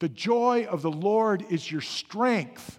The 0.00 0.08
joy 0.10 0.66
of 0.68 0.82
the 0.82 0.90
Lord 0.90 1.46
is 1.48 1.70
your 1.70 1.80
strength. 1.80 2.78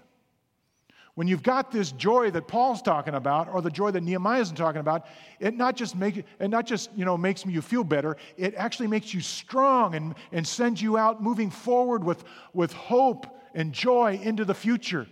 When 1.15 1.29
you've 1.29 1.43
got 1.43 1.71
this 1.71 1.93
joy 1.93 2.29
that 2.31 2.47
Paul's 2.47 2.81
talking 2.81 3.15
about, 3.15 3.47
or 3.47 3.61
the 3.61 3.71
joy 3.71 3.91
that 3.91 4.03
Nehemiah 4.03 4.41
is 4.41 4.51
talking 4.51 4.81
about, 4.81 5.05
it 5.39 5.55
not 5.55 5.77
just 5.77 5.95
make 5.95 6.17
it 6.17 6.49
not 6.49 6.65
just 6.65 6.89
you 6.95 7.05
know 7.05 7.17
makes 7.17 7.45
you 7.45 7.61
feel 7.61 7.85
better, 7.85 8.17
it 8.37 8.53
actually 8.55 8.87
makes 8.87 9.13
you 9.13 9.21
strong 9.21 9.95
and, 9.95 10.15
and 10.33 10.45
sends 10.45 10.81
you 10.81 10.97
out 10.97 11.23
moving 11.23 11.49
forward 11.49 12.03
with, 12.03 12.25
with 12.53 12.73
hope 12.73 13.27
and 13.53 13.71
joy 13.71 14.19
into 14.21 14.43
the 14.43 14.53
future 14.53 15.07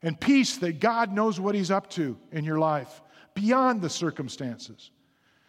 and 0.00 0.18
peace 0.18 0.58
that 0.58 0.78
God 0.78 1.12
knows 1.12 1.40
what 1.40 1.56
He's 1.56 1.72
up 1.72 1.90
to 1.90 2.16
in 2.30 2.44
your 2.44 2.58
life 2.58 3.02
beyond 3.34 3.82
the 3.82 3.90
circumstances. 3.90 4.90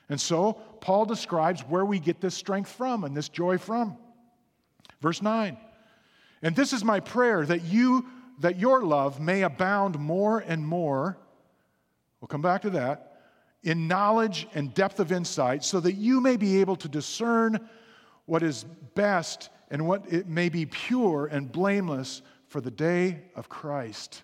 And 0.10 0.20
so 0.20 0.54
Paul 0.82 1.06
describes 1.06 1.62
where 1.62 1.86
we 1.86 2.00
get 2.00 2.20
this 2.20 2.36
strength 2.36 2.70
from 2.70 3.04
and 3.04 3.16
this 3.16 3.30
joy 3.30 3.58
from. 3.58 3.98
Verse 5.02 5.22
9. 5.22 5.58
And 6.42 6.56
this 6.56 6.74
is 6.74 6.84
my 6.84 7.00
prayer 7.00 7.46
that 7.46 7.64
you 7.64 8.06
that 8.40 8.60
your 8.60 8.84
love 8.84 9.20
may 9.20 9.44
abound 9.44 10.00
more 10.00 10.40
and 10.40 10.66
more. 10.66 11.18
We'll 12.20 12.28
come 12.28 12.42
back 12.42 12.62
to 12.64 12.70
that. 12.72 13.22
In 13.64 13.88
knowledge 13.88 14.48
and 14.54 14.74
depth 14.74 15.00
of 15.00 15.12
insight, 15.12 15.64
so 15.64 15.80
that 15.80 15.94
you 15.94 16.20
may 16.20 16.36
be 16.36 16.60
able 16.60 16.76
to 16.78 16.90
discern 16.90 17.70
what 18.26 18.44
is 18.44 18.66
best 18.96 19.50
and 19.72 19.88
what 19.88 20.12
it 20.12 20.28
may 20.28 20.50
be 20.50 20.66
pure 20.66 21.28
and 21.28 21.52
blameless 21.52 22.22
for 22.48 22.62
the 22.62 22.72
day 22.72 23.24
of 23.36 23.50
Christ. 23.50 24.24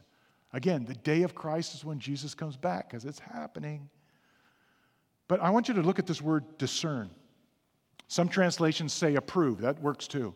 Again, 0.54 0.86
the 0.86 0.96
day 0.96 1.24
of 1.24 1.36
Christ 1.36 1.74
is 1.76 1.86
when 1.86 2.00
Jesus 2.00 2.34
comes 2.34 2.58
back 2.58 2.90
because 2.90 3.06
it's 3.06 3.20
happening. 3.20 3.90
But 5.28 5.42
I 5.42 5.52
want 5.52 5.68
you 5.68 5.74
to 5.76 5.82
look 5.82 6.00
at 6.00 6.08
this 6.08 6.22
word 6.22 6.58
discern. 6.58 7.10
Some 8.08 8.28
translations 8.28 8.92
say 8.92 9.16
approve, 9.16 9.62
that 9.62 9.80
works 9.82 10.08
too. 10.08 10.34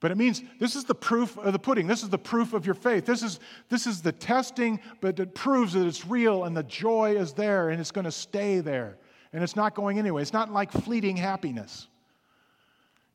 But 0.00 0.12
it 0.12 0.16
means 0.16 0.42
this 0.60 0.76
is 0.76 0.84
the 0.84 0.94
proof 0.94 1.36
of 1.38 1.52
the 1.52 1.58
pudding. 1.58 1.86
This 1.86 2.02
is 2.02 2.08
the 2.08 2.18
proof 2.18 2.52
of 2.52 2.64
your 2.64 2.76
faith. 2.76 3.04
This 3.04 3.22
is, 3.22 3.40
this 3.68 3.86
is 3.86 4.00
the 4.00 4.12
testing, 4.12 4.80
but 5.00 5.18
it 5.18 5.34
proves 5.34 5.72
that 5.72 5.86
it's 5.86 6.06
real 6.06 6.44
and 6.44 6.56
the 6.56 6.62
joy 6.62 7.16
is 7.16 7.32
there 7.32 7.70
and 7.70 7.80
it's 7.80 7.90
going 7.90 8.04
to 8.04 8.12
stay 8.12 8.60
there. 8.60 8.96
And 9.32 9.42
it's 9.42 9.56
not 9.56 9.74
going 9.74 9.98
anyway. 9.98 10.22
It's 10.22 10.32
not 10.32 10.52
like 10.52 10.70
fleeting 10.70 11.16
happiness. 11.16 11.88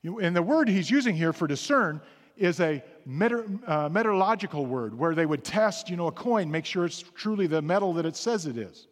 And 0.04 0.36
the 0.36 0.44
word 0.44 0.68
he's 0.68 0.92
using 0.92 1.16
here 1.16 1.32
for 1.32 1.48
discern 1.48 2.02
is 2.36 2.60
a 2.60 2.84
meter, 3.06 3.46
uh, 3.66 3.88
metallurgical 3.90 4.66
word 4.66 4.98
where 4.98 5.16
they 5.16 5.26
would 5.26 5.46
test, 5.46 5.90
you 5.90 5.96
know, 5.96 6.08
a 6.08 6.12
coin, 6.12 6.52
make 6.52 6.66
sure 6.66 6.86
it's 6.86 7.02
truly 7.16 7.48
the 7.48 7.62
metal 7.62 7.94
that 7.94 8.06
it 8.06 8.18
says 8.18 8.46
it 8.46 8.58
is. 8.58 8.88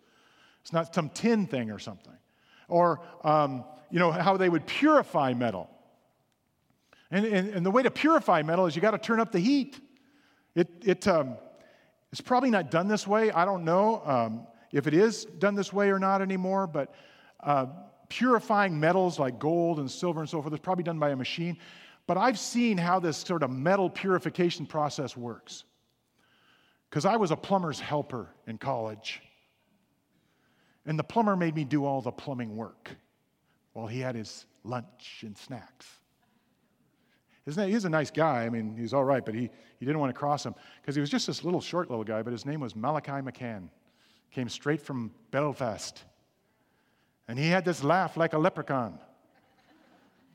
It's 0.62 0.72
not 0.72 0.96
some 0.96 1.10
tin 1.10 1.46
thing 1.48 1.72
or 1.72 1.80
something. 1.80 2.16
Or, 2.70 3.02
um, 3.24 3.66
you 3.90 4.00
know, 4.00 4.12
how 4.12 4.38
they 4.38 4.48
would 4.48 4.66
purify 4.66 5.34
metal. 5.34 5.70
And, 7.12 7.26
and, 7.26 7.50
and 7.50 7.66
the 7.66 7.72
way 7.72 7.84
to 7.84 7.92
purify 7.92 8.42
metal 8.42 8.66
is 8.66 8.76
you 8.76 8.82
got 8.82 8.92
to 8.92 8.98
turn 8.98 9.20
up 9.20 9.32
the 9.32 9.40
heat. 9.40 9.80
It, 10.56 10.70
it, 10.84 11.08
um, 11.08 11.38
it's 12.12 12.22
probably 12.22 12.50
not 12.50 12.72
done 12.72 12.88
this 12.88 13.06
way. 13.06 13.32
I 13.32 13.46
don't 13.46 13.66
know 13.66 14.02
um, 14.06 14.48
if 14.72 14.88
it 14.88 14.94
is 14.94 15.26
done 15.26 15.56
this 15.56 15.74
way 15.74 15.90
or 15.90 16.00
not 16.00 16.22
anymore, 16.22 16.68
but 16.68 16.94
uh, 17.42 17.68
purifying 18.10 18.80
metals 18.80 19.20
like 19.20 19.40
gold 19.40 19.80
and 19.80 19.92
silver 19.92 20.22
and 20.22 20.30
so 20.30 20.42
forth 20.42 20.54
is 20.54 20.60
probably 20.60 20.84
done 20.84 21.00
by 21.00 21.10
a 21.10 21.16
machine. 21.16 21.58
But 22.08 22.18
I've 22.18 22.40
seen 22.40 22.78
how 22.78 23.00
this 23.00 23.18
sort 23.18 23.44
of 23.44 23.52
metal 23.52 23.90
purification 23.90 24.66
process 24.66 25.16
works. 25.16 25.66
Because 26.90 27.06
I 27.06 27.16
was 27.16 27.32
a 27.32 27.38
plumber's 27.38 27.80
helper 27.80 28.30
in 28.48 28.58
college. 28.58 29.22
And 30.86 31.00
the 31.00 31.04
plumber 31.04 31.36
made 31.36 31.56
me 31.56 31.64
do 31.64 31.86
all 31.86 32.02
the 32.02 32.12
plumbing 32.12 32.56
work 32.56 32.90
while 33.74 33.88
he 33.88 34.00
had 34.00 34.16
his 34.16 34.46
lunch 34.64 35.22
and 35.26 35.38
snacks. 35.38 36.01
Isn't 37.46 37.64
that, 37.64 37.70
he's 37.70 37.86
a 37.86 37.90
nice 37.90 38.12
guy. 38.12 38.46
I 38.46 38.50
mean, 38.50 38.76
he's 38.78 38.94
all 38.94 39.04
right, 39.04 39.26
but 39.26 39.34
he, 39.34 39.50
he 39.80 39.86
didn't 39.86 40.00
want 40.00 40.14
to 40.14 40.18
cross 40.18 40.46
him 40.46 40.54
because 40.82 40.96
he 40.96 41.02
was 41.02 41.10
just 41.10 41.28
this 41.28 41.44
little 41.44 41.62
short 41.62 41.90
little 41.90 42.04
guy, 42.04 42.22
but 42.22 42.32
his 42.32 42.46
name 42.46 42.60
was 42.60 42.76
Malachi 42.76 43.12
McCann. 43.12 43.70
Came 44.30 44.48
straight 44.48 44.82
from 44.82 45.12
Belfast. 45.32 46.04
And 47.28 47.40
he 47.40 47.48
had 47.48 47.66
this 47.66 47.84
laugh 47.84 48.16
like 48.16 48.34
a 48.34 48.38
leprechaun 48.38 49.00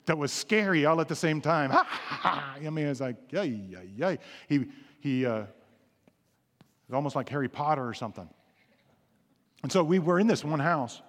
that 0.07 0.19
was 0.19 0.33
scary 0.33 0.85
all 0.85 1.01
at 1.01 1.09
the 1.09 1.17
same 1.17 1.41
time. 1.41 1.71
Ha, 1.71 1.87
ha, 1.89 2.17
ha. 2.17 2.57
I 2.57 2.71
mean, 2.71 2.87
it 2.87 2.89
was 2.89 3.01
like, 3.01 3.17
yay, 3.31 3.47
yay, 3.47 3.91
yay. 3.97 4.19
He, 4.49 4.67
he 5.01 5.27
uh, 5.27 5.41
was 6.89 6.95
almost 6.95 7.17
like 7.17 7.29
Harry 7.29 7.49
Potter 7.49 7.87
or 7.87 7.95
something. 7.95 8.29
And 9.63 9.71
so 9.71 9.83
we 9.83 9.99
were 9.99 10.19
in 10.21 10.27
this 10.27 10.45
one 10.45 10.61
house 10.61 11.03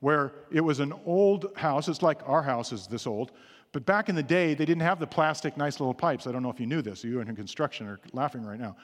where 0.00 0.32
it 0.50 0.60
was 0.60 0.80
an 0.80 0.92
old 1.04 1.52
house. 1.56 1.88
It's 1.88 2.02
like 2.02 2.20
our 2.26 2.42
house 2.42 2.72
is 2.72 2.86
this 2.86 3.06
old. 3.06 3.32
But 3.76 3.84
back 3.84 4.08
in 4.08 4.14
the 4.14 4.22
day, 4.22 4.54
they 4.54 4.64
didn't 4.64 4.84
have 4.84 4.98
the 4.98 5.06
plastic, 5.06 5.58
nice 5.58 5.80
little 5.80 5.92
pipes. 5.92 6.26
I 6.26 6.32
don't 6.32 6.42
know 6.42 6.48
if 6.48 6.58
you 6.58 6.64
knew 6.64 6.80
this. 6.80 7.04
You 7.04 7.20
in 7.20 7.36
construction 7.36 7.86
are 7.86 8.00
laughing 8.14 8.42
right 8.42 8.58
now. 8.58 8.74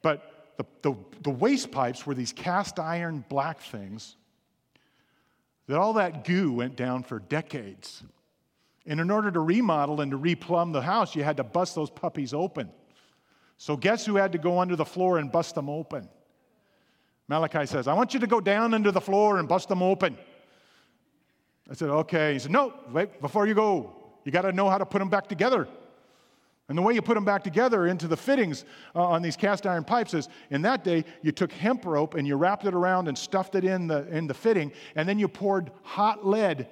But 0.00 0.54
the, 0.56 0.64
the, 0.82 0.94
the 1.24 1.30
waste 1.30 1.72
pipes 1.72 2.06
were 2.06 2.14
these 2.14 2.32
cast 2.32 2.78
iron 2.78 3.24
black 3.28 3.60
things 3.60 4.14
that 5.66 5.76
all 5.76 5.94
that 5.94 6.22
goo 6.22 6.52
went 6.52 6.76
down 6.76 7.02
for 7.02 7.18
decades. 7.18 8.04
And 8.86 9.00
in 9.00 9.10
order 9.10 9.32
to 9.32 9.40
remodel 9.40 10.02
and 10.02 10.12
to 10.12 10.16
replumb 10.16 10.72
the 10.72 10.82
house, 10.82 11.16
you 11.16 11.24
had 11.24 11.38
to 11.38 11.44
bust 11.44 11.74
those 11.74 11.90
puppies 11.90 12.32
open. 12.32 12.70
So, 13.56 13.76
guess 13.76 14.06
who 14.06 14.14
had 14.14 14.30
to 14.30 14.38
go 14.38 14.60
under 14.60 14.76
the 14.76 14.84
floor 14.84 15.18
and 15.18 15.32
bust 15.32 15.56
them 15.56 15.68
open? 15.68 16.08
Malachi 17.26 17.66
says, 17.66 17.88
I 17.88 17.94
want 17.94 18.14
you 18.14 18.20
to 18.20 18.28
go 18.28 18.40
down 18.40 18.72
under 18.72 18.92
the 18.92 19.00
floor 19.00 19.40
and 19.40 19.48
bust 19.48 19.68
them 19.68 19.82
open. 19.82 20.16
I 21.68 21.74
said, 21.74 21.88
okay. 21.90 22.34
He 22.34 22.38
said, 22.38 22.52
no, 22.52 22.72
wait, 22.92 23.20
before 23.20 23.48
you 23.48 23.54
go, 23.54 23.96
you 24.28 24.32
got 24.32 24.42
to 24.42 24.52
know 24.52 24.68
how 24.68 24.76
to 24.76 24.84
put 24.84 24.98
them 24.98 25.08
back 25.08 25.26
together. 25.26 25.66
And 26.68 26.76
the 26.76 26.82
way 26.82 26.92
you 26.92 27.00
put 27.00 27.14
them 27.14 27.24
back 27.24 27.42
together 27.42 27.86
into 27.86 28.06
the 28.06 28.16
fittings 28.16 28.66
uh, 28.94 29.02
on 29.02 29.22
these 29.22 29.36
cast 29.36 29.66
iron 29.66 29.84
pipes 29.84 30.12
is 30.12 30.28
in 30.50 30.60
that 30.60 30.84
day, 30.84 31.06
you 31.22 31.32
took 31.32 31.50
hemp 31.50 31.86
rope 31.86 32.12
and 32.12 32.28
you 32.28 32.36
wrapped 32.36 32.66
it 32.66 32.74
around 32.74 33.08
and 33.08 33.16
stuffed 33.16 33.54
it 33.54 33.64
in 33.64 33.86
the, 33.86 34.06
in 34.14 34.26
the 34.26 34.34
fitting, 34.34 34.70
and 34.96 35.08
then 35.08 35.18
you 35.18 35.28
poured 35.28 35.70
hot 35.82 36.26
lead 36.26 36.68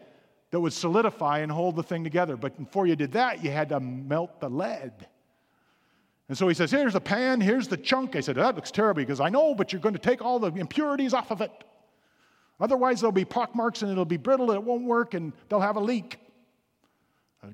that 0.50 0.61
would 0.61 0.74
solidify 0.74 1.38
and 1.38 1.50
hold 1.50 1.76
the 1.76 1.82
thing 1.82 2.04
together. 2.04 2.36
But 2.36 2.59
before 2.59 2.86
you 2.86 2.94
did 2.94 3.12
that, 3.12 3.42
you 3.42 3.50
had 3.50 3.70
to 3.70 3.80
melt 3.80 4.38
the 4.38 4.50
lead. 4.50 4.92
And 6.28 6.36
so 6.36 6.48
he 6.48 6.52
says, 6.52 6.70
Here's 6.70 6.92
the 6.92 7.00
pan, 7.00 7.40
here's 7.40 7.66
the 7.66 7.78
chunk. 7.78 8.16
I 8.16 8.20
said, 8.20 8.36
That 8.36 8.54
looks 8.54 8.70
terrible 8.70 9.00
because 9.00 9.20
I 9.20 9.30
know, 9.30 9.54
but 9.54 9.72
you're 9.72 9.80
going 9.80 9.94
to 9.94 9.98
take 9.98 10.20
all 10.20 10.38
the 10.38 10.52
impurities 10.52 11.14
off 11.14 11.30
of 11.30 11.40
it. 11.40 11.50
Otherwise, 12.61 13.00
there'll 13.00 13.12
be 13.12 13.24
pockmarks 13.24 13.80
and 13.80 13.90
it'll 13.90 14.04
be 14.04 14.18
brittle 14.18 14.50
and 14.50 14.61
it 14.61 14.62
won't 14.62 14.84
work 14.84 15.14
and 15.14 15.32
they'll 15.48 15.59
have 15.59 15.76
a 15.76 15.80
leak. 15.80 16.18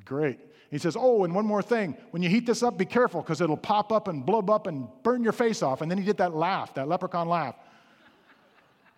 Great. 0.04 0.38
He 0.70 0.78
says, 0.78 0.96
Oh, 0.98 1.24
and 1.24 1.34
one 1.34 1.46
more 1.46 1.62
thing. 1.62 1.96
When 2.12 2.22
you 2.22 2.28
heat 2.28 2.46
this 2.46 2.62
up, 2.62 2.78
be 2.78 2.86
careful 2.86 3.20
because 3.20 3.40
it'll 3.40 3.56
pop 3.56 3.92
up 3.92 4.08
and 4.08 4.24
blow 4.24 4.40
up 4.40 4.66
and 4.66 4.88
burn 5.02 5.22
your 5.22 5.32
face 5.32 5.62
off. 5.62 5.82
And 5.82 5.90
then 5.90 5.98
he 5.98 6.04
did 6.04 6.16
that 6.16 6.34
laugh, 6.34 6.74
that 6.74 6.88
leprechaun 6.88 7.28
laugh. 7.28 7.56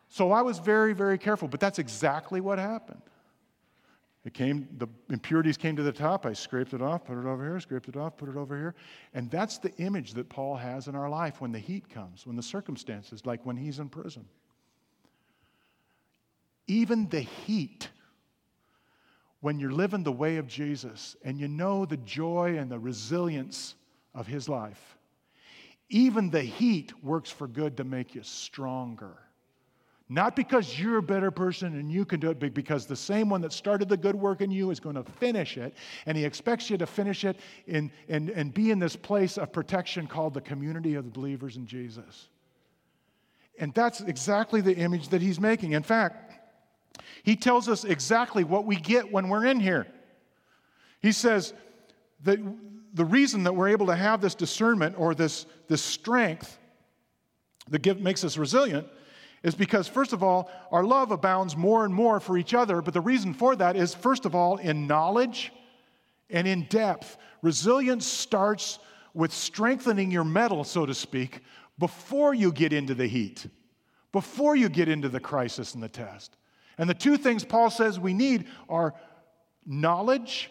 So 0.09 0.31
I 0.31 0.43
was 0.43 0.61
very, 0.61 0.93
very 0.93 1.19
careful, 1.19 1.49
but 1.49 1.59
that's 1.59 1.81
exactly 1.81 2.41
what 2.41 2.59
happened. 2.59 3.03
It 4.25 4.33
came, 4.33 4.69
the 4.79 4.87
impurities 5.11 5.57
came 5.57 5.77
to 5.77 5.83
the 5.83 5.93
top. 5.93 6.25
I 6.25 6.33
scraped 6.33 6.73
it 6.73 6.81
off, 6.81 7.05
put 7.05 7.19
it 7.19 7.27
over 7.27 7.45
here, 7.45 7.61
scraped 7.61 7.89
it 7.89 7.97
off, 7.97 8.17
put 8.17 8.29
it 8.29 8.37
over 8.37 8.57
here. 8.57 8.75
And 9.13 9.31
that's 9.31 9.59
the 9.59 9.75
image 9.77 10.15
that 10.15 10.29
Paul 10.29 10.57
has 10.57 10.89
in 10.89 10.95
our 10.95 11.11
life 11.11 11.41
when 11.41 11.53
the 11.53 11.59
heat 11.59 11.91
comes, 11.91 12.27
when 12.27 12.37
the 12.37 12.43
circumstances, 12.43 13.27
like 13.27 13.45
when 13.45 13.57
he's 13.57 13.81
in 13.81 13.91
prison. 13.91 14.25
Even 16.67 17.09
the 17.11 17.21
heat 17.21 17.91
when 19.45 19.61
you're 19.61 19.71
living 19.71 20.03
the 20.03 20.11
way 20.11 20.39
of 20.39 20.47
Jesus 20.47 21.17
and 21.23 21.39
you 21.39 21.49
know 21.49 21.85
the 21.85 21.99
joy 21.99 22.57
and 22.57 22.71
the 22.71 22.79
resilience 22.79 23.75
of 24.15 24.27
his 24.27 24.49
life, 24.49 24.97
even 25.91 26.31
the 26.31 26.41
heat 26.41 26.95
works 27.05 27.29
for 27.29 27.47
good 27.47 27.77
to 27.77 27.85
make 27.85 28.15
you 28.15 28.23
stronger. 28.23 29.19
Not 30.09 30.35
because 30.35 30.81
you're 30.81 30.97
a 30.97 31.03
better 31.03 31.31
person 31.31 31.79
and 31.79 31.93
you 31.93 32.07
can 32.07 32.21
do 32.21 32.31
it, 32.31 32.41
but 32.41 32.55
because 32.55 32.87
the 32.87 32.97
same 32.97 33.29
one 33.29 33.43
that 33.43 33.53
started 33.53 33.87
the 33.87 33.99
good 33.99 34.15
work 34.15 34.41
in 34.41 34.51
you 34.51 34.71
is 34.71 34.81
going 34.81 34.97
to 34.97 35.05
finish 35.05 35.59
it. 35.59 35.75
And 36.07 36.17
he 36.17 36.25
expects 36.25 36.71
you 36.71 36.79
to 36.79 36.87
finish 36.87 37.27
it 37.27 37.39
in, 37.67 37.93
in, 38.09 38.31
and 38.31 38.55
be 38.55 38.71
in 38.71 38.79
this 38.79 38.97
place 38.97 39.37
of 39.37 39.53
protection 39.53 40.07
called 40.07 40.33
the 40.33 40.41
community 40.41 40.95
of 40.95 41.05
the 41.05 41.11
believers 41.11 41.59
in 41.59 41.67
Jesus. 41.67 42.31
And 43.59 43.75
that's 43.75 44.01
exactly 44.01 44.63
the 44.63 44.75
image 44.75 45.11
that 45.11 45.21
he's 45.21 45.39
making. 45.39 45.73
In 45.73 45.83
fact, 45.83 46.34
he 47.23 47.37
tells 47.37 47.69
us 47.69 47.85
exactly 47.85 48.45
what 48.45 48.65
we 48.65 48.77
get 48.77 49.11
when 49.11 49.29
we're 49.29 49.47
in 49.47 49.61
here. 49.61 49.87
He 51.01 51.13
says 51.13 51.53
that 52.25 52.39
the 52.95 53.05
reason 53.05 53.45
that 53.45 53.55
we're 53.55 53.69
able 53.69 53.87
to 53.87 53.97
have 53.97 54.21
this 54.21 54.35
discernment 54.35 54.95
or 54.99 55.15
this, 55.15 55.47
this 55.69 55.83
strength 55.83 56.59
that 57.69 57.83
give, 57.83 58.01
makes 58.01 58.25
us 58.25 58.37
resilient 58.37 58.87
is 59.43 59.55
because, 59.55 59.87
first 59.87 60.13
of 60.13 60.23
all, 60.23 60.51
our 60.71 60.85
love 60.85 61.11
abounds 61.11 61.57
more 61.57 61.85
and 61.85 61.93
more 61.93 62.21
for 62.21 62.39
each 62.39 62.55
other. 62.55 62.81
But 62.81 62.95
the 62.95 63.01
reason 63.01 63.35
for 63.35 63.55
that 63.57 63.77
is, 63.77 63.95
first 63.95 64.25
of 64.25 64.35
all, 64.35 64.57
in 64.57 64.87
knowledge 64.87 65.53
and 66.31 66.49
in 66.49 66.65
depth. 66.65 67.19
Resilience 67.43 68.07
starts 68.07 68.79
with 69.13 69.33
strengthening 69.33 70.11
your 70.11 70.25
metal, 70.25 70.65
so 70.65 70.87
to 70.87 70.95
speak, 70.95 71.41
before 71.79 72.33
you 72.33 72.53
get 72.53 72.73
into 72.73 72.95
the 72.95 73.07
heat, 73.07 73.47
before 74.13 74.57
you 74.57 74.69
get 74.69 74.89
into 74.89 75.09
the 75.09 75.21
crisis 75.21 75.75
and 75.75 75.83
the 75.83 75.89
test. 75.89 76.37
And 76.79 76.89
the 76.89 76.95
two 76.95 77.17
things 77.17 77.45
Paul 77.45 77.71
says 77.71 77.99
we 77.99 78.15
need 78.15 78.47
are 78.69 78.95
knowledge, 79.67 80.51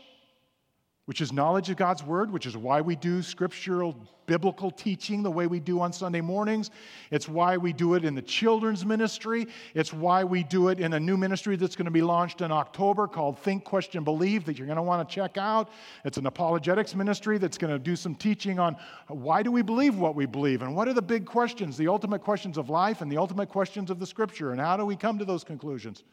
which 1.05 1.19
is 1.19 1.33
knowledge 1.33 1.69
of 1.69 1.75
God's 1.75 2.03
word, 2.03 2.31
which 2.31 2.45
is 2.45 2.55
why 2.55 2.79
we 2.79 2.95
do 2.95 3.21
scriptural 3.21 3.95
biblical 4.25 4.71
teaching 4.71 5.21
the 5.21 5.31
way 5.31 5.47
we 5.47 5.59
do 5.59 5.81
on 5.81 5.91
Sunday 5.91 6.21
mornings. 6.21 6.71
It's 7.11 7.27
why 7.27 7.57
we 7.57 7.73
do 7.73 7.95
it 7.95 8.05
in 8.05 8.15
the 8.15 8.21
children's 8.21 8.85
ministry. 8.85 9.47
It's 9.73 9.91
why 9.91 10.23
we 10.23 10.43
do 10.43 10.69
it 10.69 10.79
in 10.79 10.93
a 10.93 10.99
new 10.99 11.17
ministry 11.17 11.57
that's 11.57 11.75
going 11.75 11.85
to 11.85 11.91
be 11.91 12.01
launched 12.01 12.39
in 12.39 12.51
October 12.51 13.05
called 13.07 13.37
Think, 13.37 13.65
Question, 13.65 14.05
Believe 14.05 14.45
that 14.45 14.57
you're 14.57 14.67
going 14.67 14.77
to 14.77 14.83
want 14.83 15.07
to 15.07 15.13
check 15.13 15.37
out. 15.37 15.69
It's 16.05 16.17
an 16.17 16.25
apologetics 16.25 16.95
ministry 16.95 17.37
that's 17.37 17.57
going 17.57 17.73
to 17.73 17.79
do 17.79 17.97
some 17.97 18.15
teaching 18.15 18.59
on 18.59 18.77
why 19.07 19.43
do 19.43 19.51
we 19.51 19.61
believe 19.61 19.97
what 19.97 20.15
we 20.15 20.25
believe 20.25 20.61
and 20.61 20.73
what 20.73 20.87
are 20.87 20.93
the 20.93 21.01
big 21.01 21.25
questions, 21.25 21.75
the 21.75 21.89
ultimate 21.89 22.21
questions 22.21 22.57
of 22.57 22.69
life 22.69 23.01
and 23.01 23.11
the 23.11 23.17
ultimate 23.17 23.49
questions 23.49 23.91
of 23.91 23.99
the 23.99 24.07
scripture 24.07 24.51
and 24.51 24.61
how 24.61 24.77
do 24.77 24.85
we 24.85 24.95
come 24.95 25.19
to 25.19 25.25
those 25.25 25.43
conclusions. 25.43 26.03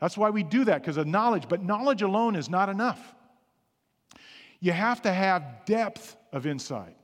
That's 0.00 0.16
why 0.16 0.30
we 0.30 0.42
do 0.42 0.64
that 0.64 0.80
because 0.80 0.96
of 0.96 1.06
knowledge, 1.06 1.48
but 1.48 1.62
knowledge 1.62 2.02
alone 2.02 2.36
is 2.36 2.48
not 2.48 2.68
enough. 2.68 3.14
You 4.66 4.72
have 4.72 5.00
to 5.02 5.12
have 5.12 5.64
depth 5.64 6.16
of 6.32 6.44
insight. 6.44 6.96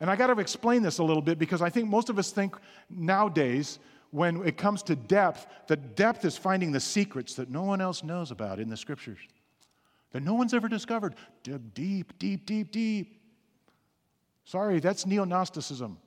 And 0.00 0.08
I 0.08 0.16
got 0.16 0.28
to 0.28 0.40
explain 0.40 0.80
this 0.82 0.96
a 0.96 1.04
little 1.04 1.20
bit 1.20 1.38
because 1.38 1.60
I 1.60 1.68
think 1.68 1.90
most 1.90 2.08
of 2.08 2.18
us 2.18 2.30
think 2.30 2.56
nowadays, 2.88 3.78
when 4.12 4.46
it 4.46 4.56
comes 4.56 4.82
to 4.84 4.96
depth, 4.96 5.46
that 5.66 5.94
depth 5.94 6.24
is 6.24 6.38
finding 6.38 6.72
the 6.72 6.80
secrets 6.80 7.34
that 7.34 7.50
no 7.50 7.64
one 7.64 7.82
else 7.82 8.02
knows 8.02 8.30
about 8.30 8.58
in 8.58 8.70
the 8.70 8.78
scriptures, 8.78 9.18
that 10.12 10.22
no 10.22 10.32
one's 10.32 10.54
ever 10.54 10.68
discovered. 10.68 11.16
Deep, 11.42 12.18
deep, 12.18 12.46
deep, 12.46 12.72
deep. 12.72 13.20
Sorry, 14.46 14.80
that's 14.80 15.04
neo 15.04 15.24
Gnosticism. 15.24 15.98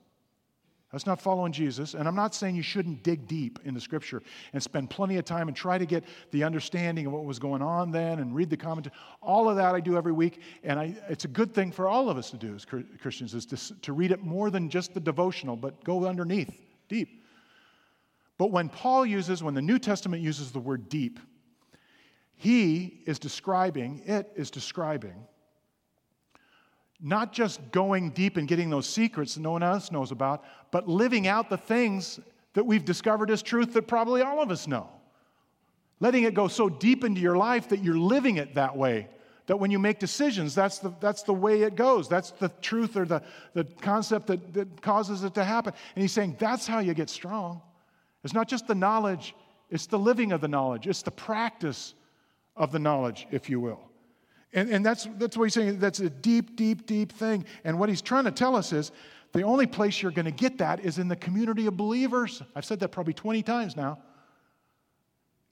That's 0.94 1.06
not 1.06 1.20
following 1.20 1.50
Jesus. 1.50 1.94
And 1.94 2.06
I'm 2.06 2.14
not 2.14 2.36
saying 2.36 2.54
you 2.54 2.62
shouldn't 2.62 3.02
dig 3.02 3.26
deep 3.26 3.58
in 3.64 3.74
the 3.74 3.80
scripture 3.80 4.22
and 4.52 4.62
spend 4.62 4.90
plenty 4.90 5.16
of 5.16 5.24
time 5.24 5.48
and 5.48 5.56
try 5.56 5.76
to 5.76 5.84
get 5.84 6.04
the 6.30 6.44
understanding 6.44 7.04
of 7.06 7.12
what 7.12 7.24
was 7.24 7.40
going 7.40 7.62
on 7.62 7.90
then 7.90 8.20
and 8.20 8.32
read 8.32 8.48
the 8.48 8.56
commentary. 8.56 8.94
All 9.20 9.50
of 9.50 9.56
that 9.56 9.74
I 9.74 9.80
do 9.80 9.96
every 9.96 10.12
week. 10.12 10.40
And 10.62 10.78
I, 10.78 10.94
it's 11.08 11.24
a 11.24 11.28
good 11.28 11.52
thing 11.52 11.72
for 11.72 11.88
all 11.88 12.08
of 12.08 12.16
us 12.16 12.30
to 12.30 12.36
do 12.36 12.54
as 12.54 12.64
Christians 12.64 13.34
is 13.34 13.44
to, 13.46 13.80
to 13.80 13.92
read 13.92 14.12
it 14.12 14.22
more 14.22 14.50
than 14.50 14.70
just 14.70 14.94
the 14.94 15.00
devotional, 15.00 15.56
but 15.56 15.82
go 15.82 16.06
underneath, 16.06 16.62
deep. 16.88 17.24
But 18.38 18.52
when 18.52 18.68
Paul 18.68 19.04
uses, 19.04 19.42
when 19.42 19.54
the 19.54 19.62
New 19.62 19.80
Testament 19.80 20.22
uses 20.22 20.52
the 20.52 20.60
word 20.60 20.88
deep, 20.88 21.18
he 22.36 23.02
is 23.04 23.18
describing, 23.18 24.00
it 24.06 24.30
is 24.36 24.48
describing 24.48 25.26
not 27.04 27.34
just 27.34 27.60
going 27.70 28.10
deep 28.10 28.38
and 28.38 28.48
getting 28.48 28.70
those 28.70 28.88
secrets 28.88 29.34
that 29.34 29.42
no 29.42 29.50
one 29.50 29.62
else 29.62 29.92
knows 29.92 30.10
about, 30.10 30.42
but 30.70 30.88
living 30.88 31.28
out 31.28 31.50
the 31.50 31.56
things 31.58 32.18
that 32.54 32.64
we've 32.64 32.84
discovered 32.84 33.30
as 33.30 33.42
truth 33.42 33.74
that 33.74 33.86
probably 33.86 34.22
all 34.22 34.40
of 34.40 34.50
us 34.50 34.66
know. 34.66 34.88
Letting 36.00 36.24
it 36.24 36.32
go 36.32 36.48
so 36.48 36.70
deep 36.70 37.04
into 37.04 37.20
your 37.20 37.36
life 37.36 37.68
that 37.68 37.84
you're 37.84 37.98
living 37.98 38.38
it 38.38 38.54
that 38.54 38.74
way. 38.74 39.08
That 39.46 39.60
when 39.60 39.70
you 39.70 39.78
make 39.78 39.98
decisions, 39.98 40.54
that's 40.54 40.78
the, 40.78 40.94
that's 40.98 41.24
the 41.24 41.34
way 41.34 41.62
it 41.62 41.76
goes. 41.76 42.08
That's 42.08 42.30
the 42.30 42.48
truth 42.62 42.96
or 42.96 43.04
the, 43.04 43.22
the 43.52 43.64
concept 43.82 44.26
that, 44.28 44.54
that 44.54 44.80
causes 44.80 45.24
it 45.24 45.34
to 45.34 45.44
happen. 45.44 45.74
And 45.94 46.00
he's 46.00 46.12
saying 46.12 46.36
that's 46.38 46.66
how 46.66 46.78
you 46.78 46.94
get 46.94 47.10
strong. 47.10 47.60
It's 48.24 48.32
not 48.32 48.48
just 48.48 48.66
the 48.66 48.74
knowledge, 48.74 49.34
it's 49.70 49.86
the 49.86 49.98
living 49.98 50.32
of 50.32 50.40
the 50.40 50.48
knowledge, 50.48 50.86
it's 50.86 51.02
the 51.02 51.10
practice 51.10 51.92
of 52.56 52.72
the 52.72 52.78
knowledge, 52.78 53.26
if 53.30 53.50
you 53.50 53.60
will. 53.60 53.80
And, 54.54 54.70
and 54.70 54.86
that's, 54.86 55.08
that's 55.18 55.36
what 55.36 55.44
he's 55.44 55.54
saying. 55.54 55.80
That's 55.80 56.00
a 56.00 56.08
deep, 56.08 56.56
deep, 56.56 56.86
deep 56.86 57.12
thing. 57.12 57.44
And 57.64 57.78
what 57.78 57.88
he's 57.88 58.00
trying 58.00 58.24
to 58.24 58.30
tell 58.30 58.54
us 58.54 58.72
is 58.72 58.92
the 59.32 59.42
only 59.42 59.66
place 59.66 60.00
you're 60.00 60.12
going 60.12 60.26
to 60.26 60.30
get 60.30 60.58
that 60.58 60.80
is 60.80 60.98
in 60.98 61.08
the 61.08 61.16
community 61.16 61.66
of 61.66 61.76
believers. 61.76 62.40
I've 62.54 62.64
said 62.64 62.78
that 62.80 62.88
probably 62.88 63.14
20 63.14 63.42
times 63.42 63.76
now. 63.76 63.98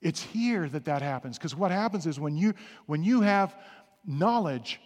It's 0.01 0.21
here 0.21 0.69
that 0.69 0.85
that 0.85 1.01
happens. 1.01 1.37
Because 1.37 1.53
what 1.53 1.69
happens 1.69 2.07
is 2.07 2.19
when 2.19 2.37
you, 2.37 2.53
when 2.85 3.03
you 3.03 3.21
have 3.21 3.55
knowledge, 4.05 4.79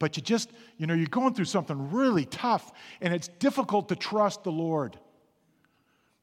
but 0.00 0.16
you 0.16 0.22
just, 0.22 0.50
you 0.76 0.88
know, 0.88 0.94
you're 0.94 1.06
going 1.06 1.34
through 1.34 1.44
something 1.44 1.92
really 1.92 2.24
tough 2.24 2.72
and 3.00 3.14
it's 3.14 3.28
difficult 3.28 3.88
to 3.90 3.96
trust 3.96 4.42
the 4.42 4.52
Lord. 4.52 4.98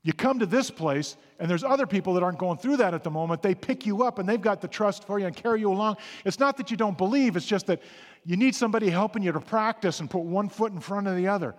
You 0.04 0.12
come 0.12 0.40
to 0.40 0.46
this 0.46 0.70
place, 0.70 1.16
and 1.40 1.50
there's 1.50 1.64
other 1.64 1.88
people 1.88 2.14
that 2.16 2.24
aren't 2.24 2.38
going 2.38 2.58
through 2.58 2.78
that 2.78 2.94
at 2.94 3.04
the 3.04 3.10
moment. 3.10 3.42
They 3.42 3.56
pick 3.56 3.86
you 3.86 4.04
up 4.04 4.20
and 4.20 4.28
they've 4.28 4.42
got 4.42 4.60
the 4.60 4.68
trust 4.68 5.06
for 5.06 5.18
you 5.18 5.26
and 5.26 5.36
carry 5.36 5.62
you 5.62 5.72
along. 5.72 5.96
It's 6.26 6.40
not 6.40 6.58
that 6.58 6.70
you 6.70 6.76
don't 6.76 6.98
believe, 6.98 7.38
it's 7.38 7.46
just 7.46 7.68
that 7.68 7.82
you 8.26 8.36
need 8.36 8.54
somebody 8.54 8.90
helping 8.90 9.24
you 9.24 9.32
to 9.32 9.40
practice 9.40 10.02
and 10.02 10.10
put 10.10 10.24
one 10.24 10.50
foot 10.50 10.74
in 10.74 10.82
front 10.82 11.08
of 11.08 11.16
the 11.16 11.28
other. 11.28 11.56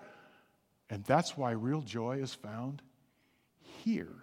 And 0.91 1.03
that's 1.05 1.39
why 1.39 1.53
real 1.53 1.81
joy 1.81 2.19
is 2.19 2.35
found 2.35 2.83
here, 3.83 4.15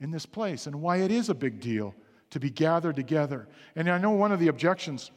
in 0.00 0.12
this 0.12 0.26
place, 0.26 0.68
and 0.68 0.80
why 0.80 0.98
it 0.98 1.10
is 1.10 1.28
a 1.28 1.34
big 1.34 1.60
deal 1.60 1.94
to 2.30 2.38
be 2.38 2.50
gathered 2.50 2.94
together. 2.94 3.48
And 3.74 3.88
I 3.88 3.98
know 3.98 4.10
one 4.10 4.30
of 4.30 4.38
the 4.38 4.48
objections 4.48 5.10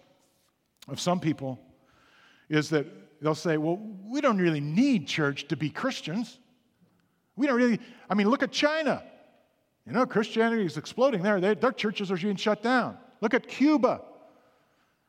of 0.88 1.00
some 1.00 1.20
people 1.20 1.60
is 2.50 2.70
that 2.72 2.88
they'll 3.22 3.36
say, 3.36 3.58
well, 3.58 3.80
we 4.04 4.22
don't 4.22 4.38
really 4.40 4.62
need 4.62 5.08
church 5.08 5.48
to 5.50 5.56
be 5.56 5.70
Christians. 5.70 6.40
We 7.38 7.48
don't 7.48 7.56
really, 7.56 7.80
I 8.10 8.16
mean, 8.16 8.30
look 8.30 8.44
at 8.44 8.52
China. 8.52 9.04
You 9.86 9.94
know, 9.94 10.06
Christianity 10.06 10.66
is 10.66 10.76
exploding 10.76 11.24
there. 11.24 11.40
They, 11.40 11.54
their 11.54 11.72
churches 11.72 12.12
are 12.12 12.18
being 12.18 12.36
shut 12.36 12.62
down. 12.62 12.98
Look 13.22 13.34
at 13.34 13.48
Cuba. 13.48 14.02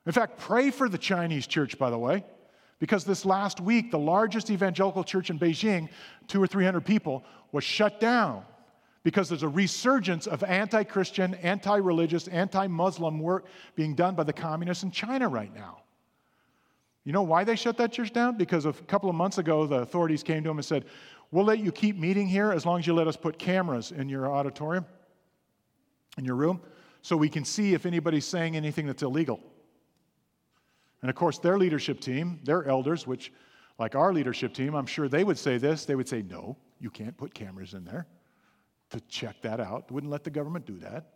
In 0.07 0.13
fact, 0.13 0.39
pray 0.39 0.71
for 0.71 0.89
the 0.89 0.99
Chinese 0.99 1.47
church, 1.47 1.79
by 1.79 1.91
the 1.91 1.99
way, 1.99 2.25
because 2.79 3.05
this 3.05 3.27
last 3.27 3.61
week, 3.61 3.91
the 3.91 3.99
largest 3.99 4.51
evangelical 4.51 5.03
church 5.03 5.31
in 5.31 5.39
Beijing, 5.39 5.89
two 6.29 6.41
or 6.41 6.47
three 6.47 6.65
hundred 6.65 6.87
people, 6.87 7.25
was 7.51 7.65
shut 7.65 7.99
down 7.99 8.45
because 9.03 9.29
there's 9.29 9.43
a 9.43 9.49
resurgence 9.49 10.27
of 10.27 10.45
anti 10.45 10.85
Christian, 10.85 11.35
anti 11.37 11.77
religious, 11.77 12.29
anti 12.29 12.67
Muslim 12.69 13.19
work 13.19 13.47
being 13.75 13.95
done 13.95 14.15
by 14.15 14.23
the 14.23 14.33
communists 14.33 14.85
in 14.85 14.91
China 14.91 15.29
right 15.29 15.55
now. 15.55 15.79
You 17.05 17.13
know 17.13 17.23
why 17.23 17.43
they 17.43 17.57
shut 17.57 17.79
that 17.79 17.91
church 17.91 18.13
down? 18.13 18.37
Because 18.37 18.67
a 18.67 18.73
couple 18.73 19.09
of 19.09 19.17
months 19.17 19.39
ago, 19.39 19.67
the 19.67 19.77
authorities 19.77 20.23
came 20.23 20.43
to 20.43 20.51
them 20.51 20.59
and 20.59 20.65
said, 20.65 20.85
We'll 21.31 21.45
let 21.45 21.59
you 21.59 21.73
keep 21.73 21.97
meeting 21.97 22.27
here 22.27 22.53
as 22.53 22.65
long 22.65 22.79
as 22.79 22.87
you 22.87 22.95
let 22.95 23.07
us 23.07 23.17
put 23.17 23.39
cameras 23.39 23.93
in 23.93 24.09
your 24.09 24.31
auditorium, 24.33 24.87
in 26.17 26.25
your 26.25 26.37
room, 26.37 26.61
so 27.03 27.17
we 27.17 27.29
can 27.29 27.45
see 27.45 27.75
if 27.75 27.85
anybody's 27.85 28.25
saying 28.25 28.57
anything 28.57 28.87
that's 28.87 29.03
illegal. 29.03 29.41
And 31.03 31.11
of 31.11 31.17
course, 31.17 31.39
their 31.39 31.59
leadership 31.59 32.01
team, 32.01 32.41
their 32.45 32.65
elders, 32.67 33.07
which, 33.07 33.33
like 33.79 33.95
our 33.95 34.13
leadership 34.13 34.55
team, 34.55 34.75
I'm 34.75 34.87
sure 34.87 35.09
they 35.09 35.23
would 35.23 35.39
say 35.39 35.59
this. 35.59 35.85
They 35.85 35.95
would 35.95 36.09
say, 36.09 36.23
No, 36.23 36.57
you 36.81 36.91
can't 36.91 37.17
put 37.17 37.35
cameras 37.35 37.75
in 37.75 37.85
there 37.85 38.07
to 38.91 39.01
check 39.03 39.41
that 39.43 39.61
out. 39.61 39.91
Wouldn't 39.91 40.11
let 40.11 40.25
the 40.25 40.31
government 40.31 40.67
do 40.67 40.79
that. 40.79 41.13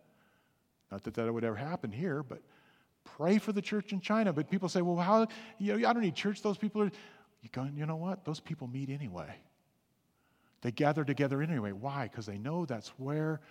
Not 0.91 1.03
that 1.03 1.15
that 1.15 1.33
would 1.33 1.43
ever 1.43 1.55
happen 1.55 1.91
here, 1.91 2.21
but 2.21 2.41
pray 3.03 3.39
for 3.39 3.51
the 3.51 3.61
church 3.61 3.91
in 3.93 3.99
China. 3.99 4.31
But 4.31 4.49
people 4.49 4.69
say, 4.69 4.81
well, 4.81 4.95
how, 4.95 5.27
you 5.57 5.77
know, 5.77 5.89
I 5.89 5.93
don't 5.93 6.03
need 6.03 6.15
church. 6.15 6.41
Those 6.41 6.57
people 6.57 6.83
are, 6.83 6.91
you 7.41 7.49
you 7.75 7.85
know 7.85 7.95
what? 7.95 8.23
Those 8.23 8.39
people 8.39 8.67
meet 8.67 8.89
anyway. 8.89 9.35
They 10.63 10.71
gather 10.71 11.03
together 11.03 11.41
anyway. 11.41 11.73
Why? 11.73 12.07
Because 12.09 12.25
they 12.25 12.37
know 12.37 12.65
that's 12.65 12.87
where 12.97 13.41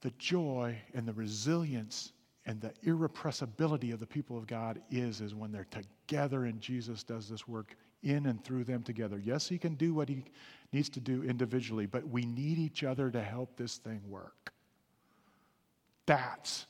the 0.00 0.10
joy 0.18 0.76
and 0.94 1.06
the 1.06 1.12
resilience 1.12 2.12
and 2.44 2.60
the 2.60 2.72
irrepressibility 2.82 3.92
of 3.92 4.00
the 4.00 4.06
people 4.06 4.36
of 4.36 4.48
God 4.48 4.82
is, 4.90 5.20
is 5.20 5.34
when 5.34 5.52
they're 5.52 5.68
together 5.70 6.44
and 6.44 6.60
Jesus 6.60 7.04
does 7.04 7.28
this 7.28 7.46
work 7.46 7.76
in 8.02 8.26
and 8.26 8.42
through 8.44 8.64
them 8.64 8.82
together. 8.82 9.20
Yes, 9.24 9.48
he 9.48 9.58
can 9.58 9.74
do 9.74 9.94
what 9.94 10.08
he 10.08 10.24
needs 10.72 10.88
to 10.90 11.00
do 11.00 11.22
individually, 11.22 11.86
but 11.86 12.06
we 12.08 12.26
need 12.26 12.58
each 12.58 12.82
other 12.82 13.08
to 13.10 13.22
help 13.22 13.56
this 13.56 13.76
thing 13.76 14.02
work. 14.08 14.52
That's 16.06 16.66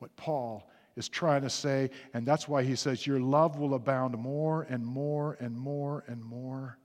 what 0.00 0.14
Paul 0.16 0.68
is 0.96 1.08
trying 1.08 1.42
to 1.42 1.50
say, 1.50 1.90
and 2.14 2.26
that's 2.26 2.48
why 2.48 2.64
he 2.64 2.74
says, 2.74 3.06
Your 3.06 3.20
love 3.20 3.58
will 3.58 3.74
abound 3.74 4.18
more 4.18 4.66
and 4.68 4.84
more 4.84 5.36
and 5.38 5.56
more 5.56 6.04
and 6.08 6.22
more. 6.22 6.78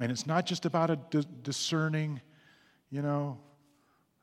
And 0.00 0.12
it's 0.12 0.26
not 0.26 0.44
just 0.46 0.66
about 0.66 1.10
discerning, 1.42 2.20
you 2.90 3.02
know, 3.02 3.38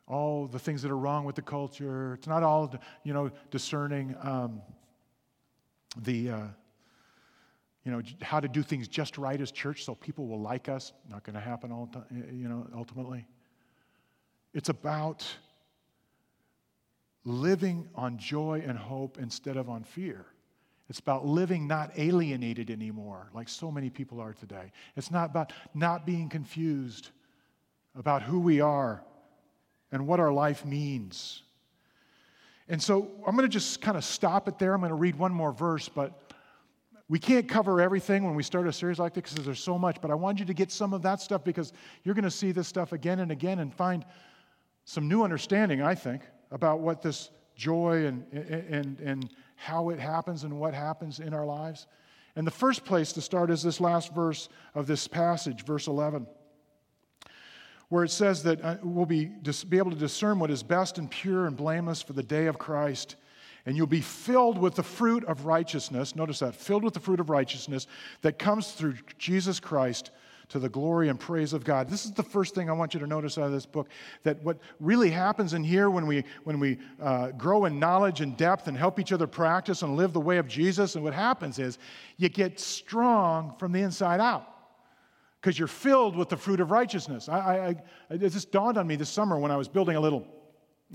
all 0.08 0.48
the 0.48 0.60
things 0.60 0.82
that 0.82 0.92
are 0.92 0.98
wrong 0.98 1.26
with 1.26 1.36
the 1.36 1.42
culture. 1.42 2.14
It's 2.14 2.28
not 2.28 2.44
all, 2.44 2.74
you 3.04 3.14
know, 3.14 3.32
discerning 3.50 4.16
um, 4.22 4.62
the, 5.98 6.30
uh, 6.30 6.42
you 7.84 7.92
know, 7.92 8.02
how 8.22 8.40
to 8.40 8.48
do 8.48 8.62
things 8.62 8.88
just 8.88 9.18
right 9.18 9.40
as 9.40 9.52
church 9.52 9.84
so 9.84 9.96
people 9.96 10.28
will 10.28 10.42
like 10.42 10.70
us. 10.70 10.94
Not 11.10 11.24
going 11.24 11.36
to 11.36 11.42
happen 11.42 11.72
all, 11.72 11.90
you 12.12 12.48
know, 12.48 12.68
ultimately. 12.76 13.26
It's 14.54 14.70
about 14.70 15.26
living 17.26 17.88
on 17.96 18.18
joy 18.18 18.64
and 18.66 18.78
hope 18.78 19.18
instead 19.18 19.58
of 19.58 19.70
on 19.70 19.84
fear. 19.84 20.26
It's 20.90 21.00
about 21.00 21.26
living 21.26 21.68
not 21.68 21.92
alienated 21.98 22.70
anymore, 22.70 23.30
like 23.34 23.48
so 23.48 23.72
many 23.72 23.90
people 23.90 24.20
are 24.20 24.34
today. 24.34 24.72
It's 24.96 25.12
not 25.12 25.30
about 25.30 25.54
not 25.74 26.06
being 26.06 26.30
confused 26.30 27.10
about 27.96 28.22
who 28.22 28.40
we 28.40 28.60
are 28.60 29.04
and 29.92 30.08
what 30.08 30.20
our 30.20 30.34
life 30.34 30.66
means. 30.66 31.44
And 32.68 32.82
so 32.82 33.10
I'm 33.26 33.36
going 33.36 33.48
to 33.48 33.54
just 33.54 33.82
kind 33.82 33.98
of 33.98 34.04
stop 34.04 34.48
it 34.48 34.58
there. 34.58 34.74
I'm 34.74 34.82
going 34.82 34.90
to 34.90 34.96
read 34.96 35.16
one 35.16 35.32
more 35.32 35.52
verse, 35.52 35.90
but 35.90 36.34
we 37.10 37.20
can't 37.20 37.48
cover 37.48 37.82
everything 37.82 38.24
when 38.24 38.36
we 38.36 38.44
start 38.44 38.68
a 38.68 38.74
series 38.74 39.00
like 39.00 39.14
this 39.14 39.34
because 39.34 39.46
there's 39.46 39.64
so 39.64 39.78
much. 39.78 40.02
But 40.02 40.12
I 40.12 40.16
want 40.16 40.40
you 40.40 40.46
to 40.46 40.54
get 40.54 40.72
some 40.72 40.94
of 40.94 41.02
that 41.04 41.22
stuff 41.22 41.44
because 41.44 41.74
you're 42.04 42.16
going 42.16 42.24
to 42.24 42.32
see 42.32 42.52
this 42.52 42.68
stuff 42.68 42.92
again 42.94 43.20
and 43.20 43.32
again 43.32 43.60
and 43.60 43.74
find 43.74 44.06
some 44.86 45.08
new 45.08 45.24
understanding, 45.24 45.82
I 45.82 45.96
think, 45.96 46.24
about 46.52 46.80
what 46.80 47.02
this 47.02 47.30
joy 47.56 48.06
and, 48.06 48.26
and, 48.32 49.00
and 49.00 49.30
how 49.56 49.90
it 49.90 50.00
happens 50.00 50.44
and 50.44 50.60
what 50.60 50.74
happens 50.74 51.20
in 51.20 51.34
our 51.34 51.46
lives. 51.46 51.88
And 52.36 52.48
the 52.48 52.52
first 52.52 52.84
place 52.84 53.14
to 53.14 53.22
start 53.22 53.52
is 53.52 53.62
this 53.62 53.80
last 53.80 54.14
verse 54.14 54.50
of 54.74 54.88
this 54.88 55.08
passage, 55.08 55.66
verse 55.66 55.88
11, 55.88 56.26
where 57.90 58.04
it 58.04 58.12
says 58.12 58.44
that 58.44 58.64
uh, 58.64 58.78
we'll 58.82 59.06
be, 59.06 59.26
be 59.70 59.78
able 59.78 59.92
to 59.92 59.98
discern 59.98 60.40
what 60.40 60.50
is 60.50 60.64
best 60.64 60.98
and 60.98 61.10
pure 61.10 61.46
and 61.46 61.56
blameless 61.56 62.02
for 62.02 62.14
the 62.14 62.24
day 62.24 62.48
of 62.48 62.58
Christ. 62.58 63.16
And 63.66 63.78
you'll 63.78 63.88
be 63.88 64.02
filled 64.02 64.58
with 64.58 64.76
the 64.76 64.84
fruit 64.84 65.24
of 65.26 65.46
righteousness. 65.46 66.16
Notice 66.16 66.40
that, 66.40 66.56
filled 66.56 66.84
with 66.84 66.94
the 66.94 67.00
fruit 67.00 67.20
of 67.20 67.30
righteousness 67.30 67.88
that 68.22 68.40
comes 68.40 68.72
through 68.72 68.96
Jesus 69.18 69.60
Christ 69.60 70.12
to 70.50 70.60
the 70.60 70.70
glory 70.70 71.10
and 71.10 71.20
praise 71.20 71.54
of 71.54 71.64
God. 71.64 71.90
This 71.90 72.06
is 72.06 72.12
the 72.12 72.24
first 72.24 72.56
thing 72.56 72.70
I 72.70 72.74
want 72.74 72.94
you 72.94 73.00
to 73.00 73.08
notice 73.08 73.38
out 73.38 73.46
of 73.46 73.52
this 73.52 73.66
book 73.66 73.90
that 74.24 74.42
what 74.44 74.58
really 74.80 75.10
happens 75.10 75.54
in 75.54 75.64
here 75.64 75.90
when 75.90 76.08
we, 76.08 76.24
when 76.44 76.60
we 76.60 76.78
uh, 77.02 77.32
grow 77.32 77.66
in 77.66 77.80
knowledge 77.80 78.22
and 78.22 78.36
depth 78.38 78.68
and 78.68 78.78
help 78.78 79.00
each 79.00 79.12
other 79.12 79.28
practice 79.28 79.82
and 79.82 79.96
live 79.96 80.14
the 80.14 80.20
way 80.20 80.38
of 80.38 80.48
Jesus, 80.48 80.96
and 80.96 81.04
what 81.04 81.14
happens 81.14 81.60
is 81.60 81.78
you 82.18 82.30
get 82.30 82.60
strong 82.60 83.56
from 83.58 83.72
the 83.72 83.82
inside 83.82 84.20
out 84.20 84.48
because 85.42 85.60
you're 85.60 85.68
filled 85.68 86.16
with 86.16 86.30
the 86.30 86.38
fruit 86.38 86.60
of 86.60 86.72
righteousness. 86.72 87.28
I, 87.28 87.38
I, 87.38 87.68
I, 87.68 87.76
it 88.12 88.30
just 88.30 88.52
dawned 88.52 88.78
on 88.78 88.88
me 88.88 88.96
this 88.96 89.10
summer 89.10 89.38
when 89.38 89.52
I 89.52 89.58
was 89.58 89.68
building 89.68 89.96
a 89.96 90.00
little, 90.00 90.26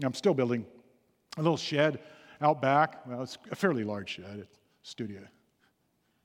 I'm 0.03 0.15
still 0.15 0.35
building 0.35 0.65
a 1.37 1.43
little 1.43 1.57
shed 1.57 2.01
out 2.41 2.63
back. 2.63 3.07
Well, 3.07 3.23
it's 3.23 3.37
a 3.51 3.57
fairly 3.57 3.85
large 3.85 4.11
shed, 4.17 4.47
studio. 4.83 5.21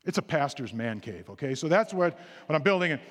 It's 0.05 0.17
a 0.17 0.21
pastor's 0.21 0.73
man 0.73 0.99
cave, 0.99 1.29
okay? 1.29 1.55
So 1.55 1.67
that's 1.67 1.93
what, 1.93 2.17
what 2.45 2.55
I'm 2.55 2.61
building. 2.61 2.91
And, 2.91 3.01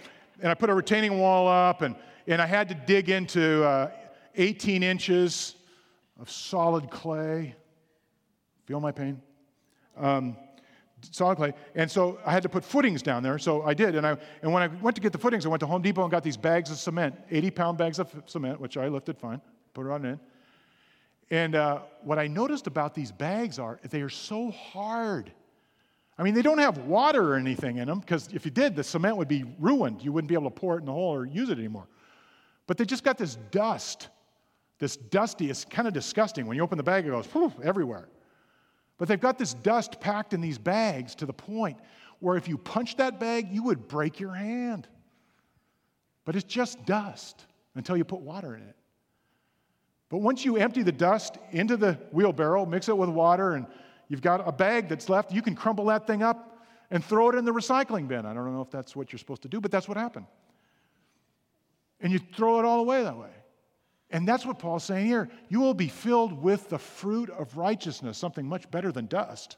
and 0.40 0.50
I 0.50 0.54
put 0.54 0.70
a 0.70 0.74
retaining 0.74 1.18
wall 1.18 1.48
up, 1.48 1.82
and, 1.82 1.96
and 2.26 2.40
I 2.40 2.46
had 2.46 2.68
to 2.68 2.74
dig 2.74 3.08
into 3.08 3.64
uh, 3.64 3.90
18 4.34 4.82
inches 4.82 5.56
of 6.20 6.30
solid 6.30 6.90
clay. 6.90 7.54
Feel 8.66 8.80
my 8.80 8.92
pain? 8.92 9.20
Um, 9.96 10.36
solid 11.10 11.36
clay. 11.36 11.54
And 11.74 11.90
so 11.90 12.18
I 12.24 12.32
had 12.32 12.42
to 12.42 12.48
put 12.48 12.64
footings 12.64 13.02
down 13.02 13.22
there. 13.22 13.38
So 13.38 13.62
I 13.62 13.74
did. 13.74 13.96
And, 13.96 14.06
I, 14.06 14.16
and 14.42 14.52
when 14.52 14.62
I 14.62 14.68
went 14.68 14.94
to 14.96 15.02
get 15.02 15.12
the 15.12 15.18
footings, 15.18 15.46
I 15.46 15.48
went 15.48 15.60
to 15.60 15.66
Home 15.66 15.82
Depot 15.82 16.02
and 16.02 16.10
got 16.10 16.22
these 16.22 16.36
bags 16.36 16.70
of 16.70 16.78
cement, 16.78 17.14
80 17.30 17.50
pound 17.50 17.78
bags 17.78 17.98
of 17.98 18.14
cement, 18.26 18.60
which 18.60 18.76
I 18.76 18.88
lifted 18.88 19.18
fine, 19.18 19.40
put 19.74 19.86
it 19.86 19.90
on 19.90 20.04
in. 20.04 20.20
And 21.30 21.54
uh, 21.54 21.80
what 22.02 22.18
I 22.18 22.26
noticed 22.26 22.66
about 22.66 22.94
these 22.94 23.10
bags 23.10 23.58
are 23.58 23.80
they 23.90 24.02
are 24.02 24.10
so 24.10 24.50
hard. 24.50 25.32
I 26.18 26.22
mean, 26.22 26.34
they 26.34 26.42
don't 26.42 26.58
have 26.58 26.78
water 26.78 27.32
or 27.32 27.36
anything 27.36 27.78
in 27.78 27.88
them 27.88 28.00
because 28.00 28.28
if 28.32 28.44
you 28.44 28.50
did, 28.50 28.76
the 28.76 28.84
cement 28.84 29.16
would 29.16 29.28
be 29.28 29.44
ruined. 29.58 30.02
You 30.02 30.12
wouldn't 30.12 30.28
be 30.28 30.34
able 30.34 30.50
to 30.50 30.54
pour 30.54 30.76
it 30.76 30.80
in 30.80 30.86
the 30.86 30.92
hole 30.92 31.14
or 31.14 31.24
use 31.24 31.48
it 31.48 31.58
anymore. 31.58 31.88
But 32.66 32.76
they 32.76 32.84
just 32.84 33.02
got 33.02 33.18
this 33.18 33.36
dust, 33.50 34.08
this 34.78 34.96
dusty, 34.96 35.50
it's 35.50 35.64
kind 35.64 35.88
of 35.88 35.94
disgusting. 35.94 36.46
When 36.46 36.56
you 36.56 36.62
open 36.62 36.76
the 36.76 36.84
bag, 36.84 37.06
it 37.06 37.10
goes 37.10 37.26
poof, 37.26 37.52
everywhere. 37.62 38.08
But 38.98 39.08
they've 39.08 39.20
got 39.20 39.38
this 39.38 39.54
dust 39.54 40.00
packed 40.00 40.32
in 40.32 40.40
these 40.40 40.58
bags 40.58 41.14
to 41.16 41.26
the 41.26 41.32
point 41.32 41.78
where 42.20 42.36
if 42.36 42.46
you 42.46 42.56
punch 42.56 42.96
that 42.96 43.18
bag, 43.18 43.48
you 43.50 43.64
would 43.64 43.88
break 43.88 44.20
your 44.20 44.32
hand. 44.32 44.86
But 46.24 46.36
it's 46.36 46.44
just 46.44 46.84
dust 46.84 47.46
until 47.74 47.96
you 47.96 48.04
put 48.04 48.20
water 48.20 48.54
in 48.54 48.62
it. 48.62 48.76
But 50.08 50.18
once 50.18 50.44
you 50.44 50.56
empty 50.56 50.82
the 50.82 50.92
dust 50.92 51.38
into 51.50 51.76
the 51.76 51.98
wheelbarrow, 52.12 52.66
mix 52.66 52.88
it 52.88 52.96
with 52.96 53.08
water, 53.08 53.54
and 53.54 53.66
You've 54.12 54.20
got 54.20 54.46
a 54.46 54.52
bag 54.52 54.90
that's 54.90 55.08
left. 55.08 55.32
You 55.32 55.40
can 55.40 55.54
crumble 55.54 55.86
that 55.86 56.06
thing 56.06 56.22
up 56.22 56.62
and 56.90 57.02
throw 57.02 57.30
it 57.30 57.34
in 57.34 57.46
the 57.46 57.50
recycling 57.50 58.06
bin. 58.06 58.26
I 58.26 58.34
don't 58.34 58.52
know 58.52 58.60
if 58.60 58.70
that's 58.70 58.94
what 58.94 59.10
you're 59.10 59.18
supposed 59.18 59.40
to 59.40 59.48
do, 59.48 59.58
but 59.58 59.70
that's 59.70 59.88
what 59.88 59.96
happened. 59.96 60.26
And 61.98 62.12
you 62.12 62.18
throw 62.18 62.58
it 62.58 62.66
all 62.66 62.80
away 62.80 63.04
that 63.04 63.16
way. 63.16 63.30
And 64.10 64.28
that's 64.28 64.44
what 64.44 64.58
Paul's 64.58 64.84
saying 64.84 65.06
here. 65.06 65.30
You 65.48 65.60
will 65.60 65.72
be 65.72 65.88
filled 65.88 66.42
with 66.42 66.68
the 66.68 66.78
fruit 66.78 67.30
of 67.30 67.56
righteousness, 67.56 68.18
something 68.18 68.46
much 68.46 68.70
better 68.70 68.92
than 68.92 69.06
dust. 69.06 69.56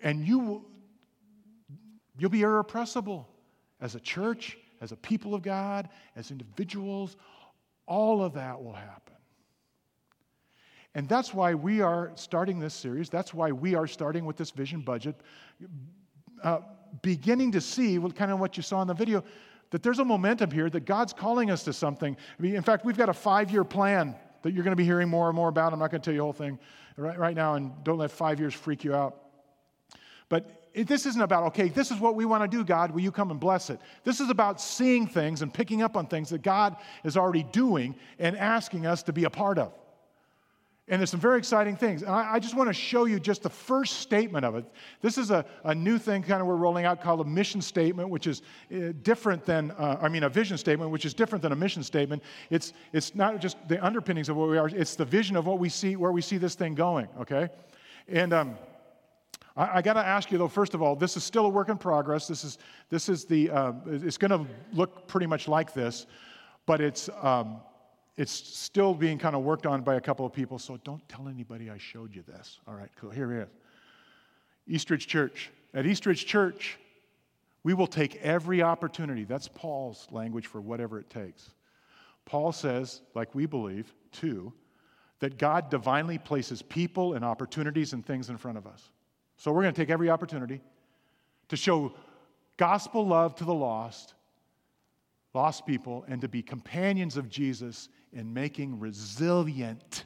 And 0.00 0.24
you 0.24 0.38
will 0.38 0.64
you'll 2.16 2.30
be 2.30 2.42
irrepressible 2.42 3.28
as 3.80 3.96
a 3.96 4.00
church, 4.00 4.56
as 4.80 4.92
a 4.92 4.96
people 4.96 5.34
of 5.34 5.42
God, 5.42 5.88
as 6.14 6.30
individuals, 6.30 7.16
all 7.86 8.22
of 8.22 8.34
that 8.34 8.62
will 8.62 8.72
happen. 8.72 9.15
And 10.96 11.06
that's 11.06 11.34
why 11.34 11.52
we 11.52 11.82
are 11.82 12.10
starting 12.14 12.58
this 12.58 12.72
series. 12.72 13.10
That's 13.10 13.34
why 13.34 13.52
we 13.52 13.74
are 13.74 13.86
starting 13.86 14.24
with 14.24 14.38
this 14.38 14.50
vision 14.50 14.80
budget, 14.80 15.14
uh, 16.42 16.60
beginning 17.02 17.52
to 17.52 17.60
see 17.60 17.98
what, 17.98 18.16
kind 18.16 18.32
of 18.32 18.40
what 18.40 18.56
you 18.56 18.62
saw 18.62 18.80
in 18.80 18.88
the 18.88 18.94
video 18.94 19.22
that 19.72 19.82
there's 19.82 19.98
a 19.98 20.04
momentum 20.04 20.50
here 20.50 20.70
that 20.70 20.86
God's 20.86 21.12
calling 21.12 21.50
us 21.50 21.64
to 21.64 21.74
something. 21.74 22.16
I 22.16 22.42
mean, 22.42 22.54
in 22.54 22.62
fact, 22.62 22.86
we've 22.86 22.96
got 22.96 23.10
a 23.10 23.12
five 23.12 23.50
year 23.50 23.62
plan 23.62 24.16
that 24.40 24.54
you're 24.54 24.64
going 24.64 24.72
to 24.72 24.76
be 24.76 24.86
hearing 24.86 25.06
more 25.06 25.28
and 25.28 25.36
more 25.36 25.50
about. 25.50 25.74
I'm 25.74 25.78
not 25.78 25.90
going 25.90 26.00
to 26.00 26.04
tell 26.06 26.14
you 26.14 26.20
the 26.20 26.24
whole 26.24 26.32
thing 26.32 26.58
right, 26.96 27.18
right 27.18 27.36
now, 27.36 27.56
and 27.56 27.72
don't 27.84 27.98
let 27.98 28.10
five 28.10 28.40
years 28.40 28.54
freak 28.54 28.82
you 28.82 28.94
out. 28.94 29.18
But 30.30 30.70
it, 30.72 30.88
this 30.88 31.04
isn't 31.04 31.20
about, 31.20 31.44
okay, 31.48 31.68
this 31.68 31.90
is 31.90 32.00
what 32.00 32.14
we 32.14 32.24
want 32.24 32.50
to 32.50 32.56
do, 32.56 32.64
God. 32.64 32.90
Will 32.90 33.02
you 33.02 33.12
come 33.12 33.30
and 33.30 33.38
bless 33.38 33.68
it? 33.68 33.80
This 34.02 34.18
is 34.18 34.30
about 34.30 34.62
seeing 34.62 35.06
things 35.06 35.42
and 35.42 35.52
picking 35.52 35.82
up 35.82 35.94
on 35.94 36.06
things 36.06 36.30
that 36.30 36.40
God 36.40 36.76
is 37.04 37.18
already 37.18 37.42
doing 37.42 37.96
and 38.18 38.34
asking 38.34 38.86
us 38.86 39.02
to 39.02 39.12
be 39.12 39.24
a 39.24 39.30
part 39.30 39.58
of. 39.58 39.74
And 40.88 41.00
there's 41.00 41.10
some 41.10 41.18
very 41.18 41.38
exciting 41.38 41.74
things. 41.74 42.02
And 42.02 42.12
I, 42.12 42.34
I, 42.34 42.38
just 42.38 42.54
want 42.54 42.68
to 42.68 42.72
show 42.72 43.06
you 43.06 43.18
just 43.18 43.42
the 43.42 43.50
first 43.50 43.98
statement 44.00 44.44
of 44.44 44.54
it. 44.54 44.64
This 45.00 45.18
is 45.18 45.32
a, 45.32 45.44
a 45.64 45.74
new 45.74 45.98
thing 45.98 46.22
kind 46.22 46.40
of 46.40 46.46
we're 46.46 46.54
rolling 46.54 46.84
out 46.84 47.02
called 47.02 47.20
a 47.20 47.24
mission 47.24 47.60
statement, 47.60 48.08
which 48.08 48.28
is 48.28 48.42
uh, 48.72 48.92
different 49.02 49.44
than, 49.44 49.72
uh, 49.72 49.98
I 50.00 50.08
mean, 50.08 50.22
a 50.22 50.28
vision 50.28 50.56
statement, 50.56 50.92
which 50.92 51.04
is 51.04 51.12
different 51.12 51.42
than 51.42 51.50
a 51.50 51.56
mission 51.56 51.82
statement. 51.82 52.22
It's, 52.50 52.72
it's 52.92 53.16
not 53.16 53.40
just 53.40 53.56
the 53.66 53.84
underpinnings 53.84 54.28
of 54.28 54.36
what 54.36 54.48
we 54.48 54.58
are, 54.58 54.68
it's 54.68 54.94
the 54.94 55.04
vision 55.04 55.34
of 55.34 55.44
what 55.44 55.58
we 55.58 55.68
see, 55.68 55.96
where 55.96 56.12
we 56.12 56.22
see 56.22 56.38
this 56.38 56.54
thing 56.54 56.76
going, 56.76 57.08
okay? 57.20 57.48
And 58.06 58.32
um, 58.32 58.56
I, 59.56 59.78
I 59.78 59.82
got 59.82 59.94
to 59.94 60.06
ask 60.06 60.30
you, 60.30 60.38
though, 60.38 60.46
first 60.46 60.74
of 60.74 60.82
all, 60.82 60.94
this 60.94 61.16
is 61.16 61.24
still 61.24 61.46
a 61.46 61.50
work 61.50 61.68
in 61.68 61.78
progress. 61.78 62.28
This 62.28 62.44
is, 62.44 62.58
this 62.90 63.08
is 63.08 63.24
the, 63.24 63.50
uh, 63.50 63.72
it's 63.86 64.18
going 64.18 64.30
to 64.30 64.46
look 64.72 65.08
pretty 65.08 65.26
much 65.26 65.48
like 65.48 65.74
this, 65.74 66.06
but 66.64 66.80
it's, 66.80 67.10
um, 67.22 67.58
it's 68.16 68.32
still 68.32 68.94
being 68.94 69.18
kind 69.18 69.36
of 69.36 69.42
worked 69.42 69.66
on 69.66 69.82
by 69.82 69.96
a 69.96 70.00
couple 70.00 70.24
of 70.24 70.32
people, 70.32 70.58
so 70.58 70.78
don't 70.84 71.06
tell 71.08 71.28
anybody 71.28 71.70
I 71.70 71.78
showed 71.78 72.14
you 72.14 72.22
this. 72.22 72.60
All 72.66 72.74
right, 72.74 72.90
cool. 72.96 73.10
Here 73.10 73.32
it 73.32 73.42
is. 73.42 73.48
Eastridge 74.66 75.06
Church. 75.06 75.50
At 75.74 75.86
Eastridge 75.86 76.24
Church, 76.26 76.78
we 77.62 77.74
will 77.74 77.86
take 77.86 78.16
every 78.16 78.62
opportunity. 78.62 79.24
That's 79.24 79.48
Paul's 79.48 80.06
language 80.10 80.46
for 80.46 80.60
whatever 80.60 80.98
it 80.98 81.10
takes. 81.10 81.50
Paul 82.24 82.52
says, 82.52 83.02
like 83.14 83.34
we 83.34 83.46
believe, 83.46 83.92
too, 84.12 84.52
that 85.20 85.38
God 85.38 85.70
divinely 85.70 86.18
places 86.18 86.62
people 86.62 87.14
and 87.14 87.24
opportunities 87.24 87.92
and 87.92 88.04
things 88.04 88.30
in 88.30 88.36
front 88.36 88.58
of 88.58 88.66
us. 88.66 88.90
So 89.36 89.52
we're 89.52 89.62
going 89.62 89.74
to 89.74 89.80
take 89.80 89.90
every 89.90 90.10
opportunity 90.10 90.60
to 91.48 91.56
show 91.56 91.92
gospel 92.56 93.06
love 93.06 93.34
to 93.36 93.44
the 93.44 93.54
lost, 93.54 94.14
lost 95.34 95.66
people, 95.66 96.04
and 96.08 96.20
to 96.20 96.28
be 96.28 96.42
companions 96.42 97.16
of 97.16 97.28
Jesus 97.28 97.88
in 98.16 98.32
making 98.32 98.80
resilient 98.80 100.04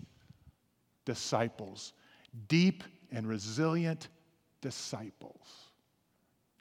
disciples, 1.04 1.92
deep 2.48 2.82
and 3.12 3.26
resilient 3.28 4.08
disciples. 4.60 5.70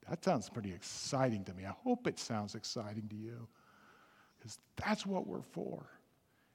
That 0.07 0.23
sounds 0.23 0.47
pretty 0.47 0.71
exciting 0.71 1.43
to 1.45 1.53
me. 1.55 1.65
I 1.65 1.73
hope 1.83 2.05
it 2.05 2.19
sounds 2.19 2.53
exciting 2.53 3.07
to 3.09 3.15
you 3.15 3.47
because 4.37 4.59
that's 4.75 5.07
what 5.07 5.25
we're 5.25 5.41
for. 5.41 5.89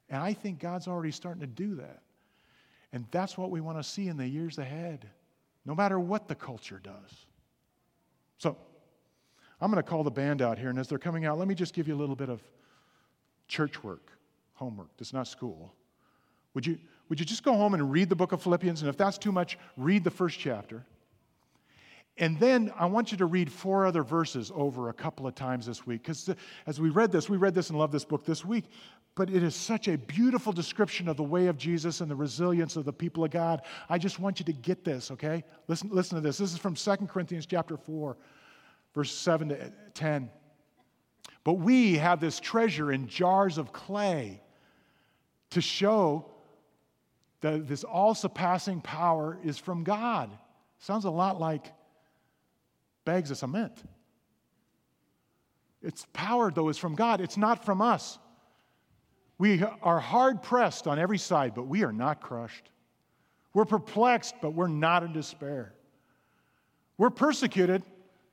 And 0.09 0.23
I 0.23 0.33
think 0.33 0.59
God's 0.59 0.87
already 0.87 1.11
starting 1.11 1.41
to 1.41 1.47
do 1.47 1.75
that. 1.75 2.01
And 2.93 3.05
that's 3.11 3.37
what 3.37 3.51
we 3.51 3.59
want 3.59 3.77
to 3.77 3.83
see 3.83 4.07
in 4.07 4.15
the 4.15 4.27
years 4.27 4.59
ahead, 4.59 5.09
no 5.65 5.75
matter 5.75 5.99
what 5.99 6.29
the 6.29 6.35
culture 6.35 6.79
does. 6.81 7.25
So, 8.37 8.57
I'm 9.59 9.71
going 9.71 9.81
to 9.81 9.89
call 9.89 10.03
the 10.03 10.11
band 10.11 10.41
out 10.41 10.57
here, 10.59 10.69
and 10.69 10.77
as 10.77 10.87
they're 10.87 10.99
coming 10.99 11.25
out, 11.25 11.37
let 11.37 11.47
me 11.47 11.55
just 11.55 11.73
give 11.73 11.87
you 11.87 11.95
a 11.95 11.97
little 11.97 12.15
bit 12.15 12.29
of 12.29 12.41
church 13.47 13.83
work 13.83 14.14
homework. 14.55 14.89
It's 14.99 15.13
not 15.13 15.27
school. 15.27 15.73
Would 16.53 16.65
you, 16.65 16.79
would 17.09 17.19
you 17.19 17.25
just 17.25 17.43
go 17.43 17.53
home 17.53 17.73
and 17.73 17.91
read 17.91 18.09
the 18.09 18.15
book 18.15 18.31
of 18.31 18.41
Philippians? 18.41 18.81
And 18.81 18.89
if 18.89 18.97
that's 18.97 19.17
too 19.17 19.31
much, 19.31 19.59
read 19.77 20.03
the 20.03 20.11
first 20.11 20.39
chapter. 20.39 20.85
And 22.17 22.39
then 22.39 22.71
I 22.79 22.85
want 22.85 23.11
you 23.11 23.17
to 23.17 23.25
read 23.25 23.51
four 23.51 23.85
other 23.85 24.01
verses 24.01 24.51
over 24.55 24.87
a 24.87 24.93
couple 24.93 25.27
of 25.27 25.35
times 25.35 25.65
this 25.65 25.85
week. 25.85 26.03
Because 26.03 26.29
uh, 26.29 26.35
as 26.65 26.79
we 26.79 26.89
read 26.89 27.11
this, 27.11 27.29
we 27.29 27.35
read 27.35 27.53
this 27.53 27.69
and 27.69 27.77
love 27.77 27.91
this 27.91 28.05
book 28.05 28.25
this 28.25 28.45
week, 28.45 28.65
but 29.15 29.29
it 29.29 29.43
is 29.43 29.53
such 29.53 29.89
a 29.89 29.97
beautiful 29.97 30.53
description 30.53 31.09
of 31.09 31.17
the 31.17 31.23
way 31.23 31.47
of 31.47 31.57
Jesus 31.57 31.99
and 31.99 32.09
the 32.09 32.15
resilience 32.15 32.77
of 32.77 32.85
the 32.85 32.93
people 32.93 33.25
of 33.25 33.31
God. 33.31 33.63
I 33.89 33.97
just 33.97 34.17
want 34.17 34.39
you 34.39 34.45
to 34.45 34.53
get 34.53 34.85
this, 34.85 35.11
okay? 35.11 35.43
Listen, 35.67 35.89
listen 35.91 36.15
to 36.15 36.21
this. 36.21 36.37
This 36.37 36.53
is 36.53 36.57
from 36.57 36.75
2 36.75 37.07
Corinthians 37.07 37.45
chapter 37.45 37.75
4, 37.75 38.15
verse 38.93 39.11
7 39.11 39.49
to 39.49 39.73
10. 39.93 40.29
But 41.43 41.53
we 41.55 41.97
have 41.97 42.21
this 42.21 42.39
treasure 42.39 42.93
in 42.93 43.07
jars 43.07 43.57
of 43.57 43.73
clay 43.73 44.41
to 45.55 45.61
show 45.61 46.25
that 47.39 47.65
this 47.65 47.85
all 47.85 48.13
surpassing 48.13 48.81
power 48.81 49.37
is 49.41 49.57
from 49.57 49.85
God. 49.85 50.29
Sounds 50.79 51.05
a 51.05 51.09
lot 51.09 51.39
like 51.39 51.71
bags 53.05 53.31
of 53.31 53.37
cement. 53.37 53.71
Its 55.81 56.05
power, 56.11 56.51
though, 56.51 56.67
is 56.67 56.77
from 56.77 56.93
God, 56.95 57.21
it's 57.21 57.37
not 57.37 57.63
from 57.63 57.81
us. 57.81 58.19
We 59.37 59.63
are 59.81 59.99
hard 59.99 60.43
pressed 60.43 60.87
on 60.87 60.99
every 60.99 61.17
side, 61.17 61.53
but 61.55 61.67
we 61.67 61.83
are 61.83 61.93
not 61.93 62.19
crushed. 62.19 62.69
We're 63.53 63.65
perplexed, 63.65 64.35
but 64.41 64.51
we're 64.51 64.67
not 64.67 65.03
in 65.03 65.13
despair. 65.13 65.73
We're 66.97 67.09
persecuted, 67.11 67.83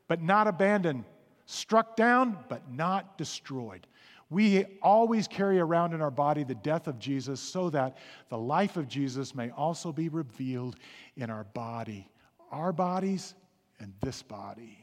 but 0.09 0.21
not 0.21 0.49
abandoned. 0.49 1.05
Struck 1.47 1.95
down, 1.95 2.37
but 2.49 2.69
not 2.73 3.17
destroyed. 3.17 3.87
We 4.33 4.65
always 4.81 5.29
carry 5.29 5.61
around 5.61 5.93
in 5.93 6.01
our 6.01 6.11
body 6.11 6.43
the 6.43 6.55
death 6.55 6.89
of 6.89 6.99
Jesus 6.99 7.39
so 7.39 7.69
that 7.71 7.99
the 8.31 8.39
life 8.39 8.79
of 8.79 8.89
Jesus 8.89 9.35
may 9.35 9.51
also 9.51 9.93
be 9.93 10.09
revealed 10.09 10.77
in 11.17 11.29
our 11.29 11.45
body, 11.45 12.09
our 12.51 12.73
bodies 12.73 13.35
and 13.79 13.93
this 14.01 14.23
body 14.23 14.79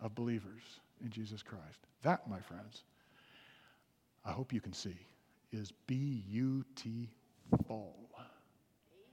of 0.00 0.14
believers 0.16 0.62
in 1.04 1.10
Jesus 1.10 1.40
Christ. 1.40 1.86
That, 2.02 2.28
my 2.28 2.40
friends, 2.40 2.82
I 4.24 4.32
hope 4.32 4.52
you 4.52 4.60
can 4.60 4.72
see, 4.72 4.96
is 5.52 5.72
beautiful. 5.86 6.74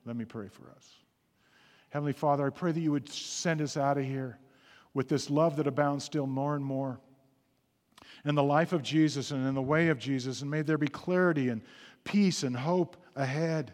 Let 0.06 0.16
me 0.16 0.26
pray 0.26 0.48
for 0.48 0.72
us. 0.76 0.96
Heavenly 1.90 2.14
Father, 2.14 2.48
I 2.48 2.50
pray 2.50 2.72
that 2.72 2.80
you 2.80 2.92
would 2.92 3.10
send 3.10 3.62
us 3.62 3.78
out 3.78 4.00
of 4.00 4.06
here 4.06 4.40
with 4.96 5.08
this 5.08 5.30
love 5.30 5.56
that 5.58 5.68
abounds 5.68 6.04
still 6.04 6.26
more 6.26 6.56
and 6.56 6.66
more 6.66 7.00
in 8.26 8.36
the 8.36 8.44
life 8.44 8.74
of 8.74 8.82
Jesus 8.82 9.32
and 9.32 9.48
in 9.48 9.56
the 9.56 9.62
way 9.62 9.90
of 9.90 10.00
Jesus. 10.00 10.42
And 10.42 10.52
may 10.52 10.62
there 10.62 10.78
be 10.78 10.88
clarity 10.88 11.50
and 11.50 11.62
peace 12.04 12.44
and 12.44 12.56
hope 12.56 12.98
ahead. 13.16 13.74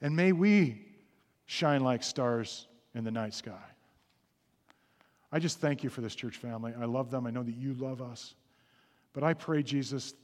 And 0.00 0.14
may 0.14 0.32
we 0.32 0.86
shine 1.46 1.82
like 1.82 2.02
stars 2.02 2.66
in 2.94 3.04
the 3.04 3.10
night 3.10 3.34
sky. 3.34 3.52
I 5.32 5.38
just 5.38 5.60
thank 5.60 5.82
you 5.82 5.90
for 5.90 6.00
this 6.00 6.14
church 6.14 6.36
family. 6.36 6.72
I 6.78 6.84
love 6.84 7.10
them. 7.10 7.26
I 7.26 7.30
know 7.30 7.42
that 7.42 7.56
you 7.56 7.74
love 7.74 8.00
us. 8.00 8.34
But 9.12 9.24
I 9.24 9.34
pray, 9.34 9.62
Jesus, 9.62 10.14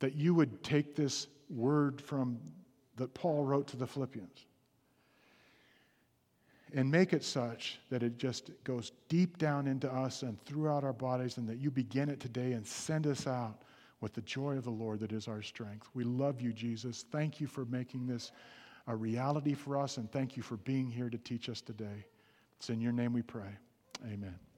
that 0.00 0.14
you 0.14 0.34
would 0.34 0.62
take 0.62 0.96
this 0.96 1.28
word 1.48 2.00
from 2.00 2.38
that 2.96 3.14
Paul 3.14 3.44
wrote 3.44 3.66
to 3.68 3.76
the 3.76 3.86
Philippians 3.86 4.46
and 6.74 6.90
make 6.90 7.12
it 7.12 7.24
such 7.24 7.78
that 7.90 8.02
it 8.02 8.18
just 8.18 8.50
goes 8.64 8.92
deep 9.08 9.38
down 9.38 9.66
into 9.66 9.92
us 9.92 10.22
and 10.22 10.42
throughout 10.44 10.84
our 10.84 10.92
bodies, 10.92 11.36
and 11.36 11.48
that 11.48 11.58
you 11.58 11.70
begin 11.70 12.08
it 12.08 12.20
today 12.20 12.52
and 12.52 12.66
send 12.66 13.06
us 13.06 13.26
out 13.26 13.62
with 14.00 14.14
the 14.14 14.22
joy 14.22 14.56
of 14.56 14.64
the 14.64 14.70
Lord 14.70 15.00
that 15.00 15.12
is 15.12 15.28
our 15.28 15.42
strength. 15.42 15.88
We 15.94 16.04
love 16.04 16.40
you, 16.40 16.52
Jesus. 16.52 17.04
Thank 17.10 17.40
you 17.40 17.46
for 17.46 17.64
making 17.66 18.06
this 18.06 18.32
a 18.86 18.96
reality 18.96 19.54
for 19.54 19.78
us, 19.78 19.98
and 19.98 20.10
thank 20.10 20.36
you 20.36 20.42
for 20.42 20.56
being 20.58 20.90
here 20.90 21.10
to 21.10 21.18
teach 21.18 21.48
us 21.48 21.60
today. 21.60 22.06
It's 22.58 22.70
in 22.70 22.80
your 22.80 22.92
name 22.92 23.12
we 23.12 23.22
pray. 23.22 23.56
Amen. 24.06 24.49